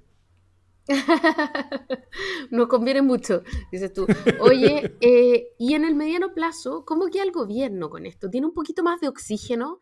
Nos 2.50 2.66
conviene 2.68 3.02
mucho, 3.02 3.42
dices 3.70 3.92
tú. 3.92 4.06
Oye, 4.40 4.96
eh, 5.00 5.48
y 5.58 5.74
en 5.74 5.84
el 5.84 5.94
mediano 5.94 6.32
plazo, 6.32 6.84
¿cómo 6.84 7.08
queda 7.08 7.24
el 7.24 7.32
gobierno 7.32 7.90
con 7.90 8.06
esto? 8.06 8.30
¿Tiene 8.30 8.46
un 8.46 8.54
poquito 8.54 8.82
más 8.82 9.00
de 9.00 9.08
oxígeno? 9.08 9.80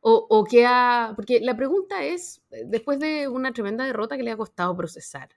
O, 0.00 0.26
o 0.28 0.44
queda. 0.44 1.14
Porque 1.16 1.40
la 1.40 1.56
pregunta 1.56 2.04
es: 2.04 2.42
después 2.66 2.98
de 2.98 3.28
una 3.28 3.52
tremenda 3.52 3.84
derrota 3.84 4.16
que 4.16 4.22
le 4.22 4.32
ha 4.32 4.36
costado 4.36 4.76
procesar 4.76 5.30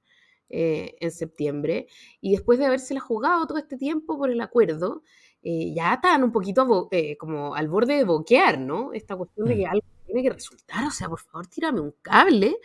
eh, 0.50 0.96
en 1.00 1.12
septiembre, 1.12 1.88
y 2.22 2.32
después 2.32 2.60
de 2.60 2.66
habérsela 2.66 3.00
jugado 3.00 3.48
todo 3.48 3.58
este 3.58 3.78
tiempo 3.78 4.18
por 4.18 4.30
el 4.30 4.42
acuerdo, 4.42 5.04
eh, 5.44 5.74
ya 5.76 5.94
están 5.94 6.24
un 6.24 6.32
poquito 6.32 6.90
como 7.20 7.56
al 7.56 7.68
borde 7.68 7.96
de 7.98 8.04
boquear, 8.04 8.60
¿no? 8.60 8.94
Esta 8.94 9.16
cuestión 9.16 9.48
de 9.48 9.56
que 9.56 9.66
mm. 9.68 9.70
algo 9.70 9.88
tiene 10.06 10.24
que 10.24 10.34
resultar, 10.34 10.86
o 10.88 10.92
sea, 10.92 11.08
por 11.10 11.20
favor, 11.20 11.48
tírame 11.48 11.82
un 11.82 11.94
cable. 12.02 12.58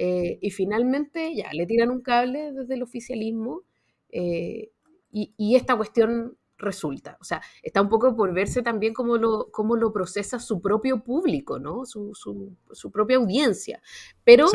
Eh, 0.00 0.38
y 0.40 0.50
finalmente 0.52 1.34
ya 1.34 1.52
le 1.52 1.66
tiran 1.66 1.90
un 1.90 2.00
cable 2.02 2.52
desde 2.52 2.74
el 2.74 2.84
oficialismo 2.84 3.64
eh, 4.10 4.70
y, 5.10 5.56
esta 5.56 5.76
cuestión 5.76 6.36
resulta. 6.56 7.18
O 7.20 7.24
sea, 7.24 7.42
está 7.64 7.82
un 7.82 7.88
poco 7.88 8.14
por 8.14 8.32
verse 8.32 8.62
también 8.62 8.94
cómo 8.94 9.16
lo, 9.16 9.50
cómo 9.50 9.74
lo 9.74 9.92
procesa 9.92 10.38
su 10.38 10.60
propio 10.60 11.02
público, 11.02 11.58
¿no? 11.58 11.84
Su, 11.84 12.14
su, 12.14 12.90
propia 12.92 13.16
audiencia. 13.16 13.82
Pero 14.22 14.46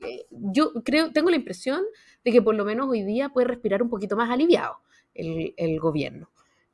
eh, 0.00 0.26
yo 0.30 0.72
creo, 0.84 1.12
tengo 1.12 1.30
la 1.30 1.36
impresión 1.36 1.84
de 2.24 2.32
que 2.32 2.42
por 2.42 2.54
lo 2.54 2.64
menos 2.64 2.88
hoy 2.88 3.02
día 3.02 3.30
puede 3.30 3.48
respirar 3.48 3.82
un 3.82 3.88
poquito 3.88 4.16
más 4.16 4.30
aliviado 4.30 4.76
el, 5.14 5.54
el 5.56 5.78
gobierno. 5.80 6.30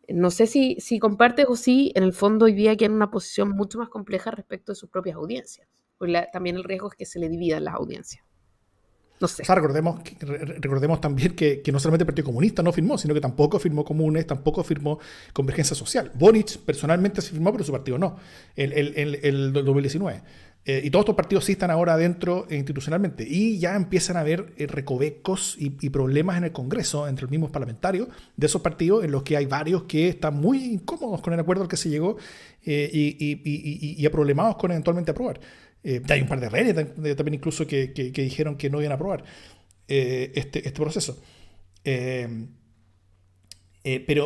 No 0.09 0.31
sé 0.31 0.47
si, 0.47 0.77
si 0.79 0.99
compartes 0.99 1.47
o 1.49 1.57
si 1.57 1.93
en 1.97 2.05
el 2.05 2.13
fondo 2.13 2.45
hoy 2.45 2.55
día 2.55 2.77
queda 2.77 2.87
en 2.87 2.93
una 2.93 3.11
posición 3.11 3.51
mucho 3.51 3.79
más 3.79 3.89
compleja 3.89 4.31
respecto 4.31 4.73
de 4.73 4.77
sus 4.77 4.89
propias 4.89 5.17
audiencias. 5.17 5.67
Porque 5.99 6.27
también 6.33 6.57
el 6.57 6.65
riesgo 6.65 6.89
es 6.89 6.95
que 6.95 7.07
se 7.07 7.19
le 7.19 7.29
dividan 7.29 7.65
las 7.65 7.75
audiencias. 7.75 8.25
No 9.19 9.29
sé. 9.29 9.43
O 9.43 9.47
sea, 9.47 9.55
recordemos, 9.55 10.01
recordemos 10.21 11.01
también 11.01 11.35
que, 11.35 11.63
no 11.73 11.81
solamente 11.81 12.03
el 12.03 12.07
Partido 12.07 12.27
Comunista 12.27 12.63
no 12.63 12.71
firmó, 12.71 12.99
sino 12.99 13.15
que 13.15 13.21
tampoco 13.21 13.59
firmó 13.59 13.83
Comunes, 13.83 14.27
tampoco 14.27 14.63
firmó 14.63 14.99
Convergencia 15.33 15.75
Social. 15.75 16.13
Boric 16.15 16.59
personalmente 16.59 17.23
se 17.23 17.31
firmó, 17.31 17.51
pero 17.51 17.65
su 17.65 17.73
partido 17.73 17.97
no, 17.97 18.19
el, 18.55 18.75
el, 18.75 19.19
el 19.23 19.53
2019. 19.55 20.23
Eh, 20.69 20.83
y 20.83 20.91
todos 20.91 21.05
estos 21.05 21.15
partidos 21.15 21.45
sí 21.45 21.53
están 21.53 21.71
ahora 21.71 21.95
adentro 21.95 22.49
institucionalmente. 22.51 23.25
Y 23.27 23.59
ya 23.59 23.77
empiezan 23.77 24.17
a 24.17 24.21
haber 24.21 24.53
eh, 24.57 24.67
recovecos 24.67 25.57
y, 25.61 25.71
problemas 25.91 26.39
en 26.39 26.45
el 26.45 26.53
Congreso 26.53 27.07
entre 27.07 27.23
los 27.23 27.31
mismos 27.31 27.53
parlamentarios 27.53 28.09
de 28.37 28.47
esos 28.47 28.63
partidos, 28.63 29.05
en 29.05 29.13
los 29.13 29.23
que 29.23 29.37
hay 29.37 29.47
varios 29.47 29.85
que 29.85 30.09
están 30.09 30.35
muy 30.35 30.65
incómodos 30.65 31.23
con 31.23 31.33
el 31.33 31.39
acuerdo 31.39 31.63
al 31.63 31.69
que 31.69 31.77
se 31.77 31.89
llegó 31.89 32.17
eh, 32.65 32.91
y, 32.93 34.05
y, 34.05 34.09
problemados 34.09 34.57
con 34.57 34.73
eventualmente 34.73 35.13
aprobar. 35.13 35.39
hay 35.85 36.21
un 36.21 36.27
par 36.27 36.41
de 36.41 36.49
redes 36.49 36.75
también 37.17 37.35
incluso 37.35 37.65
que, 37.67 37.93
dijeron 38.13 38.57
que 38.57 38.69
no 38.69 38.81
iban 38.81 38.91
a 38.91 38.97
aprobar 38.97 39.23
este, 39.87 40.67
este 40.67 40.73
proceso. 40.73 41.23
pero, 41.85 42.49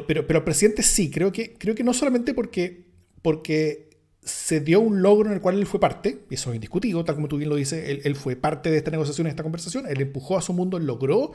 pero, 0.07 0.27
pero 0.27 0.39
el 0.39 0.45
presidente 0.45 0.83
sí, 0.83 1.11
creo 1.11 1.31
que, 1.31 1.53
creo 1.59 1.75
que 1.75 1.85
no 1.85 1.93
solamente 1.93 2.33
porque, 2.33 2.87
porque 3.21 3.90
se 4.23 4.61
dio 4.61 4.81
un 4.81 5.03
logro 5.03 5.29
en 5.29 5.35
el 5.35 5.41
cual 5.41 5.59
él 5.59 5.67
fue 5.67 5.81
parte, 5.81 6.25
y 6.31 6.35
eso 6.35 6.51
es 6.51 6.57
indiscutido, 6.57 7.05
tal 7.05 7.15
como 7.15 7.29
tú 7.29 7.39
bien 7.39 7.49
lo 7.49 7.57
dices, 7.57 8.01
él, 8.05 8.17
fue 8.17 8.37
parte 8.37 8.71
de 8.71 8.77
esta 8.77 8.91
negociación, 8.91 9.25
de 9.25 9.31
esta 9.31 9.43
conversación, 9.43 9.87
él 9.87 10.01
empujó 10.01 10.37
a 10.37 10.43
su 10.43 10.53
mundo, 10.53 10.77
él 10.77 10.87
logró... 10.87 11.33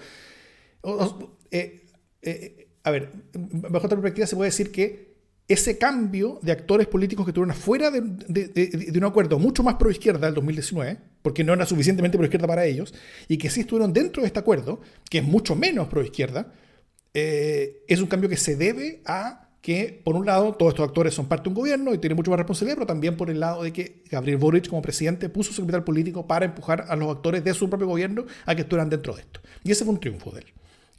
Eh, 1.51 1.85
eh, 2.21 2.67
a 2.83 2.91
ver, 2.91 3.11
bajo 3.33 3.87
otra 3.87 3.97
perspectiva 3.99 4.27
se 4.27 4.35
puede 4.35 4.51
decir 4.51 4.71
que 4.71 5.15
ese 5.47 5.77
cambio 5.77 6.39
de 6.41 6.51
actores 6.51 6.87
políticos 6.87 7.25
que 7.25 7.33
tuvieron 7.33 7.51
afuera 7.51 7.91
de, 7.91 8.91
un 8.95 9.03
acuerdo 9.03 9.37
mucho 9.37 9.63
más 9.63 9.75
pro 9.75 9.91
izquierda 9.91 10.25
del 10.27 10.35
2019, 10.35 10.97
porque 11.21 11.43
no 11.43 11.53
era 11.53 11.65
suficientemente 11.65 12.17
pro 12.17 12.25
izquierda 12.25 12.47
para 12.47 12.65
ellos, 12.65 12.93
y 13.27 13.37
que 13.37 13.49
sí 13.49 13.61
estuvieron 13.61 13.93
dentro 13.93 14.21
de 14.21 14.27
este 14.27 14.39
acuerdo, 14.39 14.81
que 15.09 15.19
es 15.19 15.23
mucho 15.23 15.55
menos 15.55 15.87
pro 15.87 16.03
izquierda, 16.03 16.53
eh, 17.13 17.83
es 17.87 18.01
un 18.01 18.07
cambio 18.07 18.29
que 18.29 18.37
se 18.37 18.55
debe 18.55 19.01
a 19.05 19.44
que, 19.65 19.99
por 20.03 20.15
un 20.15 20.27
lado, 20.27 20.53
todos 20.53 20.73
estos 20.73 20.87
actores 20.87 21.15
son 21.15 21.25
parte 21.27 21.45
de 21.45 21.49
un 21.49 21.55
gobierno 21.55 21.91
y 21.91 21.97
tienen 21.97 22.15
mucho 22.15 22.29
más 22.29 22.37
responsabilidad, 22.37 22.75
pero 22.75 22.85
también 22.85 23.17
por 23.17 23.31
el 23.31 23.39
lado 23.39 23.63
de 23.63 23.73
que 23.73 24.03
Gabriel 24.11 24.37
Boric, 24.37 24.69
como 24.69 24.79
presidente, 24.83 25.27
puso 25.27 25.51
su 25.53 25.63
capital 25.63 25.83
político 25.83 26.27
para 26.27 26.45
empujar 26.45 26.85
a 26.87 26.95
los 26.95 27.09
actores 27.09 27.43
de 27.43 27.51
su 27.55 27.67
propio 27.67 27.87
gobierno 27.87 28.25
a 28.45 28.53
que 28.53 28.61
estuvieran 28.61 28.91
dentro 28.91 29.15
de 29.15 29.21
esto. 29.21 29.39
Y 29.63 29.71
ese 29.71 29.83
fue 29.83 29.95
un 29.95 29.99
triunfo 29.99 30.29
de 30.29 30.41
él. 30.41 30.45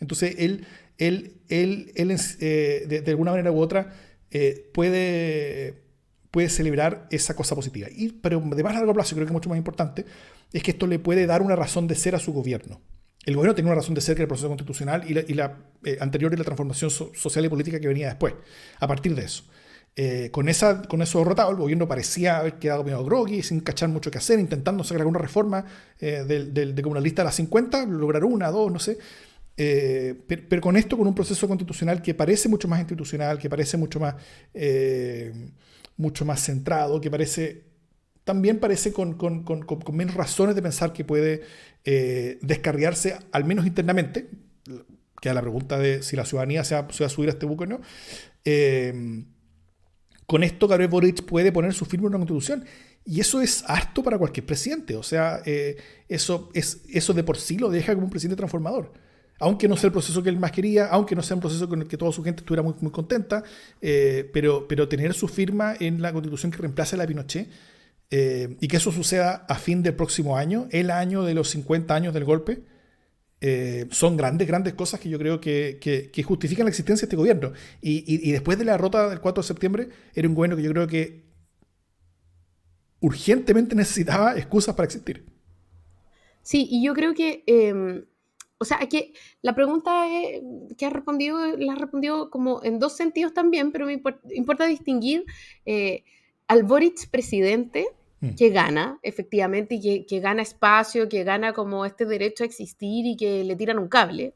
Entonces, 0.00 0.34
él, 0.38 0.66
él, 0.98 1.34
él, 1.48 1.92
él 1.94 2.16
eh, 2.40 2.86
de, 2.88 3.08
alguna 3.12 3.30
manera 3.30 3.52
u 3.52 3.60
otra, 3.60 3.94
eh, 4.32 4.68
puede, 4.74 5.84
puede 6.32 6.48
celebrar 6.48 7.06
esa 7.12 7.36
cosa 7.36 7.54
positiva. 7.54 7.86
Y, 7.88 8.14
pero 8.14 8.40
de 8.40 8.64
más 8.64 8.74
largo 8.74 8.92
plazo, 8.92 9.14
creo 9.14 9.28
que 9.28 9.32
mucho 9.32 9.48
más 9.48 9.58
importante, 9.58 10.04
es 10.52 10.64
que 10.64 10.72
esto 10.72 10.88
le 10.88 10.98
puede 10.98 11.26
dar 11.26 11.40
una 11.40 11.54
razón 11.54 11.86
de 11.86 11.94
ser 11.94 12.16
a 12.16 12.18
su 12.18 12.32
gobierno 12.32 12.80
el 13.26 13.34
gobierno 13.34 13.56
tenía 13.56 13.72
una 13.72 13.80
razón 13.80 13.94
de 13.94 14.00
ser 14.00 14.14
que 14.14 14.22
el 14.22 14.28
proceso 14.28 14.46
constitucional 14.46 15.02
y 15.08 15.34
la, 15.34 15.56
eh, 15.84 15.98
anterior 16.00 16.32
y 16.32 16.36
la 16.36 16.44
transformación 16.44 16.90
social 16.90 17.44
y 17.44 17.48
política 17.48 17.80
que 17.80 17.88
venía 17.88 18.06
después, 18.06 18.34
a 18.78 18.86
partir 18.86 19.16
de 19.16 19.24
eso. 19.24 19.42
Eh, 19.96 20.30
con, 20.30 20.48
eso 20.48 20.84
derrotado, 21.18 21.50
el 21.50 21.56
gobierno 21.56 21.88
parecía 21.88 22.38
haber 22.38 22.54
quedado 22.54 22.84
medio 22.84 23.04
groggy, 23.04 23.42
sin 23.42 23.60
cachar 23.60 23.88
mucho 23.88 24.12
que 24.12 24.18
hacer, 24.18 24.38
intentando 24.38 24.84
sacar 24.84 25.00
alguna 25.00 25.18
reforma 25.18 25.64
eh, 25.98 26.22
de 26.24 26.82
como 26.82 26.92
una 26.92 27.00
lista 27.00 27.22
de 27.22 27.26
las 27.26 27.34
50, 27.34 27.86
lograr 27.86 28.24
una, 28.24 28.48
dos, 28.50 28.70
no 28.70 28.78
sé. 28.78 28.96
pero, 29.56 30.60
con 30.60 30.76
esto, 30.76 30.96
con 30.96 31.08
un 31.08 31.14
proceso 31.14 31.48
constitucional 31.48 32.00
que 32.02 32.14
parece 32.14 32.48
mucho 32.48 32.68
más 32.68 32.78
institucional, 32.78 33.38
que 33.38 33.50
parece 33.50 33.76
mucho 33.76 33.98
más, 33.98 34.14
mucho 35.96 36.24
más 36.24 36.44
centrado, 36.44 37.00
que 37.00 37.10
parece 37.10 37.64
también 38.26 38.58
parece 38.58 38.92
con, 38.92 39.14
con, 39.14 39.44
con, 39.44 39.62
con, 39.62 39.96
menos 39.96 40.16
razones 40.16 40.56
de 40.56 40.60
pensar 40.60 40.92
que 40.92 41.04
puede 41.04 41.42
eh, 41.88 42.40
descarriarse, 42.42 43.16
al 43.30 43.44
menos 43.44 43.64
internamente, 43.64 44.28
que 45.20 45.32
la 45.32 45.40
pregunta 45.40 45.78
de 45.78 46.02
si 46.02 46.16
la 46.16 46.24
ciudadanía 46.24 46.64
se 46.64 46.74
va, 46.74 46.80
a 46.80 47.08
subir 47.08 47.28
a 47.28 47.32
este 47.32 47.46
buque 47.46 47.62
o 47.62 47.66
no. 47.68 47.80
Eh, 48.44 49.22
con 50.26 50.42
esto 50.42 50.66
Gabriel 50.66 50.90
Boric 50.90 51.24
puede 51.24 51.52
poner 51.52 51.74
su 51.74 51.84
firma 51.84 52.08
en 52.08 52.16
una 52.16 52.18
constitución. 52.18 52.64
Y 53.04 53.20
eso 53.20 53.40
es 53.40 53.62
harto 53.68 54.02
para 54.02 54.18
cualquier 54.18 54.44
presidente. 54.44 54.96
O 54.96 55.04
sea, 55.04 55.42
eh, 55.46 55.76
eso, 56.08 56.50
es, 56.54 56.82
eso 56.88 57.12
de 57.12 57.22
por 57.22 57.36
sí 57.36 57.56
lo 57.56 57.70
deja 57.70 57.94
como 57.94 58.06
un 58.06 58.10
presidente 58.10 58.36
transformador. 58.36 58.92
Aunque 59.38 59.68
no 59.68 59.76
sea 59.76 59.86
el 59.86 59.92
proceso 59.92 60.24
que 60.24 60.28
él 60.28 60.40
más 60.40 60.50
quería, 60.50 60.86
aunque 60.86 61.14
no 61.14 61.22
sea 61.22 61.36
un 61.36 61.40
proceso 61.40 61.68
con 61.68 61.82
el 61.82 61.86
que 61.86 61.96
toda 61.96 62.10
su 62.10 62.24
gente 62.24 62.40
estuviera 62.40 62.64
muy, 62.64 62.74
muy 62.80 62.90
contenta, 62.90 63.44
pero, 63.80 64.66
pero 64.66 64.88
tener 64.88 65.14
su 65.14 65.28
firma 65.28 65.76
en 65.78 66.02
la 66.02 66.12
constitución 66.12 66.50
que 66.50 66.58
reemplace 66.58 66.96
a 66.96 66.98
la 66.98 67.06
Pinochet 67.06 67.48
eh, 68.10 68.56
y 68.60 68.68
que 68.68 68.76
eso 68.76 68.92
suceda 68.92 69.46
a 69.48 69.56
fin 69.56 69.82
del 69.82 69.94
próximo 69.94 70.36
año, 70.36 70.68
el 70.70 70.90
año 70.90 71.22
de 71.24 71.34
los 71.34 71.50
50 71.50 71.94
años 71.94 72.14
del 72.14 72.24
golpe, 72.24 72.62
eh, 73.40 73.86
son 73.90 74.16
grandes, 74.16 74.48
grandes 74.48 74.74
cosas 74.74 74.98
que 75.00 75.08
yo 75.08 75.18
creo 75.18 75.40
que, 75.40 75.78
que, 75.80 76.22
justifican 76.22 76.64
la 76.64 76.70
existencia 76.70 77.02
de 77.02 77.06
este 77.06 77.16
gobierno. 77.16 77.52
Y, 77.82 78.04
y, 78.06 78.32
después 78.32 78.58
de 78.58 78.64
la 78.64 78.72
derrota 78.72 79.08
del 79.10 79.20
4 79.20 79.42
de 79.42 79.46
septiembre, 79.46 79.88
era 80.14 80.28
un 80.28 80.34
gobierno 80.34 80.56
que 80.56 80.62
yo 80.62 80.70
creo 80.72 80.86
que 80.86 81.26
urgentemente 83.00 83.74
necesitaba 83.74 84.36
excusas 84.36 84.74
para 84.74 84.86
existir. 84.86 85.26
Sí, 86.42 86.66
y 86.70 86.84
yo 86.84 86.94
creo 86.94 87.12
que, 87.12 87.42
em, 87.46 88.04
o 88.58 88.64
sea, 88.64 88.78
que 88.88 89.12
la 89.42 89.54
pregunta 89.54 90.06
que 90.78 90.86
ha 90.86 90.90
respondido, 90.90 91.56
la 91.56 91.72
ha 91.72 91.76
respondido 91.76 92.30
como 92.30 92.62
en 92.62 92.78
dos 92.78 92.96
sentidos 92.96 93.34
también, 93.34 93.72
pero 93.72 93.86
me 93.86 94.00
importa, 94.34 94.66
distinguir 94.66 95.24
eh, 95.66 96.04
al 96.48 96.62
Boric 96.62 97.10
presidente 97.10 97.86
mm. 98.20 98.34
que 98.34 98.50
gana, 98.50 98.98
efectivamente, 99.02 99.76
y 99.80 100.06
que, 100.06 100.20
gana 100.20 100.42
espacio, 100.42 101.08
que 101.08 101.24
gana 101.24 101.52
como 101.52 101.84
este 101.84 102.04
derecho 102.04 102.44
a 102.44 102.46
existir 102.46 103.06
y 103.06 103.16
que 103.16 103.44
le 103.44 103.56
tiran 103.56 103.78
un 103.78 103.88
cable. 103.88 104.34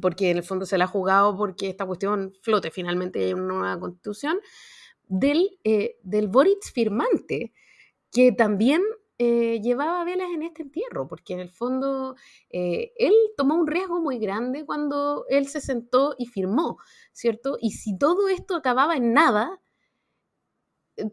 Porque 0.00 0.30
en 0.30 0.36
el 0.36 0.44
fondo 0.44 0.64
se 0.64 0.78
la 0.78 0.84
ha 0.84 0.88
jugado 0.88 1.36
porque 1.36 1.68
esta 1.68 1.86
cuestión 1.86 2.32
flote 2.40 2.70
finalmente 2.70 3.30
en 3.30 3.40
una 3.40 3.54
nueva 3.54 3.80
constitución. 3.80 4.38
Del, 5.08 5.58
eh, 5.64 5.98
del 6.02 6.28
Boric 6.28 6.62
firmante, 6.72 7.52
que 8.12 8.32
también 8.32 8.82
eh, 9.18 9.60
llevaba 9.62 10.04
velas 10.04 10.28
en 10.34 10.42
este 10.42 10.62
entierro, 10.62 11.08
porque 11.08 11.32
en 11.32 11.40
el 11.40 11.50
fondo 11.50 12.16
eh, 12.50 12.92
él 12.96 13.14
tomó 13.34 13.54
un 13.54 13.66
riesgo 13.66 13.98
muy 13.98 14.18
grande 14.18 14.66
cuando 14.66 15.24
él 15.30 15.48
se 15.48 15.62
sentó 15.62 16.14
y 16.18 16.26
firmó, 16.26 16.78
¿cierto? 17.12 17.56
Y 17.58 17.70
si 17.70 17.96
todo 17.96 18.28
esto 18.28 18.56
acababa 18.56 18.94
en 18.94 19.14
nada, 19.14 19.58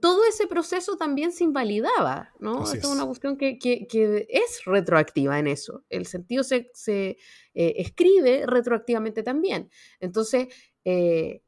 todo 0.02 0.26
ese 0.26 0.48
proceso 0.48 0.98
también 0.98 1.32
se 1.32 1.44
invalidaba, 1.44 2.32
¿no? 2.40 2.64
Esto 2.64 2.78
es 2.78 2.86
una 2.86 3.06
cuestión 3.06 3.38
que, 3.38 3.58
es 4.30 4.66
retroactiva 4.66 5.40
en 5.40 5.48
eso. 5.48 5.84
El 5.90 6.06
sentido 6.06 6.44
se, 6.44 6.70
eh, 6.96 7.18
escribe 7.54 8.46
retroactivamente 8.46 9.24
también. 9.24 9.70
Entonces, 10.00 10.48
eh, 10.86 11.42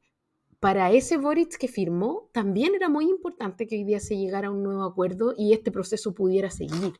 para 0.60 0.90
ese 0.90 1.16
Boric 1.16 1.56
que 1.58 1.68
firmó, 1.68 2.30
también 2.32 2.74
era 2.74 2.88
muy 2.88 3.04
importante 3.04 3.66
que 3.66 3.76
hoy 3.76 3.84
día 3.84 4.00
se 4.00 4.16
llegara 4.16 4.48
a 4.48 4.50
un 4.50 4.62
nuevo 4.62 4.84
acuerdo 4.84 5.34
y 5.36 5.52
este 5.52 5.70
proceso 5.70 6.14
pudiera 6.14 6.50
seguir. 6.50 6.94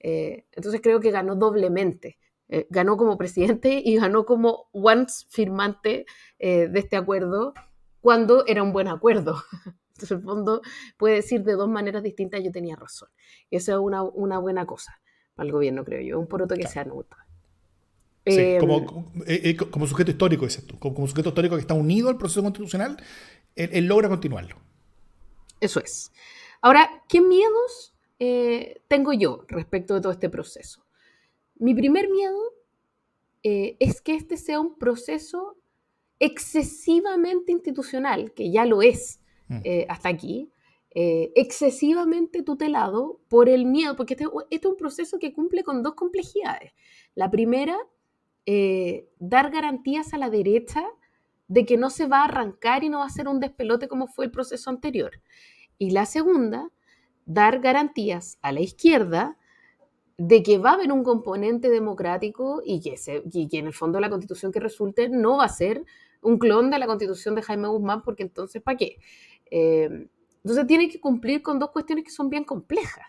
Eh, 0.00 0.46
entonces 0.52 0.80
creo 0.80 1.00
que 1.00 1.10
ganó 1.10 1.34
doblemente 1.34 2.18
Eh, 2.50 2.66
ganó 2.70 2.96
como 2.96 3.18
presidente 3.18 3.82
y 3.84 3.96
ganó 3.96 4.24
como 4.24 4.70
once 4.72 5.26
firmante 5.28 6.06
eh, 6.38 6.68
de 6.68 6.78
este 6.80 6.96
acuerdo 6.96 7.52
cuando 8.00 8.46
era 8.46 8.62
un 8.62 8.72
buen 8.72 8.88
acuerdo. 8.88 9.36
Entonces, 9.98 10.18
el 10.18 10.22
fondo 10.22 10.62
puede 10.96 11.16
decir 11.16 11.42
de 11.42 11.54
dos 11.54 11.68
maneras 11.68 12.04
distintas, 12.04 12.40
yo 12.44 12.52
tenía 12.52 12.76
razón. 12.76 13.08
Eso 13.50 13.72
es 13.72 13.78
una, 13.78 14.04
una 14.04 14.38
buena 14.38 14.64
cosa 14.64 15.00
para 15.34 15.48
el 15.48 15.52
gobierno, 15.52 15.84
creo 15.84 16.00
yo, 16.02 16.20
un 16.20 16.28
poroto 16.28 16.54
que 16.54 16.68
se 16.68 16.78
anota. 16.78 17.16
Sí, 18.24 18.38
em, 18.38 18.60
como, 18.60 18.86
como, 19.70 19.86
sujeto 19.88 20.12
histórico, 20.12 20.44
dices 20.44 20.64
tú, 20.64 20.78
como, 20.78 21.04
sujeto 21.08 21.30
histórico 21.30 21.56
que 21.56 21.62
está 21.62 21.74
unido 21.74 22.10
al 22.10 22.16
proceso 22.16 22.42
constitucional, 22.42 22.96
él, 23.56 23.86
logra 23.86 24.08
continuarlo. 24.08 24.56
Eso 25.60 25.80
es. 25.80 26.12
Ahora, 26.60 26.88
¿qué 27.08 27.20
miedos 27.20 27.92
eh, 28.20 28.80
tengo 28.86 29.12
yo 29.12 29.44
respecto 29.48 29.94
de 29.94 30.00
todo 30.00 30.12
este 30.12 30.30
proceso? 30.30 30.86
Mi 31.56 31.74
primer 31.74 32.08
miedo 32.08 32.38
eh, 33.42 33.76
es 33.80 34.00
que 34.00 34.14
este 34.14 34.36
sea 34.36 34.60
un 34.60 34.78
proceso 34.78 35.56
excesivamente 36.20 37.50
institucional, 37.50 38.32
que 38.32 38.52
ya 38.52 38.64
lo 38.64 38.80
es 38.82 39.18
mm. 39.48 39.60
eh, 39.64 39.86
hasta 39.88 40.08
aquí, 40.08 40.50
eh, 40.94 41.32
excesivamente 41.36 42.42
tutelado 42.42 43.20
por 43.28 43.48
el 43.48 43.66
miedo, 43.66 43.96
porque 43.96 44.14
este, 44.14 44.26
este, 44.50 44.68
es 44.68 44.72
un 44.72 44.76
proceso 44.76 45.18
que 45.18 45.32
cumple 45.32 45.64
con 45.64 45.82
dos 45.82 45.94
complejidades. 45.94 46.72
La 47.14 47.30
primera, 47.30 47.76
dar 49.18 49.50
garantías 49.50 50.14
a 50.14 50.18
la 50.18 50.30
derecha 50.30 50.82
de 51.48 51.66
que 51.66 51.76
no 51.76 51.90
se 51.90 52.06
va 52.06 52.20
a 52.20 52.24
arrancar 52.24 52.82
y 52.82 52.88
no 52.88 53.00
va 53.00 53.06
a 53.06 53.10
ser 53.10 53.28
un 53.28 53.40
despelote 53.40 53.88
como 53.88 54.06
fue 54.06 54.26
el 54.26 54.30
proceso 54.30 54.70
anterior. 54.70 55.20
Y 55.78 55.90
la 55.90 56.06
segunda, 56.06 56.70
dar 57.26 57.60
garantías 57.60 58.38
a 58.42 58.52
la 58.52 58.60
izquierda 58.60 59.36
de 60.18 60.42
que 60.42 60.58
va 60.58 60.70
a 60.70 60.74
haber 60.74 60.92
un 60.92 61.04
componente 61.04 61.70
democrático 61.70 62.60
y 62.64 62.80
que, 62.80 62.96
se, 62.96 63.22
en 63.32 63.66
el 63.66 63.72
fondo 63.72 64.00
la 64.00 64.10
constitución 64.10 64.50
que 64.50 64.60
resulte 64.60 65.08
no 65.08 65.36
va 65.36 65.44
a 65.44 65.48
ser 65.48 65.84
un 66.20 66.38
clon 66.38 66.70
de 66.70 66.78
la 66.80 66.86
constitución 66.86 67.36
de 67.36 67.42
Jaime 67.42 67.68
Guzmán, 67.68 68.02
porque 68.02 68.24
entonces, 68.24 68.60
¿para 68.60 68.76
qué? 68.76 68.98
Eh, 69.50 70.08
entonces 70.42 70.66
tiene 70.66 70.88
que 70.88 71.00
cumplir 71.00 71.42
con 71.42 71.58
dos 71.58 71.70
cuestiones 71.70 72.04
que 72.04 72.10
son 72.10 72.30
bien 72.30 72.44
complejas. 72.44 73.06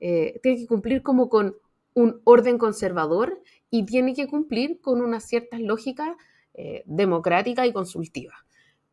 Eh, 0.00 0.40
tiene 0.42 0.58
que 0.58 0.66
cumplir 0.66 1.02
como 1.02 1.28
con 1.28 1.56
un 1.94 2.20
orden 2.24 2.58
conservador 2.58 3.40
y 3.70 3.84
tiene 3.84 4.14
que 4.14 4.26
cumplir 4.26 4.80
con 4.80 5.00
unas 5.00 5.24
ciertas 5.24 5.60
lógicas 5.60 6.16
eh, 6.54 6.82
democráticas 6.86 7.66
y 7.66 7.72
consultivas. 7.72 8.36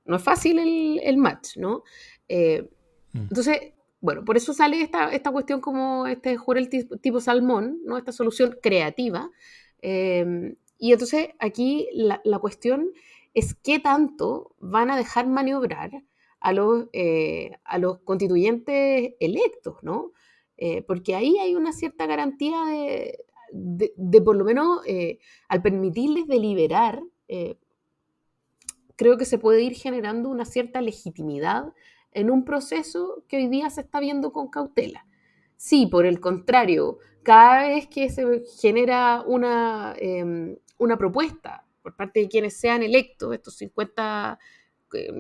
No 0.06 0.18
es 0.18 0.24
fácil 0.24 0.60
el, 0.60 1.00
el 1.04 1.18
match, 1.18 1.58
¿no? 1.58 1.84
Mm. 2.30 3.18
Entonces, 3.18 3.74
bueno, 4.02 4.24
por 4.24 4.38
eso 4.38 4.54
sale 4.54 4.82
esta, 4.82 5.12
esta 5.14 5.32
cuestión 5.32 5.62
como 5.62 6.08
este 6.08 6.38
jurel 6.38 6.70
tipo, 6.70 7.20
salmón, 7.20 7.80
¿no? 7.86 7.98
Esta 7.98 8.12
solución 8.12 8.58
creativa. 8.62 9.30
Y 10.80 10.94
entonces 10.94 11.30
aquí 11.40 11.90
la, 11.94 12.40
cuestión 12.40 12.92
es 13.34 13.54
qué 13.54 13.80
tanto 13.80 14.56
van 14.60 14.90
a 14.90 14.98
dejar 14.98 15.28
maniobrar 15.28 15.92
a 16.40 16.54
los, 16.54 16.88
eh, 16.94 17.52
a 17.64 17.78
los 17.78 18.00
constituyentes 18.00 19.14
electos, 19.20 19.78
¿no? 19.82 20.14
Eh, 20.58 20.84
porque 20.84 21.16
ahí 21.16 21.38
hay 21.38 21.56
una 21.56 21.74
cierta 21.74 22.06
garantía 22.06 22.66
de, 22.66 23.26
de, 23.52 24.22
por 24.22 24.36
lo 24.36 24.44
menos, 24.44 24.82
eh, 24.86 25.20
al 25.48 25.62
permitirles 25.62 26.28
deliberar, 26.28 27.02
creo 28.96 29.18
que 29.18 29.26
se 29.26 29.38
puede 29.38 29.62
ir 29.62 29.76
generando 29.76 30.30
una 30.30 30.46
cierta 30.46 30.82
legitimidad 30.82 31.74
en 32.12 32.32
un 32.32 32.44
proceso 32.44 33.24
que 33.28 33.38
hoy 33.38 33.48
día 33.48 33.70
se 33.70 33.82
está 33.82 34.00
viendo 34.00 34.34
con 34.34 34.50
cautela. 34.50 35.06
Si, 35.56 35.88
por 35.88 36.06
el 36.06 36.20
contrario, 36.20 36.98
cada 37.24 37.68
vez 37.68 37.88
que 37.88 38.10
se 38.10 38.44
genera 38.60 39.24
una, 39.26 39.94
em, 39.98 40.58
una 40.78 40.98
propuesta 40.98 41.66
por 41.82 41.96
parte 41.96 42.22
de 42.22 42.30
quienes 42.30 42.58
sean 42.58 42.84
electos, 42.84 43.34
estos 43.34 43.56
50, 43.58 44.38
eh, 44.38 44.40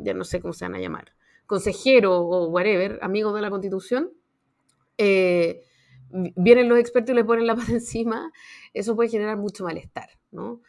ya 0.03 0.13
no 0.13 0.23
sé 0.23 0.41
cómo 0.41 0.53
se 0.53 0.65
van 0.65 0.75
a 0.75 0.79
llamar, 0.79 1.13
consejeros 1.45 2.13
o 2.15 2.47
whatever, 2.49 2.99
amigos 3.01 3.33
de 3.35 3.41
la 3.41 3.49
Constitución, 3.49 4.11
eh, 4.97 5.63
vienen 6.09 6.69
los 6.69 6.79
expertos 6.79 7.13
y 7.13 7.15
le 7.15 7.25
ponen 7.25 7.47
la 7.47 7.55
paz 7.55 7.69
encima, 7.69 8.31
eso 8.73 8.95
puede 8.95 9.09
generar 9.09 9.37
mucho 9.37 9.63
malestar, 9.63 10.09
¿no? 10.31 10.61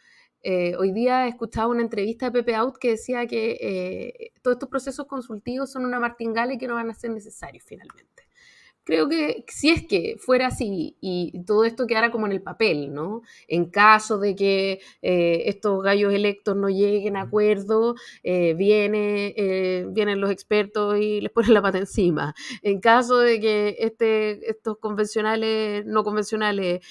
Eh, 0.43 0.75
hoy 0.77 0.91
día 0.91 1.25
he 1.25 1.29
escuchado 1.29 1.69
una 1.69 1.83
entrevista 1.83 2.25
de 2.25 2.31
Pepe 2.31 2.55
Out 2.55 2.77
que 2.77 2.91
decía 2.91 3.27
que 3.27 3.57
eh, 3.61 4.31
todos 4.41 4.55
estos 4.55 4.69
procesos 4.69 5.05
consultivos 5.05 5.71
son 5.71 5.85
una 5.85 5.99
martingala 5.99 6.53
y 6.53 6.57
que 6.57 6.67
no 6.67 6.73
van 6.75 6.89
a 6.89 6.95
ser 6.95 7.11
necesarios 7.11 7.63
finalmente. 7.63 8.23
Creo 8.91 9.07
que 9.07 9.45
si 9.47 9.69
es 9.69 9.87
que 9.87 10.17
fuera 10.19 10.47
así 10.47 10.97
y 10.99 11.45
todo 11.45 11.63
esto 11.63 11.87
quedara 11.87 12.11
como 12.11 12.25
en 12.25 12.33
el 12.33 12.41
papel, 12.41 12.93
¿no? 12.93 13.21
En 13.47 13.69
caso 13.69 14.19
de 14.19 14.35
que 14.35 14.81
eh, 15.01 15.43
estos 15.45 15.81
gallos 15.81 16.13
electos 16.13 16.57
no 16.57 16.67
lleguen 16.67 17.15
a 17.15 17.21
acuerdo, 17.21 17.95
viene, 18.21 19.33
vienen 19.91 20.19
los 20.19 20.29
expertos 20.29 20.99
y 20.99 21.21
les 21.21 21.31
ponen 21.31 21.53
la 21.53 21.61
pata 21.61 21.77
encima. 21.77 22.35
En 22.63 22.81
caso 22.81 23.19
de 23.19 23.39
que 23.39 23.77
este, 23.79 24.49
estos 24.49 24.77
convencionales, 24.79 25.85
no 25.85 26.03
convencionales, 26.03 26.85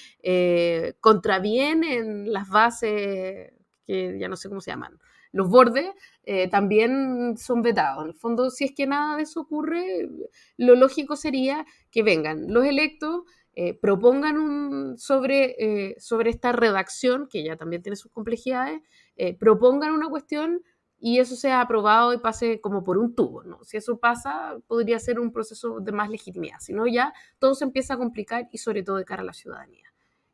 contravienen 1.01 2.33
las 2.33 2.49
bases 2.49 3.51
que 3.85 4.17
ya 4.19 4.27
no 4.27 4.37
sé 4.37 4.49
cómo 4.49 4.59
se 4.59 4.71
llaman, 4.71 4.97
los 5.33 5.49
bordes 5.49 5.85
eh, 6.23 6.49
también 6.49 7.35
son 7.37 7.61
vetados. 7.61 8.03
En 8.03 8.09
el 8.09 8.15
fondo, 8.15 8.49
si 8.49 8.65
es 8.65 8.71
que 8.75 8.85
nada 8.87 9.17
de 9.17 9.23
eso 9.23 9.41
ocurre, 9.41 10.09
lo 10.57 10.75
lógico 10.75 11.15
sería 11.15 11.65
que 11.89 12.03
vengan 12.03 12.53
los 12.53 12.65
electos, 12.65 13.23
eh, 13.53 13.73
propongan 13.73 14.37
un, 14.37 14.97
sobre, 14.97 15.55
eh, 15.59 15.95
sobre 15.99 16.29
esta 16.29 16.51
redacción, 16.51 17.27
que 17.27 17.43
ya 17.43 17.57
también 17.57 17.81
tiene 17.81 17.95
sus 17.95 18.11
complejidades, 18.11 18.81
propongan 19.39 19.91
una 19.93 20.09
cuestión 20.09 20.63
y 20.99 21.19
eso 21.19 21.35
sea 21.35 21.61
aprobado 21.61 22.13
y 22.13 22.17
pase 22.17 22.59
como 22.61 22.83
por 22.83 22.97
un 22.97 23.13
tubo. 23.13 23.43
¿no? 23.43 23.63
Si 23.63 23.77
eso 23.77 23.99
pasa, 23.99 24.57
podría 24.67 24.99
ser 24.99 25.19
un 25.19 25.31
proceso 25.31 25.79
de 25.79 25.91
más 25.91 26.09
legitimidad. 26.09 26.59
Si 26.59 26.73
no, 26.73 26.87
ya 26.87 27.13
todo 27.39 27.55
se 27.55 27.65
empieza 27.65 27.95
a 27.95 27.97
complicar 27.97 28.47
y 28.51 28.57
sobre 28.57 28.83
todo 28.83 28.97
de 28.97 29.05
cara 29.05 29.21
a 29.21 29.25
la 29.25 29.33
ciudadanía 29.33 29.90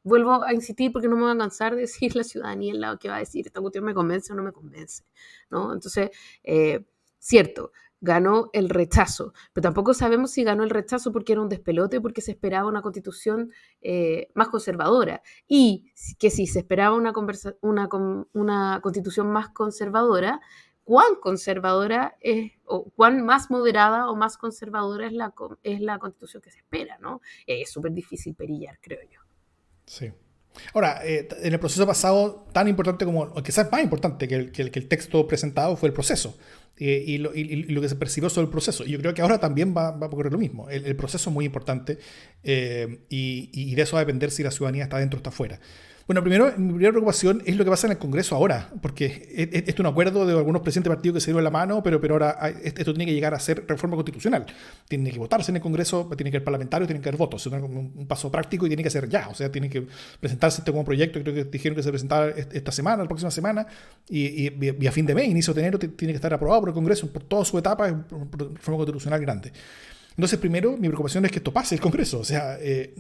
vuelvo 0.08 0.44
a 0.44 0.54
insistir 0.54 0.92
porque 0.92 1.08
no 1.08 1.16
me 1.16 1.24
voy 1.24 1.32
a 1.32 1.38
cansar 1.38 1.76
de 1.76 1.82
decir 1.88 2.16
la 2.16 2.24
ciudadanía 2.24 2.74
en 2.74 2.82
la 2.82 2.98
que 2.98 3.10
va 3.10 3.18
a 3.18 3.20
decir 3.20 3.46
esta 3.46 3.62
cuestión 3.62 3.84
me 3.84 3.94
convence 3.94 4.34
o 4.34 4.36
no 4.36 4.44
me 4.44 4.52
convence, 4.52 5.04
¿no? 5.50 5.74
Entonces, 5.74 6.12
eh, 6.44 6.86
cierto, 7.20 7.72
ganó 8.00 8.50
el 8.54 8.70
rechazo, 8.70 9.34
pero 9.54 9.64
tampoco 9.64 9.94
sabemos 9.94 10.32
si 10.32 10.44
ganó 10.44 10.64
el 10.64 10.70
rechazo 10.70 11.12
porque 11.12 11.34
era 11.34 11.42
un 11.42 11.50
despelote, 11.50 12.00
porque 12.00 12.22
se 12.22 12.32
esperaba 12.32 12.68
una 12.68 12.82
constitución 12.82 13.52
eh, 13.82 14.30
más 14.36 14.50
conservadora 14.50 15.24
y 15.48 15.92
que 16.20 16.30
si 16.30 16.46
se 16.46 16.60
esperaba 16.60 16.96
una, 16.96 17.12
una, 17.62 17.90
una 18.34 18.80
constitución 18.84 19.32
más 19.32 19.50
conservadora, 19.50 20.42
cuán 20.84 21.16
conservadora 21.20 22.18
es, 22.22 22.54
o 22.66 22.90
cuán 22.92 23.26
más 23.26 23.50
moderada 23.50 24.10
o 24.10 24.16
más 24.16 24.38
conservadora 24.38 25.08
es 25.08 25.14
la, 25.14 25.34
es 25.64 25.82
la 25.82 25.98
constitución 26.00 26.42
que 26.42 26.52
se 26.52 26.60
espera, 26.60 26.98
¿no? 27.00 27.22
Es 27.48 27.72
súper 27.72 27.94
difícil 27.94 28.36
perillar, 28.36 28.80
creo 28.80 29.00
yo. 29.12 29.27
Sí. 29.88 30.12
Ahora, 30.74 31.02
eh, 31.04 31.28
en 31.42 31.54
el 31.54 31.60
proceso 31.60 31.86
pasado, 31.86 32.46
tan 32.52 32.68
importante 32.68 33.06
como, 33.06 33.22
o 33.22 33.44
quizás 33.44 33.72
más 33.72 33.82
importante 33.82 34.28
que 34.28 34.36
el, 34.36 34.52
que 34.52 34.62
el, 34.62 34.88
texto 34.88 35.28
presentado 35.28 35.76
fue 35.76 35.90
el 35.90 35.94
proceso 35.94 36.38
eh, 36.78 37.04
y, 37.06 37.18
lo, 37.18 37.32
que 37.32 37.90
se 37.90 37.96
percibió 37.96 38.30
sobre 38.30 38.46
el 38.46 38.52
proceso. 38.52 38.84
Y 38.86 38.92
yo 38.92 39.00
creo 39.00 39.14
que 39.14 39.22
ahora 39.22 39.40
también 39.40 39.74
va, 39.76 39.92
va 39.92 40.08
a 40.08 40.10
ocurrir 40.10 40.32
lo 40.32 40.38
mismo. 40.38 40.70
El, 40.70 40.96
proceso 40.96 41.30
es 41.30 41.34
muy 41.34 41.46
importante 41.46 42.00
eh, 42.44 43.06
y, 43.10 43.50
y, 43.54 43.76
de 43.76 43.82
eso 43.82 43.96
va 43.96 44.02
a 44.02 44.06
depender 44.06 44.32
si 44.32 44.44
la 44.44 44.52
ciudadanía 44.52 44.84
está 44.84 44.98
dentro 44.98 45.18
o 45.18 45.20
está 45.20 45.32
fuera. 45.32 45.60
Bueno, 46.08 46.22
primero, 46.22 46.54
mi 46.56 46.70
primera 46.70 46.92
preocupación 46.92 47.44
es 47.46 47.58
lo 47.58 47.66
que 47.66 47.70
pasa 47.70 47.86
en 47.86 47.92
el 47.92 47.98
Congreso 47.98 48.34
ahora, 48.34 48.70
porque 48.82 49.28
esto 49.36 49.72
es 49.74 49.80
un 49.82 49.88
acuerdo 49.88 50.26
de 50.26 50.32
algunos 50.38 50.62
presidentes 50.62 51.02
de 51.02 51.12
que 51.12 51.20
se 51.20 51.32
dieron 51.32 51.44
la 51.44 51.52
mano, 51.52 51.84
pero, 51.84 52.00
pero 52.00 52.14
ahora 52.14 52.50
esto 52.64 52.94
tiene 52.94 53.08
que 53.08 53.14
llegar 53.14 53.34
a 53.34 53.40
ser 53.40 53.66
reforma 53.68 53.98
constitucional. 53.98 54.46
Tiene 54.88 55.12
que 55.12 55.20
votarse 55.20 55.52
en 55.52 55.58
el 55.58 55.62
Congreso, 55.62 56.10
tiene 56.16 56.32
que 56.32 56.38
haber 56.38 56.46
parlamentarios, 56.46 56.88
tiene 56.88 57.02
que 57.02 57.10
haber 57.10 57.20
votos. 57.20 57.46
Es 57.46 57.52
un, 57.52 58.06
paso 58.08 58.32
práctico 58.32 58.66
y 58.66 58.70
tiene 58.70 58.84
que 58.84 58.90
ser 58.90 59.10
ya. 59.10 59.28
O 59.28 59.36
sea, 59.36 59.52
tiene 59.52 59.70
que 59.70 59.86
presentarse 60.22 60.62
este 60.62 60.72
como 60.72 60.86
proyecto. 60.86 61.20
Creo 61.22 61.36
que 61.36 61.44
dijeron 61.44 61.76
que 61.76 61.84
se 61.84 61.90
presentara 61.90 62.30
esta 62.30 62.72
semana, 62.72 63.04
la 63.04 63.10
próxima 63.10 63.30
semana, 63.30 63.68
y, 64.08 64.48
a 64.88 64.92
fin 64.94 65.06
de 65.06 65.14
mes, 65.14 65.28
inicio 65.28 65.54
de 65.54 65.60
enero, 65.60 65.78
tiene 65.78 66.14
que 66.14 66.16
estar 66.16 66.34
aprobado 66.34 66.62
por 66.62 66.70
el 66.70 66.74
Congreso 66.74 67.12
por 67.12 67.24
toda 67.24 67.44
su 67.44 67.58
etapa, 67.58 67.88
reforma 67.90 68.78
constitucional 68.78 69.20
grande. 69.20 69.52
Entonces, 70.12 70.40
primero, 70.40 70.72
mi 70.78 70.88
preocupación 70.88 71.26
es 71.26 71.32
que 71.32 71.38
esto 71.38 71.54
pase 71.54 71.76
el 71.76 71.82
Congreso. 71.82 72.20
O 72.20 72.24
sea, 72.24 72.58
eh, 72.60 72.94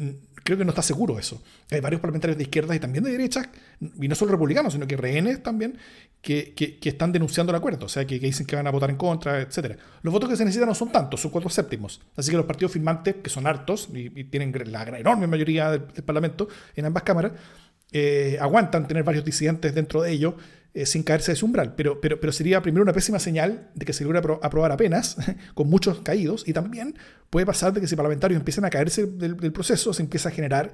creo 0.43 0.57
que 0.57 0.65
no 0.65 0.71
está 0.71 0.81
seguro 0.81 1.19
eso. 1.19 1.41
Hay 1.71 1.79
varios 1.79 2.01
parlamentarios 2.01 2.37
de 2.37 2.43
izquierda 2.43 2.75
y 2.75 2.79
también 2.79 3.03
de 3.03 3.11
derecha, 3.11 3.49
y 3.79 4.07
no 4.07 4.15
solo 4.15 4.31
republicanos, 4.31 4.73
sino 4.73 4.87
que 4.87 4.97
rehenes 4.97 5.41
también, 5.43 5.77
que, 6.21 6.53
que, 6.53 6.89
están 6.89 7.11
denunciando 7.11 7.51
el 7.51 7.57
acuerdo. 7.57 7.85
O 7.85 7.89
sea, 7.89 8.05
que, 8.05 8.19
dicen 8.19 8.45
que 8.45 8.55
van 8.55 8.67
a 8.67 8.71
votar 8.71 8.89
en 8.89 8.97
contra, 8.97 9.41
etc. 9.41 9.77
Los 10.01 10.13
votos 10.13 10.29
que 10.29 10.35
se 10.35 10.43
necesitan 10.43 10.69
no 10.69 10.75
son 10.75 10.91
tantos, 10.91 11.21
son 11.21 11.31
cuatro 11.31 11.49
séptimos. 11.49 12.01
Así 12.15 12.31
que 12.31 12.37
los 12.37 12.45
partidos 12.45 12.71
firmantes, 12.71 13.15
que 13.15 13.29
son 13.29 13.47
hartos 13.47 13.89
y, 13.93 14.23
tienen 14.25 14.53
la 14.71 14.83
enorme 14.99 15.27
mayoría 15.27 15.71
del, 15.71 15.81
Parlamento 15.81 16.47
en 16.75 16.85
ambas 16.85 17.03
cámaras, 17.03 17.33
eh, 17.91 18.37
aguantan 18.41 18.87
tener 18.87 19.03
varios 19.03 19.23
disidentes 19.23 19.73
dentro 19.73 20.01
de 20.01 20.11
ellos 20.11 20.33
eh, 20.77 20.85
sin 20.85 21.01
caerse 21.01 21.31
de 21.31 21.35
su 21.35 21.47
umbral. 21.47 21.73
Pero, 21.75 21.99
pero, 21.99 22.19
pero 22.19 22.31
sería 22.31 22.61
primero 22.61 22.83
una 22.83 22.93
pésima 22.93 23.17
señal 23.17 23.71
de 23.73 23.83
que 23.83 23.93
se 23.93 24.03
logra 24.03 24.19
aprobar 24.43 24.71
apenas, 24.71 25.17
con 25.55 25.67
muchos 25.67 26.01
caídos, 26.01 26.47
y 26.47 26.53
también 26.53 26.95
puede 27.31 27.47
pasar 27.47 27.73
de 27.73 27.81
que 27.81 27.87
si 27.87 27.95
parlamentarios 27.95 28.37
empiezan 28.37 28.63
a 28.63 28.69
caerse 28.69 29.07
del, 29.07 29.35
proceso, 29.51 29.91
se 29.91 30.03
empieza 30.03 30.29
a 30.29 30.31
generar 30.31 30.71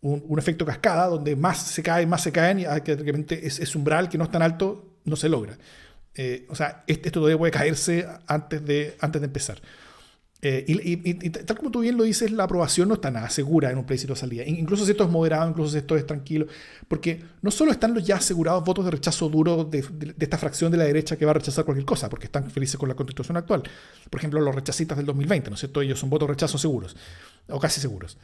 un, 0.00 0.38
efecto 0.38 0.64
cascada 0.64 1.06
donde 1.06 1.36
más 1.36 1.58
se 1.58 1.82
caen, 1.82 2.08
más 2.08 2.22
se 2.22 2.32
caen 2.32 2.60
y 2.60 2.64
realmente 2.64 3.46
ese 3.46 3.76
umbral 3.76 4.08
que 4.08 4.16
no 4.16 4.24
es 4.24 4.30
tan 4.30 4.40
alto 4.40 4.96
no 5.04 5.16
se 5.16 5.28
logra. 5.28 5.58
Eh, 6.14 6.46
o 6.48 6.54
sea, 6.54 6.84
esto 6.86 7.10
todavía 7.10 7.36
puede 7.36 7.52
caerse 7.52 8.06
antes 8.26 8.64
de, 8.64 8.96
antes 9.00 9.20
de 9.20 9.26
empezar. 9.26 9.60
Eh, 10.44 10.64
y, 10.66 11.30
tal 11.30 11.56
como 11.56 11.70
tú 11.70 11.80
bien 11.80 11.96
lo 11.96 12.02
dices, 12.02 12.32
la 12.32 12.42
aprobación 12.42 12.88
no 12.88 12.94
está 12.94 13.12
nada 13.12 13.30
segura 13.30 13.70
en 13.70 13.78
un 13.78 13.84
plebiscito 13.84 14.14
de 14.14 14.18
salida. 14.18 14.44
Incluso 14.44 14.84
si 14.84 14.90
esto 14.90 15.04
es 15.04 15.10
moderado, 15.10 15.48
incluso 15.48 15.70
si 15.70 15.78
esto 15.78 15.96
es 15.96 16.04
tranquilo. 16.04 16.48
Porque 16.88 17.22
no 17.42 17.52
solo 17.52 17.70
están 17.70 17.94
los 17.94 18.04
ya 18.04 18.16
asegurados 18.16 18.64
votos 18.64 18.84
de 18.84 18.90
rechazo 18.90 19.28
duro 19.28 19.62
de, 19.62 19.84
esta 20.18 20.36
fracción 20.38 20.72
de 20.72 20.78
la 20.78 20.84
derecha 20.84 21.16
que 21.16 21.24
va 21.24 21.30
a 21.30 21.34
rechazar 21.34 21.64
cualquier 21.64 21.86
cosa, 21.86 22.08
porque 22.08 22.26
están 22.26 22.50
felices 22.50 22.76
con 22.76 22.88
la 22.88 22.96
constitución 22.96 23.36
actual. 23.36 23.62
Por 24.10 24.18
ejemplo, 24.18 24.40
los 24.40 24.52
rechazistas 24.52 24.96
del 24.96 25.06
2020, 25.06 25.48
¿no 25.48 25.54
es 25.54 25.60
cierto? 25.60 25.80
Ellos 25.80 26.00
son 26.00 26.10
votos 26.10 26.26
de 26.26 26.34
rechazo 26.34 26.58
seguros, 26.58 26.96
o 27.48 27.60
casi 27.60 27.80
seguros. 27.80 28.18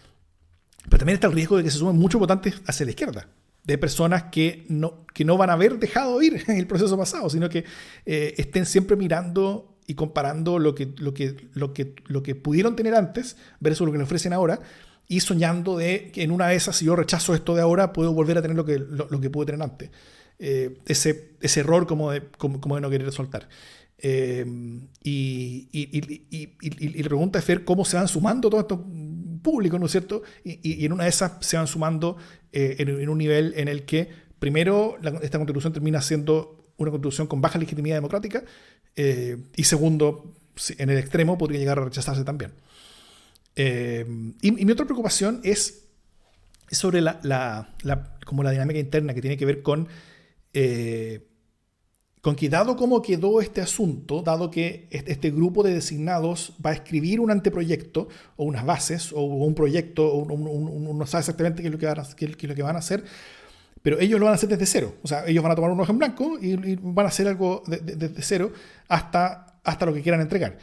Pero 0.82 0.98
también 0.98 1.14
está 1.14 1.28
el 1.28 1.34
riesgo 1.34 1.56
de 1.56 1.62
que 1.62 1.70
se 1.70 1.78
sumen 1.78 1.96
muchos 1.96 2.18
votantes 2.18 2.60
hacia 2.66 2.84
la 2.84 2.90
izquierda 2.90 3.28
de 3.62 3.76
personas 3.76 4.24
que 4.32 4.64
no, 4.70 5.04
que 5.12 5.24
no 5.24 5.36
van 5.36 5.50
a 5.50 5.52
haber 5.52 5.78
dejado 5.78 6.20
ir 6.22 6.42
en 6.48 6.56
el 6.56 6.66
proceso 6.66 6.96
pasado, 6.96 7.30
sino 7.30 7.48
que 7.48 7.64
eh, 8.06 8.34
estén 8.38 8.66
siempre 8.66 8.96
mirando 8.96 9.77
y 9.88 9.94
comparando 9.94 10.60
lo 10.60 10.76
que, 10.76 10.92
lo, 10.98 11.14
que, 11.14 11.48
lo, 11.54 11.72
que, 11.72 11.94
lo 12.06 12.22
que 12.22 12.36
pudieron 12.36 12.76
tener 12.76 12.94
antes 12.94 13.36
versus 13.58 13.86
lo 13.86 13.92
que 13.92 13.98
le 13.98 14.04
ofrecen 14.04 14.32
ahora 14.32 14.60
y 15.08 15.20
soñando 15.20 15.78
de 15.78 16.10
que 16.12 16.22
en 16.22 16.30
una 16.30 16.48
de 16.48 16.56
esas, 16.56 16.76
si 16.76 16.84
yo 16.84 16.94
rechazo 16.94 17.34
esto 17.34 17.54
de 17.54 17.62
ahora, 17.62 17.94
puedo 17.94 18.12
volver 18.12 18.36
a 18.36 18.42
tener 18.42 18.56
lo 18.56 18.66
que, 18.66 18.78
lo, 18.78 19.20
que 19.20 19.30
pude 19.30 19.46
tener 19.46 19.62
antes. 19.62 19.90
Eh, 20.38 20.78
ese, 20.86 21.32
ese 21.40 21.60
error 21.60 21.86
como 21.86 22.12
de, 22.12 22.22
como, 22.36 22.74
de 22.74 22.80
no 22.82 22.90
querer 22.90 23.10
soltar. 23.10 23.48
Eh, 23.96 24.44
y, 25.02 25.68
y, 25.72 27.02
la 27.02 27.08
pregunta 27.08 27.38
es 27.38 27.46
ver 27.46 27.64
cómo 27.64 27.84
se 27.84 27.96
van 27.96 28.06
sumando 28.06 28.50
todos 28.50 28.62
estos 28.64 28.80
públicos, 29.42 29.80
¿no 29.80 29.86
es 29.86 29.92
cierto? 29.92 30.22
Y, 30.44 30.84
en 30.84 30.92
una 30.92 31.04
de 31.04 31.10
esas 31.10 31.32
se 31.40 31.56
van 31.56 31.66
sumando 31.66 32.18
eh, 32.52 32.76
en, 32.78 33.08
un 33.08 33.18
nivel 33.18 33.54
en 33.56 33.68
el 33.68 33.84
que, 33.84 34.10
primero, 34.38 34.98
esta 35.22 35.38
constitución 35.38 35.72
termina 35.72 36.02
siendo 36.02 36.67
una 36.78 36.90
constitución 36.90 37.26
con 37.26 37.40
baja 37.40 37.58
legitimidad 37.58 37.96
democrática, 37.96 38.42
eh, 38.96 39.36
y 39.54 39.64
segundo, 39.64 40.32
en 40.78 40.90
el 40.90 40.98
extremo 40.98 41.36
podría 41.38 41.60
llegar 41.60 41.78
a 41.78 41.84
rechazarse 41.84 42.24
también. 42.24 42.52
Eh, 43.54 44.06
y, 44.40 44.52
mi 44.52 44.72
otra 44.72 44.86
preocupación 44.86 45.40
es, 45.44 45.84
sobre 46.70 47.00
la, 47.00 47.74
como 48.24 48.42
la 48.42 48.50
dinámica 48.50 48.78
interna 48.78 49.14
que 49.14 49.20
tiene 49.20 49.36
que 49.36 49.46
ver 49.46 49.62
con 49.62 49.88
con 52.20 52.36
que 52.36 52.48
dado 52.48 52.76
cómo 52.76 53.00
quedó 53.00 53.40
este 53.40 53.60
asunto, 53.60 54.22
dado 54.22 54.50
que 54.50 54.88
este 54.90 55.30
grupo 55.30 55.62
de 55.62 55.72
designados 55.72 56.52
va 56.64 56.70
a 56.70 56.72
escribir 56.74 57.20
un 57.20 57.30
anteproyecto 57.30 58.08
o 58.36 58.44
unas 58.44 58.64
bases 58.66 59.12
o 59.12 59.22
un 59.22 59.54
proyecto, 59.54 60.06
o 60.06 60.24
uno 60.24 60.94
no 60.94 61.06
sabe 61.06 61.20
exactamente 61.20 61.62
qué 61.62 61.68
es, 61.68 61.72
lo 61.72 61.78
que 61.78 61.86
van 61.86 62.00
a, 62.00 62.06
qué, 62.16 62.24
es 62.26 62.42
lo 62.42 62.54
que 62.54 62.62
van 62.62 62.76
a 62.76 62.80
hacer, 62.80 63.04
pero 63.82 63.98
ellos 64.00 64.18
lo 64.18 64.26
van 64.26 64.32
a 64.32 64.36
hacer 64.36 64.48
desde 64.48 64.66
cero. 64.66 64.94
O 65.02 65.08
sea, 65.08 65.26
ellos 65.26 65.42
van 65.42 65.52
a 65.52 65.54
tomar 65.54 65.70
un 65.70 65.80
ojo 65.80 65.92
en 65.92 65.98
blanco 65.98 66.38
y, 66.40 66.76
van 66.76 67.06
a 67.06 67.08
hacer 67.08 67.28
algo 67.28 67.62
desde 67.66 68.22
cero 68.22 68.52
hasta, 68.88 69.60
hasta 69.64 69.86
lo 69.86 69.94
que 69.94 70.02
quieran 70.02 70.20
entregar. 70.20 70.58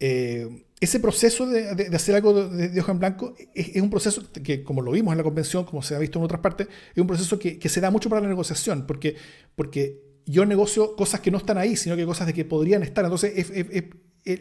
Eh, 0.00 0.64
ese 0.80 1.00
proceso 1.00 1.46
de, 1.46 1.88
hacer 1.94 2.14
algo 2.14 2.48
de, 2.48 2.78
hoja 2.80 2.92
en 2.92 2.98
blanco 2.98 3.34
es, 3.54 3.80
un 3.80 3.90
proceso 3.90 4.22
que, 4.42 4.62
como 4.62 4.82
lo 4.82 4.92
vimos 4.92 5.12
en 5.12 5.18
la 5.18 5.24
convención, 5.24 5.64
como 5.64 5.82
se 5.82 5.94
ha 5.94 5.98
visto 5.98 6.18
en 6.18 6.24
otras 6.24 6.40
partes, 6.40 6.68
es 6.94 6.98
un 6.98 7.06
proceso 7.06 7.38
que, 7.38 7.58
que 7.58 7.68
se 7.68 7.80
da 7.80 7.90
mucho 7.90 8.10
para 8.10 8.20
la 8.20 8.28
negociación, 8.28 8.86
porque, 8.86 9.16
porque 9.56 10.02
yo 10.26 10.44
negocio 10.44 10.96
cosas 10.96 11.20
que 11.20 11.30
no 11.30 11.38
están 11.38 11.58
ahí, 11.58 11.76
sino 11.76 11.96
que 11.96 12.04
cosas 12.04 12.26
de 12.26 12.34
que 12.34 12.44
podrían 12.44 12.82
estar. 12.82 13.04
Entonces, 13.04 13.32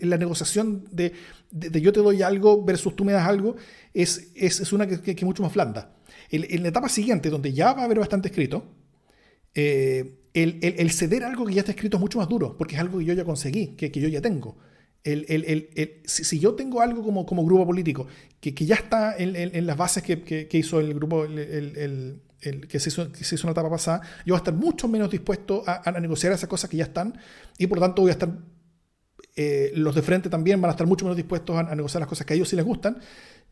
la 0.01 0.17
negociación 0.17 0.85
de, 0.91 1.13
yo 1.51 1.91
te 1.91 1.99
doy 1.99 2.21
algo 2.21 2.63
versus 2.63 2.95
tú 2.95 3.03
me 3.03 3.11
das 3.11 3.27
algo 3.27 3.55
es, 3.93 4.31
es, 4.35 4.73
una 4.73 4.87
que, 4.87 5.11
es 5.11 5.23
mucho 5.23 5.43
más 5.43 5.53
blanda. 5.53 5.93
En, 6.33 6.63
la 6.63 6.69
etapa 6.69 6.89
siguiente, 6.89 7.29
donde 7.29 7.53
ya 7.53 7.73
va 7.73 7.83
a 7.83 7.85
haber 7.85 7.99
bastante 7.99 8.29
escrito, 8.29 8.65
eh, 9.53 10.15
el, 10.33 10.91
ceder 10.91 11.23
algo 11.23 11.45
que 11.45 11.53
ya 11.53 11.59
está 11.59 11.73
escrito 11.73 11.97
es 11.97 12.01
mucho 12.01 12.17
más 12.17 12.27
duro, 12.27 12.57
porque 12.57 12.73
es 12.73 12.81
algo 12.81 12.97
que 12.97 13.05
yo 13.05 13.13
ya 13.13 13.23
conseguí, 13.23 13.75
que, 13.75 13.91
que 13.91 13.99
yo 13.99 14.09
ya 14.09 14.19
tengo. 14.19 14.57
si, 16.05 16.39
yo 16.39 16.55
tengo 16.55 16.81
algo 16.81 17.03
como, 17.03 17.27
como 17.27 17.45
grupo 17.45 17.67
político 17.67 18.07
que, 18.39 18.55
que 18.55 18.65
ya 18.65 18.75
está 18.75 19.15
en, 19.15 19.67
las 19.67 19.77
bases 19.77 20.01
que, 20.01 20.23
que, 20.23 20.57
hizo 20.57 20.79
el 20.79 20.95
grupo, 20.95 21.25
el, 21.25 22.19
que, 22.67 22.79
se 22.79 22.89
hizo, 22.89 23.11
que 23.11 23.23
se 23.23 23.35
hizo 23.35 23.45
una 23.45 23.51
etapa 23.51 23.69
pasada, 23.69 24.01
yo 24.25 24.33
voy 24.33 24.37
a 24.37 24.37
estar 24.37 24.55
mucho 24.55 24.87
menos 24.87 25.11
dispuesto 25.11 25.63
a, 25.67 25.91
negociar 25.99 26.33
esas 26.33 26.49
cosas 26.49 26.67
que 26.67 26.77
ya 26.77 26.85
están 26.85 27.15
y 27.59 27.67
por 27.67 27.77
lo 27.77 27.85
tanto 27.85 28.01
voy 28.01 28.09
a 28.09 28.13
estar, 28.13 28.29
eh, 29.35 29.71
los 29.75 29.93
de 29.93 30.01
frente 30.01 30.31
también 30.31 30.59
van 30.59 30.69
a 30.69 30.71
estar 30.71 30.87
mucho 30.87 31.05
menos 31.05 31.15
dispuestos 31.15 31.55
a, 31.55 31.75
negociar 31.75 32.01
las 32.01 32.09
cosas 32.09 32.25
que 32.25 32.33
a 32.33 32.35
ellos 32.35 32.49
sí 32.49 32.55
les 32.55 32.65
gustan 32.65 32.97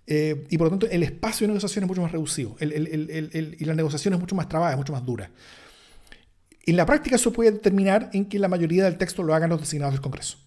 eh, 0.08 0.46
y 0.50 0.58
por 0.58 0.66
lo 0.66 0.72
tanto 0.72 0.88
el 0.90 1.04
espacio 1.04 1.46
de 1.46 1.50
negociación 1.50 1.84
es 1.84 1.88
mucho 1.88 2.02
más 2.02 2.12
reducido 2.12 2.56
y 2.60 3.66
la 3.66 3.76
negociación 3.76 4.14
es 4.16 4.20
mucho 4.20 4.36
más 4.36 4.50
trabada, 4.50 4.72
es 4.72 4.78
mucho 4.78 4.94
más 4.94 5.06
dura. 5.06 5.30
En 6.66 6.76
la 6.76 6.86
práctica 6.86 7.16
eso 7.16 7.32
puede 7.32 7.52
determinar 7.52 8.10
en 8.14 8.26
que 8.26 8.40
la 8.40 8.48
mayoría 8.48 8.84
del 8.84 8.98
texto 8.98 9.24
lo 9.24 9.34
hagan 9.34 9.50
los 9.50 9.60
designados 9.60 9.94
del 9.94 10.02
Congreso. 10.02 10.38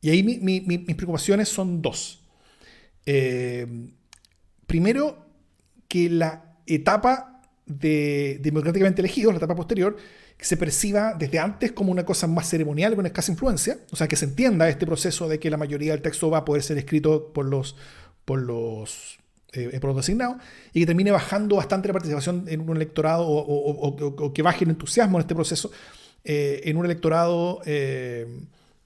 Y 0.00 0.10
ahí 0.10 0.22
mis 0.22 0.96
preocupaciones 0.96 1.48
son 1.48 1.82
dos. 1.82 2.20
Eh, 3.06 3.66
primero, 4.66 5.26
que 5.88 6.08
la 6.08 6.56
etapa 6.66 7.42
de 7.66 8.38
democráticamente 8.40 9.02
elegidos, 9.02 9.32
la 9.32 9.38
etapa 9.38 9.56
posterior, 9.56 9.96
se 10.44 10.56
perciba 10.56 11.14
desde 11.14 11.38
antes 11.38 11.72
como 11.72 11.92
una 11.92 12.04
cosa 12.04 12.26
más 12.26 12.48
ceremonial 12.48 12.96
con 12.96 13.06
escasa 13.06 13.32
influencia, 13.32 13.78
o 13.90 13.96
sea, 13.96 14.08
que 14.08 14.16
se 14.16 14.24
entienda 14.24 14.68
este 14.68 14.86
proceso 14.86 15.28
de 15.28 15.38
que 15.38 15.50
la 15.50 15.56
mayoría 15.56 15.92
del 15.92 16.02
texto 16.02 16.30
va 16.30 16.38
a 16.38 16.44
poder 16.44 16.62
ser 16.62 16.78
escrito 16.78 17.32
por 17.32 17.44
los, 17.46 17.76
por 18.24 18.40
los, 18.40 19.18
eh, 19.52 19.80
y 20.72 20.80
que 20.80 20.86
termine 20.86 21.10
bajando 21.10 21.56
bastante 21.56 21.88
la 21.88 21.92
participación 21.92 22.44
en 22.48 22.60
un 22.60 22.76
electorado 22.76 23.26
o, 23.26 24.32
que 24.32 24.42
baje 24.42 24.64
el 24.64 24.70
entusiasmo 24.70 25.18
en 25.18 25.22
este 25.22 25.34
proceso 25.34 25.70
eh, 26.24 26.60
en 26.64 26.76
un 26.76 26.84
electorado 26.84 27.60
eh, 27.66 28.26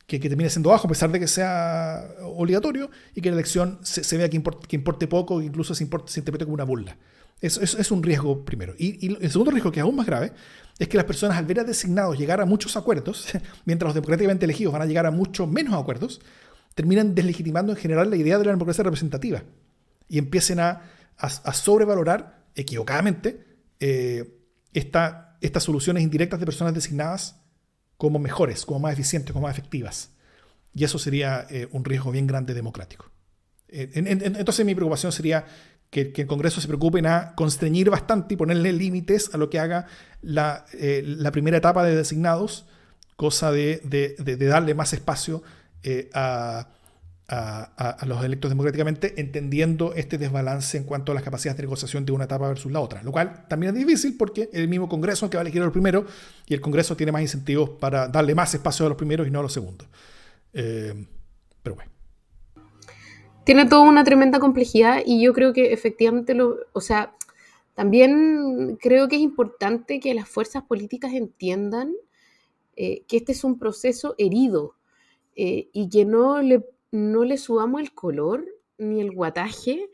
que, 0.07 0.19
termine 0.19 0.49
siendo 0.49 0.71
bajo 0.71 0.87
a 0.87 0.91
pesar 0.91 1.11
de 1.13 1.21
que 1.21 1.27
sea 1.27 2.09
obligatorio 2.23 2.91
y 3.15 3.21
que 3.21 3.31
la 3.31 3.35
elección 3.35 3.79
se, 3.83 4.17
vea 4.17 4.29
que, 4.29 4.43
que, 4.67 4.77
importe 4.77 5.07
poco, 5.07 5.43
incluso 5.43 5.75
se, 5.75 5.87
se 6.07 6.21
interprete 6.21 6.45
como 6.45 6.55
una 6.55 6.65
burla. 6.65 6.97
Es, 7.41 7.59
es, 7.59 7.91
un 7.91 8.03
riesgo 8.03 8.45
primero. 8.45 8.75
Y, 8.79 9.07
el 9.23 9.31
segundo 9.31 9.51
riesgo, 9.51 9.71
que 9.71 9.81
es 9.81 9.85
aún 9.85 9.97
más 9.97 10.07
grave, 10.07 10.33
es 10.79 10.89
que 10.89 10.97
las 10.97 11.05
personas 11.05 11.37
al 11.37 11.45
ver 11.45 11.61
a 11.61 11.65
designados 11.65 12.19
llegar 12.19 12.41
a 12.41 12.47
muchos 12.47 12.77
acuerdos, 12.77 13.27
mientras 13.65 13.89
los 13.89 13.95
democráticamente 13.95 14.45
elegidos 14.45 14.73
van 14.73 14.83
a 14.83 14.87
llegar 14.87 15.07
a 15.07 15.11
muchos 15.11 15.49
menos 15.49 15.75
acuerdos, 15.75 16.21
terminan 16.75 17.15
deslegitimando 17.15 17.73
en 17.73 17.79
general 17.79 18.11
la 18.11 18.17
idea 18.17 18.39
de 18.39 18.47
la 18.47 18.53
democracia 18.53 18.83
representativa 18.83 19.43
y 20.09 20.19
empiecen 20.19 20.61
a, 20.61 20.83
a, 21.17 21.53
sobrevalorar 21.53 22.45
equivocadamente 22.55 23.45
eh, 23.81 24.41
estas 24.73 25.63
soluciones 25.63 26.03
indirectas 26.03 26.41
de 26.41 26.47
personas 26.47 26.75
designadas 26.75 27.41
como 27.97 28.19
mejores, 28.19 28.65
como 28.65 28.81
más 28.81 28.93
eficientes, 28.93 29.33
como 29.33 29.47
más 29.47 29.57
efectivas. 29.57 30.11
Y 30.75 30.85
eso 30.85 30.99
sería 30.99 31.47
eh, 31.51 31.69
un 31.71 31.85
riesgo 31.85 32.11
bien 32.11 32.27
grande 32.27 32.55
democrático. 32.55 33.11
Eh, 33.69 33.91
entonces 33.95 34.67
mi 34.67 34.75
preocupación 34.75 35.13
sería 35.13 35.47
que, 35.95 36.23
el 36.23 36.27
Congreso 36.27 36.61
se 36.61 36.67
preocupe 36.67 36.99
en 36.99 37.07
constreñir 37.37 37.89
bastante 37.89 38.35
y 38.35 38.37
ponerle 38.37 38.73
límites 38.73 39.31
a 39.33 39.39
lo 39.39 39.49
que 39.49 39.61
haga 39.61 39.87
la, 40.23 40.67
eh, 40.73 41.31
primera 41.33 41.59
etapa 41.59 41.85
de 41.85 41.95
designados, 41.95 42.67
cosa 43.15 43.53
de, 43.53 43.81
darle 44.51 44.75
más 44.75 44.93
espacio 44.93 45.43
eh, 45.85 46.11
a, 46.13 46.69
los 48.07 48.25
electos 48.25 48.51
democráticamente, 48.51 49.21
entendiendo 49.21 49.95
este 49.95 50.19
desbalance 50.19 50.77
en 50.77 50.85
cuanto 50.85 51.13
a 51.13 51.15
las 51.15 51.25
capacidades 51.25 51.57
de 51.57 51.63
negociación 51.63 52.05
de 52.05 52.13
una 52.13 52.25
etapa 52.25 52.49
versus 52.49 52.71
la 52.71 52.81
otra. 52.81 53.03
Lo 53.03 53.13
cual 53.13 53.47
también 53.49 53.75
es 53.75 53.87
difícil 53.87 54.17
porque 54.17 54.51
el 54.53 54.69
mismo 54.69 54.89
Congreso 54.89 55.31
que 55.31 55.37
va 55.37 55.41
a 55.41 55.45
elegir 55.45 55.63
a 55.63 55.65
los 55.65 55.73
primeros 55.73 56.05
y 56.47 56.55
el 56.55 56.61
Congreso 56.61 56.97
tiene 56.97 57.13
más 57.13 57.23
incentivos 57.23 57.71
para 57.71 58.09
darle 58.09 58.35
más 58.35 58.53
espacio 58.53 58.85
a 58.85 58.89
los 58.89 58.99
primeros 58.99 59.27
y 59.27 59.31
no 59.31 59.41
a 59.41 59.43
los 59.43 59.53
segundos. 59.53 59.89
Eh, 60.53 61.07
pero 61.63 61.77
bueno 61.77 61.94
tiene 63.45 63.67
toda 63.67 63.83
una 63.83 64.05
tremenda 64.05 64.41
complejidad 64.41 65.03
y 65.05 65.23
yo 65.23 65.33
creo 65.33 65.53
que 65.53 65.73
efectivamente 65.73 66.35
lo, 66.35 66.57
o 66.73 66.81
sea, 66.81 67.15
también 67.75 68.77
creo 68.81 69.09
que 69.09 69.17
es 69.17 69.23
importante 69.23 70.01
que 70.01 70.15
las 70.15 70.29
fuerzas 70.29 70.63
políticas 70.65 71.13
entiendan 71.13 71.93
eh, 72.77 73.05
que 73.07 73.19
este 73.19 73.33
es 73.33 73.45
un 73.45 73.59
proceso 73.59 74.15
herido 74.19 74.77
eh, 75.37 75.69
y 75.73 75.89
que 75.89 76.05
no 76.05 76.41
le, 76.41 76.65
no 76.93 77.25
le 77.25 77.37
subamos 77.37 77.81
el 77.81 77.93
color 77.93 78.45
ni 78.79 79.01
el 79.01 79.13
guataje 79.13 79.91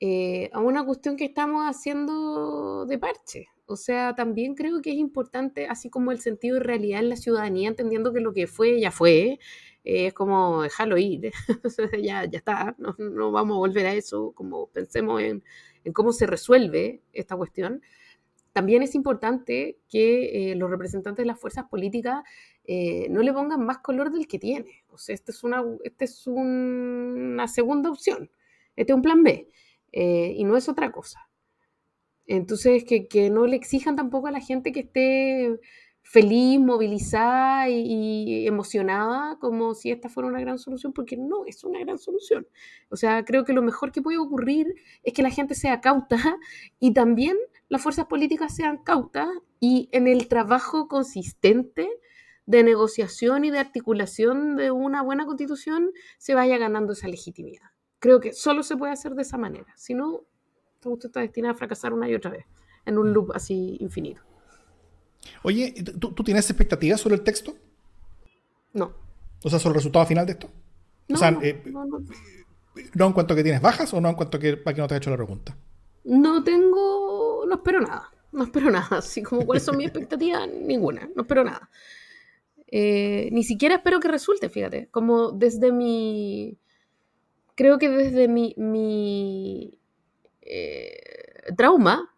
eh, 0.00 0.50
a 0.52 0.60
una 0.60 0.84
cuestión 0.84 1.16
que 1.16 1.24
estamos 1.24 1.64
haciendo 1.64 2.86
de 2.86 2.98
parche. 2.98 3.48
O 3.66 3.76
sea, 3.76 4.14
también 4.14 4.54
creo 4.54 4.82
que 4.82 4.90
es 4.90 4.96
importante, 4.96 5.66
así 5.66 5.88
como 5.88 6.12
el 6.12 6.20
sentido 6.20 6.56
de 6.56 6.64
realidad 6.64 7.00
en 7.00 7.08
la 7.08 7.16
ciudadanía, 7.16 7.68
entendiendo 7.68 8.12
que 8.12 8.20
lo 8.20 8.34
que 8.34 8.46
fue 8.46 8.78
ya 8.80 8.90
fue, 8.90 9.38
es 9.84 10.14
como 10.14 10.62
dejarlo 10.62 10.96
ir, 10.96 11.30
ya, 12.02 12.24
ya 12.24 12.38
está, 12.38 12.74
no, 12.78 12.96
no, 12.98 13.30
vamos 13.30 13.56
a 13.56 13.58
volver 13.58 13.86
a 13.86 13.94
eso, 13.94 14.32
como 14.34 14.68
pensemos 14.68 15.20
en, 15.20 15.44
en, 15.84 15.92
cómo 15.92 16.12
se 16.12 16.26
resuelve 16.26 17.02
esta 17.12 17.36
cuestión. 17.36 17.82
También 18.52 18.82
es 18.82 18.94
importante 18.94 19.78
que 19.88 20.52
eh, 20.52 20.54
los 20.54 20.70
representantes 20.70 21.22
de 21.22 21.26
las 21.26 21.38
fuerzas 21.38 21.66
políticas 21.66 22.22
eh, 22.64 23.08
no 23.10 23.22
le 23.22 23.32
pongan 23.32 23.64
más 23.64 23.78
color 23.78 24.10
del 24.10 24.26
que 24.26 24.38
tiene. 24.38 24.84
O 24.88 24.96
sea, 24.96 25.14
esta 25.14 25.32
es 25.32 25.44
una, 25.44 25.62
este 25.82 26.06
es 26.06 26.26
una 26.26 27.46
segunda 27.48 27.90
opción, 27.90 28.30
este 28.76 28.92
es 28.92 28.96
un 28.96 29.02
plan 29.02 29.22
B. 29.22 29.48
y 29.92 30.44
no 30.44 30.56
es 30.56 30.68
otra 30.68 30.90
cosa. 30.92 31.28
Entonces, 32.26 32.84
que, 32.84 33.06
que, 33.06 33.28
no 33.28 33.46
le 33.46 33.56
exijan 33.56 33.96
tampoco 33.96 34.28
a 34.28 34.30
la 34.30 34.40
gente 34.40 34.72
que 34.72 34.80
esté 34.80 35.60
feliz, 36.04 36.60
movilizada 36.60 37.68
y, 37.68 38.46
emocionada 38.46 39.36
como 39.40 39.74
si 39.74 39.90
esta 39.90 40.08
fuera 40.08 40.28
una 40.28 40.40
gran 40.40 40.58
solución, 40.58 40.92
porque 40.92 41.16
no 41.16 41.44
es 41.46 41.64
una 41.64 41.80
gran 41.80 41.98
solución. 41.98 42.46
O 42.90 42.96
sea, 42.96 43.24
creo 43.24 43.44
que 43.44 43.54
lo 43.54 43.62
mejor 43.62 43.90
que 43.90 44.02
puede 44.02 44.18
ocurrir 44.18 44.74
es 45.02 45.12
que 45.14 45.22
la 45.22 45.30
gente 45.30 45.54
sea 45.54 45.80
cauta 45.80 46.16
y 46.78 46.92
también 46.92 47.36
las 47.68 47.82
fuerzas 47.82 48.06
políticas 48.06 48.54
sean 48.54 48.78
cautas 48.84 49.28
y 49.58 49.88
en 49.92 50.06
el 50.06 50.28
trabajo 50.28 50.86
consistente 50.86 51.88
de 52.46 52.62
negociación 52.62 53.46
y 53.46 53.50
de 53.50 53.58
articulación 53.58 54.56
de 54.56 54.70
una 54.70 55.02
buena 55.02 55.24
constitución 55.24 55.90
se 56.18 56.34
vaya 56.34 56.58
ganando 56.58 56.92
esa 56.92 57.08
legitimidad. 57.08 57.70
Creo 57.98 58.20
que 58.20 58.34
solo 58.34 58.62
se 58.62 58.76
puede 58.76 58.92
hacer 58.92 59.14
de 59.14 59.22
esa 59.22 59.38
manera, 59.38 59.72
si 59.76 59.94
no, 59.94 60.20
usted 60.84 61.08
está 61.08 61.20
destinado 61.20 61.54
a 61.54 61.56
fracasar 61.56 61.94
una 61.94 62.10
y 62.10 62.14
otra 62.14 62.32
vez 62.32 62.44
en 62.84 62.98
un 62.98 63.10
mm. 63.10 63.14
loop 63.14 63.32
así 63.34 63.78
infinito. 63.80 64.33
Oye, 65.42 65.74
¿tú, 65.98 66.14
tienes 66.24 66.48
expectativas 66.50 67.00
sobre 67.00 67.16
el 67.16 67.22
texto? 67.22 67.54
No. 68.72 68.92
O 69.42 69.50
sea, 69.50 69.58
sobre 69.58 69.72
el 69.72 69.76
resultado 69.76 70.06
final 70.06 70.26
de 70.26 70.32
esto. 70.32 70.50
No, 71.08 71.16
o 71.16 71.18
sea, 71.18 71.30
no, 71.30 71.42
eh, 71.42 71.62
no, 72.94 73.06
en 73.06 73.12
cuanto 73.12 73.34
a 73.34 73.36
que 73.36 73.42
tienes 73.42 73.60
bajas 73.60 73.92
o 73.92 74.00
no 74.00 74.08
en 74.08 74.14
cuanto 74.14 74.38
a 74.38 74.40
que, 74.40 74.56
para 74.56 74.74
que 74.74 74.80
no 74.80 74.88
te 74.88 74.94
haya 74.94 74.98
hecho 74.98 75.10
la 75.10 75.16
pregunta? 75.16 75.56
No 76.04 76.42
tengo, 76.42 77.44
no 77.46 77.54
espero 77.54 77.80
nada. 77.80 78.10
No 78.32 78.44
espero 78.44 78.70
nada. 78.70 78.98
Así 78.98 79.22
como 79.22 79.46
cuáles 79.46 79.64
son 79.64 79.76
mis 79.76 79.86
expectativas, 79.86 80.48
ninguna. 80.48 81.08
No 81.14 81.22
espero 81.22 81.44
nada. 81.44 81.70
Eh, 82.66 83.28
ni 83.32 83.44
siquiera 83.44 83.76
espero 83.76 84.00
que 84.00 84.08
resulte, 84.08 84.48
fíjate. 84.48 84.88
Como 84.90 85.30
desde 85.30 85.72
mi. 85.72 86.58
Creo 87.54 87.78
que 87.78 87.88
desde 87.88 88.26
mi, 88.26 88.52
mi 88.56 89.78
eh, 90.42 91.52
trauma, 91.56 92.13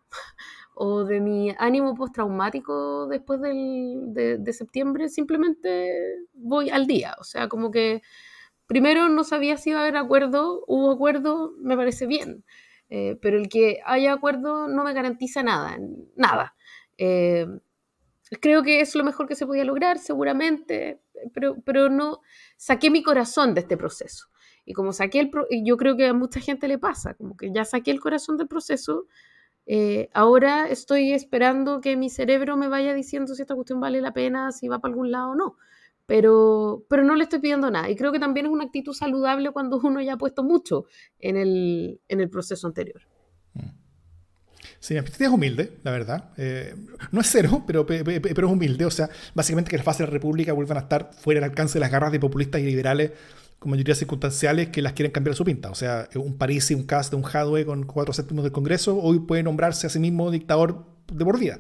o 0.79 1.05
de 1.05 1.21
mi 1.23 1.55
ánimo 1.59 1.95
postraumático 1.95 3.07
después 3.07 3.41
del, 3.41 4.13
de, 4.13 4.53
septiembre, 4.53 5.09
simplemente 5.09 6.19
voy 6.35 6.69
al 6.69 6.87
día. 6.87 7.17
O 7.19 7.25
sea, 7.25 7.49
como 7.49 7.71
que 7.71 8.03
primero 8.67 9.09
no 9.09 9.25
sabía 9.25 9.57
si 9.57 9.71
iba 9.71 9.79
a 9.79 9.83
haber 9.83 9.97
acuerdo, 9.97 10.63
hubo 10.67 10.91
acuerdo, 10.91 11.55
me 11.59 11.79
parece 11.79 12.07
bien, 12.07 12.45
eh, 12.91 13.17
pero 13.23 13.39
el 13.39 13.49
que 13.49 13.81
haya 13.87 14.13
acuerdo 14.13 14.69
no 14.69 14.85
me 14.85 14.93
garantiza 14.93 15.43
nada, 15.43 15.79
nada. 16.15 16.55
Eh, 16.99 17.47
creo 18.43 18.63
que 18.63 18.83
es 18.83 18.95
lo 18.95 19.03
mejor 19.03 19.27
que 19.27 19.35
se 19.35 19.47
podía 19.47 19.65
lograr, 19.65 19.99
seguramente, 19.99 21.01
pero, 21.33 21.57
pero 21.65 21.89
no 21.89 22.21
saqué 22.59 22.91
mi 22.91 23.03
corazón 23.03 23.55
de 23.55 23.63
este 23.63 23.79
proceso. 23.79 24.27
Y 24.67 24.75
como 24.75 24.93
saqué 24.93 25.21
el, 25.21 25.31
yo 25.65 25.79
creo 25.79 25.97
que 25.97 26.07
a 26.07 26.13
mucha 26.13 26.41
gente 26.41 26.69
le 26.69 26.77
pasa, 26.77 27.15
como 27.15 27.35
que 27.35 27.51
ya 27.51 27.65
saqué 27.65 27.93
el 27.93 28.01
corazón 28.01 28.37
del 28.37 28.49
proceso, 28.49 29.07
eh, 29.67 30.09
ahora 30.15 30.69
estoy 30.69 31.13
esperando 31.13 31.81
que 31.81 31.97
mi 31.97 32.09
cerebro 32.09 32.57
me 32.57 32.69
vaya 32.69 32.95
diciendo 32.95 33.35
si 33.35 33.43
esta 33.43 33.55
cuestión 33.55 33.81
vale 33.81 34.01
la 34.01 34.13
pena, 34.13 34.53
si 34.53 34.69
va 34.69 34.79
para 34.79 34.93
algún 34.93 35.11
lado 35.11 35.31
o 35.31 35.35
no. 35.35 35.57
Pero, 36.07 36.85
pero 36.89 37.03
no 37.03 37.17
le 37.17 37.25
estoy 37.25 37.41
pidiendo 37.41 37.69
nada. 37.69 37.91
Y 37.91 37.97
creo 37.97 38.13
que 38.13 38.21
también 38.21 38.47
es 38.47 38.53
una 38.53 38.65
actitud 38.65 38.93
saludable 38.93 39.51
cuando 39.51 39.81
uno 39.83 40.01
ya 40.01 40.13
ha 40.15 40.19
puesto 40.19 40.45
mucho 40.45 40.85
en 41.19 41.37
el, 41.37 42.01
en 42.07 42.21
el 42.21 42.31
proceso 42.31 42.69
anterior. 42.69 43.03
Sí, 44.79 44.95
mi 44.95 45.01
es 45.01 45.21
humilde, 45.29 45.79
la 45.83 45.91
verdad. 45.91 46.31
Eh, 46.37 46.75
no 47.11 47.21
es 47.21 47.27
cero, 47.29 47.65
pero, 47.67 47.85
pero 47.85 48.47
es 48.47 48.53
humilde. 48.53 48.85
O 48.85 48.91
sea, 48.91 49.11
básicamente 49.35 49.71
que 49.71 49.77
las 49.79 49.85
fases 49.85 50.01
de 50.01 50.07
la 50.07 50.13
República 50.13 50.53
vuelvan 50.53 50.79
a 50.79 50.83
estar 50.83 51.11
fuera 51.13 51.41
del 51.41 51.51
alcance 51.51 51.75
de 51.75 51.81
las 51.81 51.91
garras 51.91 52.13
de 52.13 52.21
populistas 52.21 52.61
y 52.61 52.67
liberales 52.67 53.11
con 53.59 53.71
mayorías 53.71 53.99
circunstanciales 53.99 54.69
que 54.69 54.83
las 54.83 54.93
quieren 54.93 55.13
cambiar 55.13 55.35
su 55.35 55.45
pinta. 55.45 55.71
O 55.71 55.75
sea, 55.75 56.09
un 56.15 56.37
París 56.37 56.71
y 56.71 56.75
un 56.75 56.85
cast 56.85 57.11
de 57.11 57.17
un 57.17 57.25
Hadwe 57.25 57.65
con 57.65 57.85
cuatro 57.85 58.13
séptimos 58.13 58.45
del 58.45 58.53
Congreso 58.53 58.97
hoy 58.99 59.21
puede 59.21 59.43
nombrarse 59.43 59.87
a 59.87 59.91
sí 59.91 59.99
mismo 59.99 60.31
dictador 60.31 60.85
de 61.13 61.25
por 61.25 61.39
vida. 61.39 61.59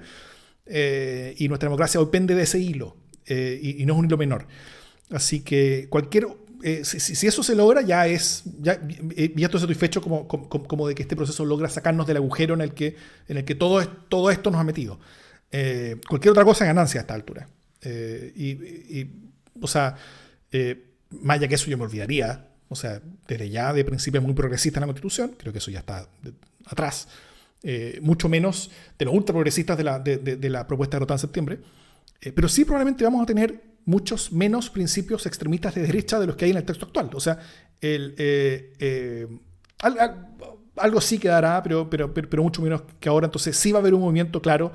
Eh, 0.67 1.35
y 1.39 1.49
nuestra 1.49 1.69
democracia 1.69 2.01
hoy 2.01 2.09
pende 2.11 2.35
de 2.35 2.43
ese 2.43 2.59
hilo, 2.59 2.97
eh, 3.27 3.59
y, 3.63 3.87
no 3.87 3.95
es 3.95 3.99
un 4.01 4.07
hilo 4.07 4.17
menor. 4.17 4.47
Así 5.11 5.41
que 5.41 5.87
cualquier... 5.89 6.27
Eh, 6.63 6.85
si, 6.85 7.27
eso 7.27 7.43
se 7.43 7.55
logra, 7.55 7.83
ya 7.83 8.07
es... 8.07 8.43
Ya, 8.61 8.81
ya 8.83 9.47
estoy 9.47 9.61
satisfecho 9.61 10.03
como, 10.03 10.27
como, 10.27 10.49
como, 10.49 10.89
de 10.89 10.95
que 10.95 11.03
este 11.03 11.17
proceso 11.17 11.45
logra 11.45 11.69
sacarnos 11.69 12.07
del 12.07 12.17
agujero 12.17 12.55
en 12.55 12.61
el 12.61 12.75
que, 12.75 12.97
en 13.29 13.37
el 13.39 13.45
que 13.45 13.55
todo, 13.55 13.87
todo 13.87 14.31
esto 14.31 14.51
nos 14.51 14.61
ha 14.61 14.65
metido. 14.65 14.99
cualquier 16.09 16.33
otra 16.33 16.45
cosa 16.45 16.65
es 16.65 16.69
ganancia 16.69 17.01
a 17.01 17.03
esta 17.03 17.15
altura. 17.15 17.49
Y, 17.85 18.51
y, 18.51 19.11
o 19.61 19.69
sea 19.69 19.97
más 21.23 21.39
allá 21.39 21.49
que 21.49 21.55
eso 21.55 21.71
yo 21.71 21.79
me 21.79 21.85
olvidaría, 21.85 22.49
o 22.69 22.75
sea, 22.75 23.01
desde 23.29 23.49
ya 23.51 23.73
de 23.73 23.85
principios 23.85 24.23
muy 24.23 24.35
progresistas 24.35 24.79
en 24.79 24.83
la 24.83 24.87
Constitución, 24.87 25.35
creo 25.39 25.53
que 25.53 25.59
eso 25.59 25.71
ya 25.71 25.81
está 25.81 26.09
atrás, 26.67 27.09
eh, 27.63 27.99
mucho 28.03 28.29
menos 28.29 28.71
de 28.99 29.05
los 29.05 29.15
ultra 29.15 29.33
progresistas 29.33 29.77
de 29.77 29.85
la, 29.85 29.99
de, 29.99 30.51
la 30.51 30.67
propuesta 30.67 30.99
de 30.99 31.05
OTAN 31.05 31.15
en 31.15 31.19
septiembre, 31.19 31.61
eh, 32.21 32.33
pero 32.33 32.49
sí 32.49 32.65
probablemente 32.65 33.05
vamos 33.05 33.23
a 33.23 33.27
tener 33.27 33.61
muchos 33.85 34.33
menos 34.33 34.69
principios 34.71 35.27
extremistas 35.27 35.75
de 35.75 35.83
derecha 35.83 36.19
de 36.19 36.27
los 36.27 36.37
que 36.37 36.45
hay 36.45 36.51
en 36.51 36.57
el 36.57 36.65
texto 36.65 36.87
actual. 36.87 37.11
O 37.15 37.21
sea, 37.21 37.39
el, 37.81 38.15
eh, 38.19 39.29
algo 40.77 41.01
sí 41.01 41.19
quedará, 41.19 41.63
pero, 41.63 41.89
pero, 41.89 42.13
pero, 42.13 42.29
pero, 42.29 42.43
mucho 42.43 42.63
menos 42.63 42.83
que 43.01 43.09
ahora. 43.09 43.27
Entonces 43.27 43.57
sí 43.57 43.73
va 43.73 43.79
a 43.79 43.81
haber 43.81 43.95
un 43.95 44.01
movimiento 44.01 44.43
claro 44.43 44.73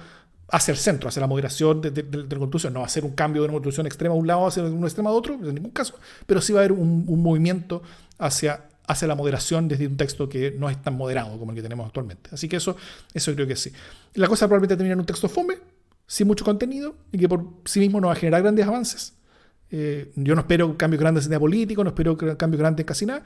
hacia 0.51 0.73
el 0.73 0.77
centro, 0.77 1.07
hacia 1.07 1.21
la 1.21 1.27
moderación 1.27 1.81
de, 1.81 1.89
la 1.89 2.37
Constitución. 2.37 2.73
No 2.73 2.81
va 2.81 2.85
a 2.85 2.89
ser 2.89 3.05
un 3.05 3.11
cambio 3.11 3.41
de 3.41 3.47
una 3.47 3.53
Constitución 3.53 3.87
extrema 3.87 4.13
a 4.13 4.17
un 4.17 4.27
lado, 4.27 4.47
hacia 4.47 4.63
un 4.63 4.83
extremo 4.83 5.09
a 5.09 5.13
otro, 5.13 5.35
en 5.35 5.55
ningún 5.55 5.71
caso, 5.71 5.95
pero 6.25 6.41
sí 6.41 6.51
va 6.51 6.59
a 6.59 6.63
haber 6.65 6.73
un, 6.73 7.05
movimiento 7.21 7.81
hacia, 8.17 8.65
hacia 8.85 9.07
la 9.07 9.15
moderación 9.15 9.69
desde 9.69 9.87
un 9.87 9.95
texto 9.95 10.27
que 10.27 10.51
no 10.51 10.69
es 10.69 10.81
tan 10.81 10.95
moderado 10.95 11.39
como 11.39 11.51
el 11.51 11.55
que 11.55 11.61
tenemos 11.61 11.87
actualmente. 11.87 12.29
Así 12.33 12.49
que 12.49 12.57
eso, 12.57 12.75
eso 13.13 13.33
creo 13.33 13.47
que 13.47 13.55
sí. 13.55 13.71
La 14.15 14.27
cosa 14.27 14.45
probablemente 14.47 14.75
termina 14.75 14.93
en 14.93 14.99
un 14.99 15.05
texto 15.05 15.29
fome, 15.29 15.57
sin 16.05 16.27
mucho 16.27 16.43
contenido, 16.43 16.95
y 17.13 17.17
que 17.17 17.29
por 17.29 17.45
sí 17.63 17.79
mismo 17.79 18.01
no 18.01 18.07
va 18.07 18.13
a 18.13 18.17
generar 18.17 18.41
grandes 18.41 18.67
avances. 18.67 19.13
Eh, 19.69 20.11
yo 20.17 20.35
no 20.35 20.41
espero 20.41 20.77
cambios 20.77 20.99
grandes 20.99 21.27
en 21.27 21.33
el 21.33 21.39
político, 21.39 21.81
no 21.81 21.91
espero 21.91 22.17
cambios 22.17 22.59
grandes 22.59 22.83
en 22.83 22.87
casi 22.87 23.05
nada, 23.05 23.23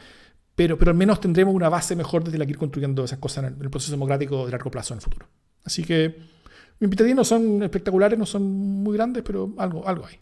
pero, 0.55 0.77
pero 0.77 0.91
al 0.91 0.97
menos 0.97 1.19
tendremos 1.19 1.55
una 1.55 1.69
base 1.69 1.95
mejor 1.95 2.23
desde 2.23 2.37
la 2.37 2.45
que 2.45 2.51
ir 2.51 2.57
construyendo 2.59 3.03
esas 3.03 3.17
cosas 3.17 3.45
en 3.45 3.57
el 3.59 3.69
proceso 3.71 3.91
democrático 3.91 4.45
de 4.45 4.51
largo 4.51 4.69
plazo 4.69 4.93
en 4.93 4.99
el 4.99 5.01
futuro. 5.01 5.27
Así 5.63 5.83
que 5.83 6.34
mis 6.79 6.87
expectativas 6.87 7.15
no 7.15 7.23
son 7.23 7.63
espectaculares, 7.63 8.19
no 8.19 8.25
son 8.25 8.43
muy 8.43 8.95
grandes, 8.95 9.23
pero 9.23 9.53
algo, 9.57 9.87
algo 9.87 10.05
hay. 10.05 10.19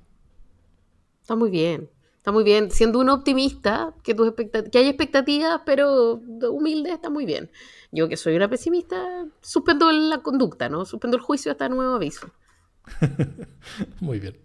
Está 1.21 1.35
muy 1.35 1.49
bien. 1.49 1.89
Está 2.17 2.31
muy 2.31 2.43
bien. 2.43 2.71
Siendo 2.71 2.99
un 2.99 3.09
optimista, 3.09 3.93
que, 4.03 4.13
tus 4.13 4.33
que 4.33 4.77
hay 4.77 4.87
expectativas, 4.87 5.61
pero 5.65 6.21
humilde, 6.51 6.91
está 6.91 7.09
muy 7.09 7.25
bien. 7.25 7.51
Yo 7.91 8.07
que 8.07 8.17
soy 8.17 8.35
una 8.35 8.49
pesimista, 8.49 9.25
suspendo 9.41 9.91
la 9.91 10.19
conducta, 10.19 10.69
¿no? 10.69 10.85
Suspendo 10.85 11.17
el 11.17 11.23
juicio 11.23 11.51
hasta 11.51 11.67
nuevo 11.69 11.95
aviso. 11.95 12.31
muy 13.99 14.19
bien. 14.19 14.37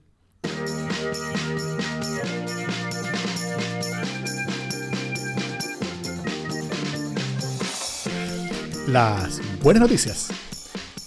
Las 8.88 9.40
buenas 9.62 9.82
noticias. 9.82 10.47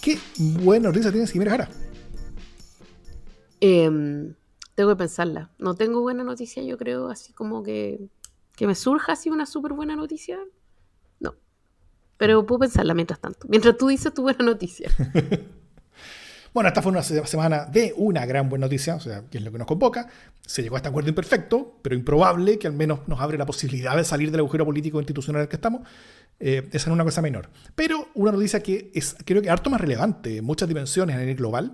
¿Qué 0.02 0.18
buena 0.36 0.88
noticia 0.88 1.12
tienes, 1.12 1.30
Jimena 1.30 1.52
Jara? 1.52 1.68
Em, 3.60 4.34
tengo 4.74 4.90
que 4.90 4.96
pensarla. 4.96 5.52
No 5.58 5.76
tengo 5.76 6.00
buena 6.00 6.24
noticia, 6.24 6.60
yo 6.64 6.76
creo, 6.76 7.06
así 7.06 7.32
como 7.32 7.62
que, 7.62 8.10
que 8.56 8.66
me 8.66 8.74
surja 8.74 9.12
así 9.12 9.30
una 9.30 9.46
súper 9.46 9.74
buena 9.74 9.94
noticia. 9.94 10.40
No. 11.20 11.36
Pero 12.16 12.44
puedo 12.44 12.58
pensarla 12.58 12.94
mientras 12.94 13.20
tanto. 13.20 13.46
Mientras 13.48 13.76
tú 13.76 13.86
dices 13.86 14.12
tu 14.12 14.22
buena 14.22 14.44
noticia. 14.44 14.90
Bueno, 16.52 16.68
esta 16.68 16.82
fue 16.82 16.92
una 16.92 17.02
semana 17.02 17.64
de 17.64 17.94
una 17.96 18.26
gran 18.26 18.50
buena 18.50 18.66
noticia, 18.66 18.96
o 18.96 19.00
sea, 19.00 19.24
que 19.30 19.38
es 19.38 19.44
lo 19.44 19.50
que 19.50 19.56
nos 19.56 19.66
convoca. 19.66 20.08
Se 20.46 20.62
llegó 20.62 20.76
a 20.76 20.78
este 20.78 20.88
acuerdo 20.90 21.08
imperfecto, 21.08 21.78
pero 21.80 21.96
improbable, 21.96 22.58
que 22.58 22.66
al 22.66 22.74
menos 22.74 23.00
nos 23.08 23.20
abre 23.20 23.38
la 23.38 23.46
posibilidad 23.46 23.96
de 23.96 24.04
salir 24.04 24.30
del 24.30 24.40
agujero 24.40 24.66
político 24.66 24.98
institucional 24.98 25.40
en 25.40 25.42
el 25.44 25.48
que 25.48 25.56
estamos. 25.56 25.82
Eh, 26.40 26.68
esa 26.72 26.90
es 26.90 26.92
una 26.92 27.04
cosa 27.04 27.22
menor. 27.22 27.48
Pero 27.74 28.08
una 28.14 28.32
noticia 28.32 28.62
que 28.62 28.90
es, 28.94 29.16
creo 29.24 29.40
que 29.40 29.48
harto 29.48 29.70
más 29.70 29.80
relevante 29.80 30.36
en 30.38 30.44
muchas 30.44 30.68
dimensiones 30.68 31.16
a 31.16 31.20
nivel 31.20 31.36
global 31.36 31.72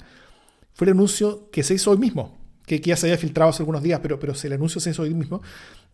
fue 0.75 0.87
el 0.87 0.93
anuncio 0.93 1.51
que 1.51 1.65
se 1.65 1.75
hizo 1.75 1.91
hoy 1.91 1.99
mismo, 1.99 2.39
que, 2.65 2.79
ya 2.79 2.97
se 2.97 3.07
había 3.07 3.19
filtrado 3.19 3.51
hace 3.51 3.63
algunos 3.63 3.83
días, 3.83 3.99
pero, 4.01 4.21
pero 4.21 4.35
el 4.41 4.53
anuncio 4.53 4.81
se 4.81 4.91
hizo 4.91 5.03
hoy 5.03 5.13
mismo, 5.13 5.43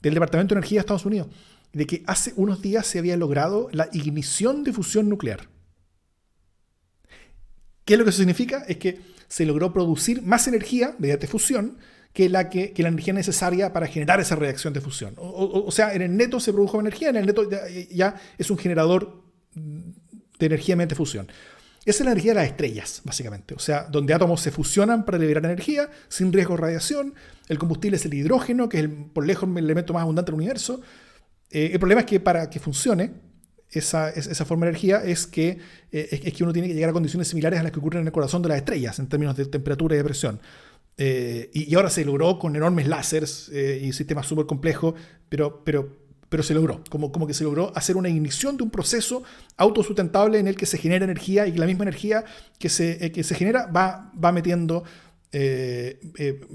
del 0.03 0.13
Departamento 0.13 0.55
de 0.55 0.59
Energía 0.59 0.77
de 0.77 0.81
Estados 0.81 1.07
Unidos, 1.07 1.29
de 1.73 1.87
que 1.87 2.03
hace 2.07 2.35
unos 2.37 2.61
días 2.61 2.87
se 2.87 2.99
había 2.99 3.17
logrado 3.17 3.69
la 3.73 3.89
ignición 3.93 4.63
de 4.63 4.75
fusión 4.75 5.09
nuclear. 5.09 5.54
¿Qué 7.85 7.95
es 7.95 7.99
lo 7.99 8.05
que 8.05 8.11
eso 8.11 8.19
significa? 8.19 8.65
Es 8.67 8.79
que 8.79 9.01
se 9.29 9.45
logró 9.45 9.73
producir 9.73 10.23
más 10.23 10.47
energía 10.49 10.95
mediante 10.99 11.27
fusión 11.27 11.79
que 12.13 12.29
la, 12.29 12.49
que, 12.49 12.73
la 12.79 12.89
energía 12.89 13.13
necesaria 13.13 13.73
para 13.73 13.89
generar 13.89 14.21
esa 14.21 14.37
reacción 14.37 14.73
de 14.73 14.81
fusión. 14.81 15.15
O, 15.19 15.71
sea, 15.73 15.95
en 15.95 16.03
el 16.03 16.17
neto 16.17 16.39
se 16.39 16.53
produjo 16.53 16.81
energía, 16.81 17.09
en 17.09 17.17
el 17.17 17.27
neto 17.27 17.49
ya, 17.91 18.15
es 18.39 18.51
un 18.51 18.57
generador 18.57 19.25
de 19.55 20.47
energía 20.47 20.77
mediante 20.77 20.95
fusión. 20.95 21.27
Esa 21.85 22.03
es 22.03 22.05
la 22.07 22.13
energía 22.13 22.33
de 22.33 22.41
las 22.41 22.47
estrellas, 22.47 23.03
básicamente. 23.05 23.55
O 23.55 23.59
sea, 23.59 23.85
donde 23.85 24.15
átomos 24.15 24.41
se 24.41 24.51
fusionan 24.51 25.05
para 25.05 25.19
liberar 25.19 25.45
energía 25.45 25.91
sin 26.09 26.33
riesgo 26.33 26.55
de 26.55 26.63
radiación. 26.63 27.15
El 27.49 27.59
combustible 27.59 27.97
es 27.97 28.05
el 28.07 28.15
hidrógeno, 28.15 28.69
que 28.69 28.81
es 28.81 28.89
por 29.13 29.27
lejos 29.27 29.49
el 29.51 29.65
elemento 29.65 29.93
más 29.93 30.03
abundante 30.03 30.31
del 30.31 30.41
universo. 30.41 30.81
Eh, 31.51 31.71
el 31.73 31.79
problema 31.79 32.03
es 32.03 32.07
que 32.07 32.21
para 32.21 32.49
que 32.49 32.61
funcione, 32.61 33.13
esa, 33.75 34.11
esa 34.11 34.45
forma 34.45 34.67
de 34.67 34.71
energía 34.71 35.03
es 35.05 35.27
que, 35.27 35.59
eh, 35.91 36.21
es, 36.25 36.33
que 36.33 36.45
uno 36.45 36.53
tiene 36.53 36.69
que 36.69 36.75
llegar 36.75 36.91
a 36.91 36.93
condiciones 36.93 37.29
similares 37.29 37.59
a 37.59 37.63
las 37.63 37.73
que 37.73 37.79
ocurren 37.79 38.03
en 38.03 38.07
el 38.07 38.13
corazón 38.13 38.41
de 38.43 38.49
las 38.49 38.59
estrellas 38.59 38.99
en 38.99 39.09
términos 39.09 39.37
de 39.37 39.47
temperatura 39.47 39.95
y 39.95 39.99
de 39.99 40.05
presión. 40.05 40.41
Eh, 40.97 41.51
y, 41.53 41.75
ahora 41.75 41.91
se 41.91 42.05
logró 42.05 42.39
con 42.39 42.55
enormes 42.55 42.87
láseres 42.87 43.51
eh, 43.53 43.81
y 43.83 43.93
sistemas 43.93 44.27
súper 44.27 44.47
complejos, 44.47 44.95
pero, 45.29 45.65
pero, 45.65 45.97
pero 46.29 46.43
se 46.45 46.55
logró, 46.55 46.85
como, 46.89 47.11
como 47.11 47.27
que 47.27 47.35
se 47.35 47.43
logró 47.43 47.73
hacer 47.75 47.97
una 47.97 48.09
ignición 48.09 48.57
de 48.57 48.63
un 48.63 48.71
proceso 48.71 49.25
autosustentable 49.57 50.39
en 50.39 50.47
el 50.47 50.55
que 50.57 50.67
se 50.67 50.79
genera 50.79 51.05
energía 51.05 51.49
y 51.49 51.53
que 51.53 51.59
la 51.59 51.67
misma 51.67 51.83
energía 51.83 52.25
que 52.61 52.69
se, 52.69 53.11
que 53.11 53.25
se 53.25 53.35
genera 53.35 53.67
va, 53.67 54.13
va 54.23 54.31
metiendo, 54.31 54.85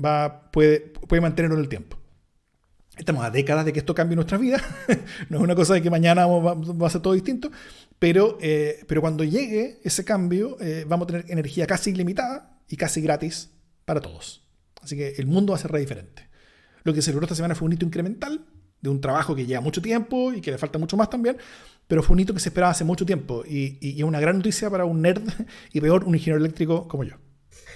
va, 0.04 0.50
puede, 0.52 0.80
puede 0.80 1.22
mantenerlo 1.22 1.58
en 1.58 1.64
el 1.64 1.70
tiempo. 1.70 1.99
Estamos 3.00 3.24
a 3.24 3.32
décadas 3.32 3.66
de 3.66 3.72
que 3.72 3.80
esto 3.80 3.96
cambie 3.96 4.16
nuestra 4.16 4.38
vida. 4.38 4.62
no 5.30 5.38
es 5.38 5.44
una 5.44 5.56
cosa 5.56 5.74
de 5.74 5.82
que 5.82 5.90
mañana 5.90 6.28
va, 6.28 6.86
a 6.86 6.90
ser 6.90 7.02
todo 7.02 7.14
distinto. 7.14 7.50
Pero, 7.98 8.38
eh, 8.42 8.84
pero 8.88 9.02
cuando 9.02 9.24
llegue 9.24 9.80
ese 9.84 10.04
cambio, 10.04 10.58
eh, 10.60 10.86
vamos 10.88 11.06
a 11.06 11.08
tener 11.08 11.26
energía 11.32 11.66
casi 11.66 11.92
ilimitada 11.92 12.60
y 12.68 12.76
casi 12.76 13.02
gratis 13.02 13.52
para 13.86 14.02
todos. 14.02 14.46
Así 14.82 14.98
que 14.98 15.16
el 15.18 15.28
mundo 15.28 15.54
va 15.54 15.58
a 15.58 15.62
ser 15.62 15.72
re 15.72 15.80
diferente. 15.80 16.30
Lo 16.84 16.94
que 16.94 17.02
se 17.02 17.12
logró 17.12 17.26
esta 17.26 17.36
semana 17.36 17.56
fue 17.56 17.68
un 17.68 17.74
hito 17.74 17.86
incremental 17.86 18.46
de 18.82 18.90
un 18.90 19.00
trabajo 19.00 19.34
que 19.34 19.46
lleva 19.46 19.62
mucho 19.62 19.82
tiempo 19.82 20.34
y 20.34 20.42
que 20.42 20.52
le 20.52 20.58
falta 20.58 20.78
mucho 20.78 20.98
más 20.98 21.10
también, 21.10 21.38
pero 21.88 22.04
fue 22.04 22.14
un 22.14 22.20
hito 22.20 22.34
que 22.34 22.40
se 22.40 22.50
esperaba 22.50 22.72
hace 22.72 22.84
mucho 22.84 23.06
tiempo 23.06 23.44
y 23.46 23.78
es 23.82 24.04
una 24.04 24.20
gran 24.20 24.38
noticia 24.38 24.70
para 24.70 24.86
un 24.86 25.02
nerd 25.02 25.24
y 25.74 25.82
peor, 25.82 26.04
un 26.04 26.16
ingeniero 26.16 26.40
eléctrico 26.40 26.88
como 26.88 27.04
yo. 27.04 27.16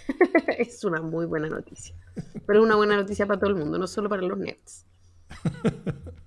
es 0.57 0.84
una 0.84 1.01
muy 1.01 1.26
buena 1.26 1.49
noticia. 1.49 1.95
Pero 2.45 2.59
es 2.59 2.65
una 2.65 2.76
buena 2.76 2.95
noticia 2.95 3.26
para 3.26 3.39
todo 3.39 3.49
el 3.49 3.55
mundo, 3.55 3.78
no 3.78 3.88
solo 3.88 4.09
para 4.09 4.21
los 4.21 4.38
nerds. 4.38 4.86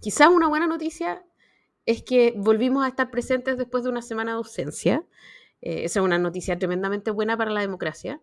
Quizás 0.00 0.28
una 0.28 0.48
buena 0.48 0.66
noticia 0.66 1.24
es 1.86 2.02
que 2.02 2.34
volvimos 2.36 2.84
a 2.84 2.88
estar 2.88 3.10
presentes 3.10 3.56
después 3.56 3.84
de 3.84 3.90
una 3.90 4.02
semana 4.02 4.32
de 4.32 4.38
ausencia. 4.38 5.04
Eh, 5.60 5.84
esa 5.84 6.00
es 6.00 6.04
una 6.04 6.18
noticia 6.18 6.58
tremendamente 6.58 7.10
buena 7.10 7.36
para 7.36 7.50
la 7.50 7.60
democracia. 7.60 8.20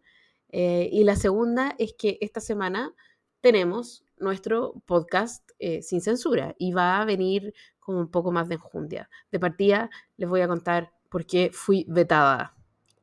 Eh, 0.49 0.89
y 0.91 1.03
la 1.03 1.15
segunda 1.15 1.75
es 1.77 1.93
que 1.93 2.17
esta 2.21 2.39
semana 2.39 2.93
tenemos 3.41 4.03
nuestro 4.17 4.73
podcast 4.85 5.49
eh, 5.59 5.81
sin 5.81 6.01
censura 6.01 6.55
y 6.57 6.71
va 6.73 7.01
a 7.01 7.05
venir 7.05 7.53
con 7.79 7.95
un 7.95 8.09
poco 8.09 8.31
más 8.31 8.47
de 8.47 8.55
enjundia. 8.55 9.09
De 9.31 9.39
partida 9.39 9.89
les 10.17 10.29
voy 10.29 10.41
a 10.41 10.47
contar 10.47 10.91
por 11.09 11.25
qué 11.25 11.49
fui 11.51 11.85
vetada 11.89 12.55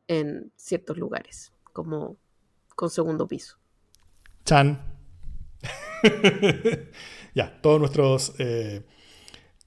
en 0.06 0.52
ciertos 0.56 0.96
lugares, 0.96 1.52
como 1.72 2.16
con 2.74 2.90
segundo 2.90 3.26
piso. 3.26 3.58
Chan. 4.44 4.97
ya, 7.34 7.60
todos 7.60 7.80
nuestros, 7.80 8.34
eh, 8.38 8.82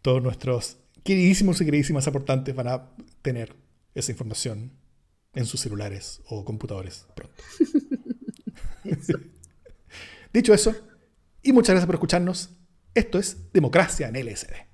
todos 0.02 0.22
nuestros 0.22 0.78
queridísimos 1.04 1.60
y 1.62 1.66
queridísimas 1.66 2.08
aportantes 2.08 2.56
van 2.56 2.68
a 2.68 2.90
tener 3.22 3.56
esa 3.96 4.12
información 4.12 4.72
en 5.34 5.46
sus 5.46 5.62
celulares 5.62 6.22
o 6.28 6.44
computadores 6.46 7.06
pronto. 7.16 7.44
Dicho 10.34 10.54
eso, 10.54 10.76
y 11.42 11.52
muchas 11.52 11.74
gracias 11.74 11.86
por 11.86 11.96
escucharnos, 11.96 12.50
esto 12.94 13.20
es 13.20 13.52
Democracia 13.52 14.10
en 14.10 14.26
LSD. 14.26 14.72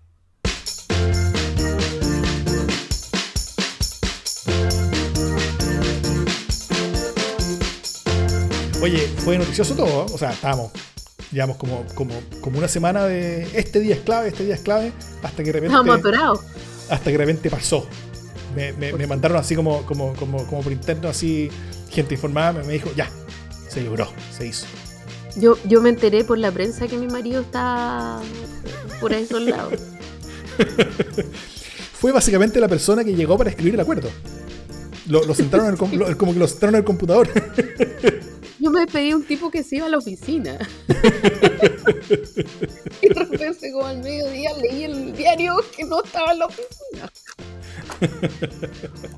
Oye, 8.82 9.00
fue 9.18 9.38
noticioso 9.38 9.76
todo, 9.76 10.06
o 10.06 10.18
sea, 10.18 10.32
estábamos 10.32 10.72
Llevamos 11.32 11.58
como, 11.58 11.86
como, 11.94 12.14
como 12.42 12.58
una 12.58 12.68
semana 12.68 13.06
de 13.06 13.48
este 13.54 13.80
día 13.80 13.96
es 13.96 14.02
clave, 14.02 14.30
este 14.30 14.46
día 14.46 14.56
es 14.56 14.62
clave, 14.62 14.94
hasta 15.22 15.44
que 15.44 15.52
de 15.52 15.60
repente. 15.60 15.76
Hasta 16.90 17.06
que 17.06 17.12
de 17.12 17.18
repente 17.18 17.50
pasó. 17.50 17.86
Me, 18.56 18.74
me, 18.74 19.06
mandaron 19.06 19.38
así 19.38 19.56
como, 19.56 19.86
como, 19.86 20.14
como, 20.14 20.46
como 20.48 20.64
por 20.64 20.72
interno, 20.72 21.10
así, 21.10 21.50
gente 21.92 22.16
informada, 22.16 22.64
me, 22.64 22.74
dijo, 22.74 22.90
ya, 22.96 23.08
se 23.68 23.82
logró, 23.82 24.08
se 24.36 24.48
hizo. 24.48 24.66
Yo, 25.36 25.58
yo 25.66 25.82
me 25.82 25.90
enteré 25.90 26.24
por 26.24 26.40
la 26.40 26.52
prensa 26.52 26.88
que 26.88 26.98
mi 26.98 27.08
marido 27.08 27.42
está 27.42 28.20
por 29.00 29.14
esos 29.14 29.42
lados. 29.42 29.74
Fue 31.94 32.12
básicamente 32.12 32.60
la 32.60 32.68
persona 32.68 33.04
que 33.04 33.14
llegó 33.14 33.38
para 33.38 33.50
escribir 33.52 33.76
el 33.76 33.82
acuerdo. 33.82 34.10
Lo, 35.08 35.24
lo 35.24 35.36
sentaron 35.36 35.68
el, 35.68 35.78
como 35.78 36.34
que 36.34 36.40
lo 36.40 36.48
sentaron 36.48 36.76
en 36.76 36.80
el 36.80 36.86
computador. 36.86 37.30
Yo 38.68 38.72
me 38.72 38.82
despedí 38.82 39.14
un 39.14 39.24
tipo 39.24 39.50
que 39.50 39.64
se 39.64 39.78
iba 39.78 39.86
a 39.86 39.90
la 39.90 39.98
oficina. 39.98 40.58
y 43.02 43.08
de 43.08 43.14
repente, 43.14 43.72
como 43.72 43.86
al 43.86 44.00
mediodía, 44.00 44.52
leí 44.58 44.84
el 44.84 45.16
diario 45.16 45.56
que 45.74 45.86
no 45.86 46.04
estaba 46.04 46.34
en 46.34 46.40
la 46.40 46.48
oficina. 46.48 47.10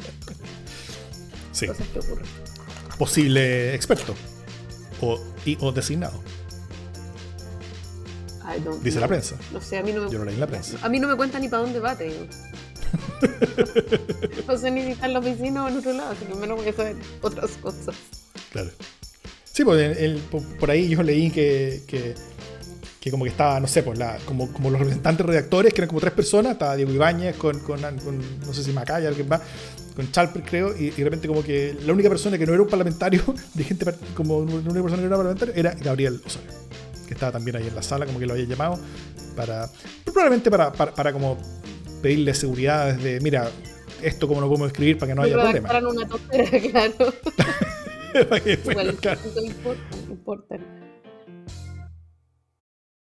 Sí. 1.52 1.66
Cosas 1.66 1.88
que 1.88 2.00
ocurren. 2.00 2.26
Posible 3.00 3.74
experto. 3.74 4.14
O, 5.02 5.20
o 5.62 5.72
designado. 5.72 6.24
Dice 8.84 9.00
la 9.00 9.08
prensa. 9.08 9.36
No 9.52 9.60
sé, 9.60 9.80
a 9.80 9.84
mí 9.84 9.92
no 9.92 10.04
me 10.04 10.12
Yo 10.12 10.20
no 10.20 10.26
leí 10.26 10.38
la 10.38 10.46
prensa. 10.46 10.78
A 10.84 10.90
mí 10.90 11.00
no 11.00 11.08
me 11.08 11.16
cuenta 11.16 11.40
ni 11.40 11.50
para 11.50 11.64
dónde 11.64 11.80
va, 11.80 11.98
te 11.98 12.04
digo. 12.04 12.28
no 14.48 14.58
sé 14.60 14.70
ni 14.70 14.84
si 14.84 14.92
está 14.92 15.08
en 15.08 15.14
la 15.14 15.20
oficina 15.20 15.66
o 15.66 15.70
en 15.70 15.78
otro 15.78 15.94
lado, 15.94 16.16
sino 16.20 16.36
menos 16.36 16.56
voy 16.56 16.68
a 16.68 16.74
saber 16.74 16.98
otras 17.24 17.50
cosas. 17.58 17.96
Claro. 18.52 18.70
Sí, 19.52 19.64
pues 19.64 20.44
por 20.60 20.72
ahí 20.72 20.90
yo 20.90 21.04
leí 21.04 21.30
que, 21.32 21.84
que, 21.88 23.12
como 23.12 23.24
que 23.24 23.32
estaba, 23.32 23.60
no 23.60 23.68
sé, 23.68 23.84
pues 23.84 23.98
la, 23.98 24.18
como, 24.26 24.52
como 24.54 24.70
los 24.70 24.80
representantes 24.80 25.26
redactores, 25.26 25.74
que 25.74 25.82
eran 25.82 25.90
como 25.90 26.00
tres 26.00 26.14
personas, 26.14 26.54
estaba 26.54 26.76
Diego 26.76 26.92
Ibáñez 26.92 27.36
con, 27.38 27.60
con, 27.60 27.82
no 27.82 28.54
sé 28.54 28.64
si 28.64 28.72
Macaya, 28.72 29.10
alguien 29.10 29.28
más, 29.28 29.42
con 29.96 30.12
Chalper 30.12 30.44
creo, 30.44 30.78
y, 30.78 30.92
de 30.92 31.04
repente 31.04 31.28
como 31.28 31.44
que 31.44 31.76
la 31.86 31.94
única 31.94 32.10
persona 32.10 32.38
que 32.38 32.46
no 32.46 32.54
era 32.54 32.62
un 32.62 32.70
parlamentario, 32.70 33.24
de 33.54 33.64
gente 33.64 33.86
como 34.16 34.46
la 34.46 34.54
única 34.54 34.82
persona 34.82 34.98
que 34.98 35.02
no 35.02 35.08
era 35.08 35.18
parlamentario, 35.18 35.54
era 35.56 35.74
Gabriel 35.74 36.22
Osorio, 36.26 36.52
que 37.08 37.14
estaba 37.14 37.32
también 37.32 37.58
ahí 37.58 37.68
en 37.68 37.76
la 37.76 37.82
sala, 37.84 38.06
como 38.06 38.20
que 38.20 38.26
lo 38.26 38.34
había 38.34 38.46
llamado, 38.46 38.80
para 39.36 39.70
probablemente 40.06 40.52
para, 40.52 40.72
para, 40.72 41.14
como 41.14 41.38
pedirle 42.02 42.34
seguridad 42.34 42.94
desde, 42.94 43.20
mira, 43.22 43.50
esto 44.02 44.28
como 44.28 44.40
lo 44.42 44.48
podemos 44.48 44.68
escribir 44.68 44.98
para 44.98 45.12
que 45.12 45.16
no 45.16 45.24
haya 45.24 45.36
problema. 45.36 45.70
una 45.90 46.08
claro. 46.72 47.14
Igual, 48.70 48.96
claro. 48.98 49.20
importa, 49.42 49.82
importa. 50.10 50.60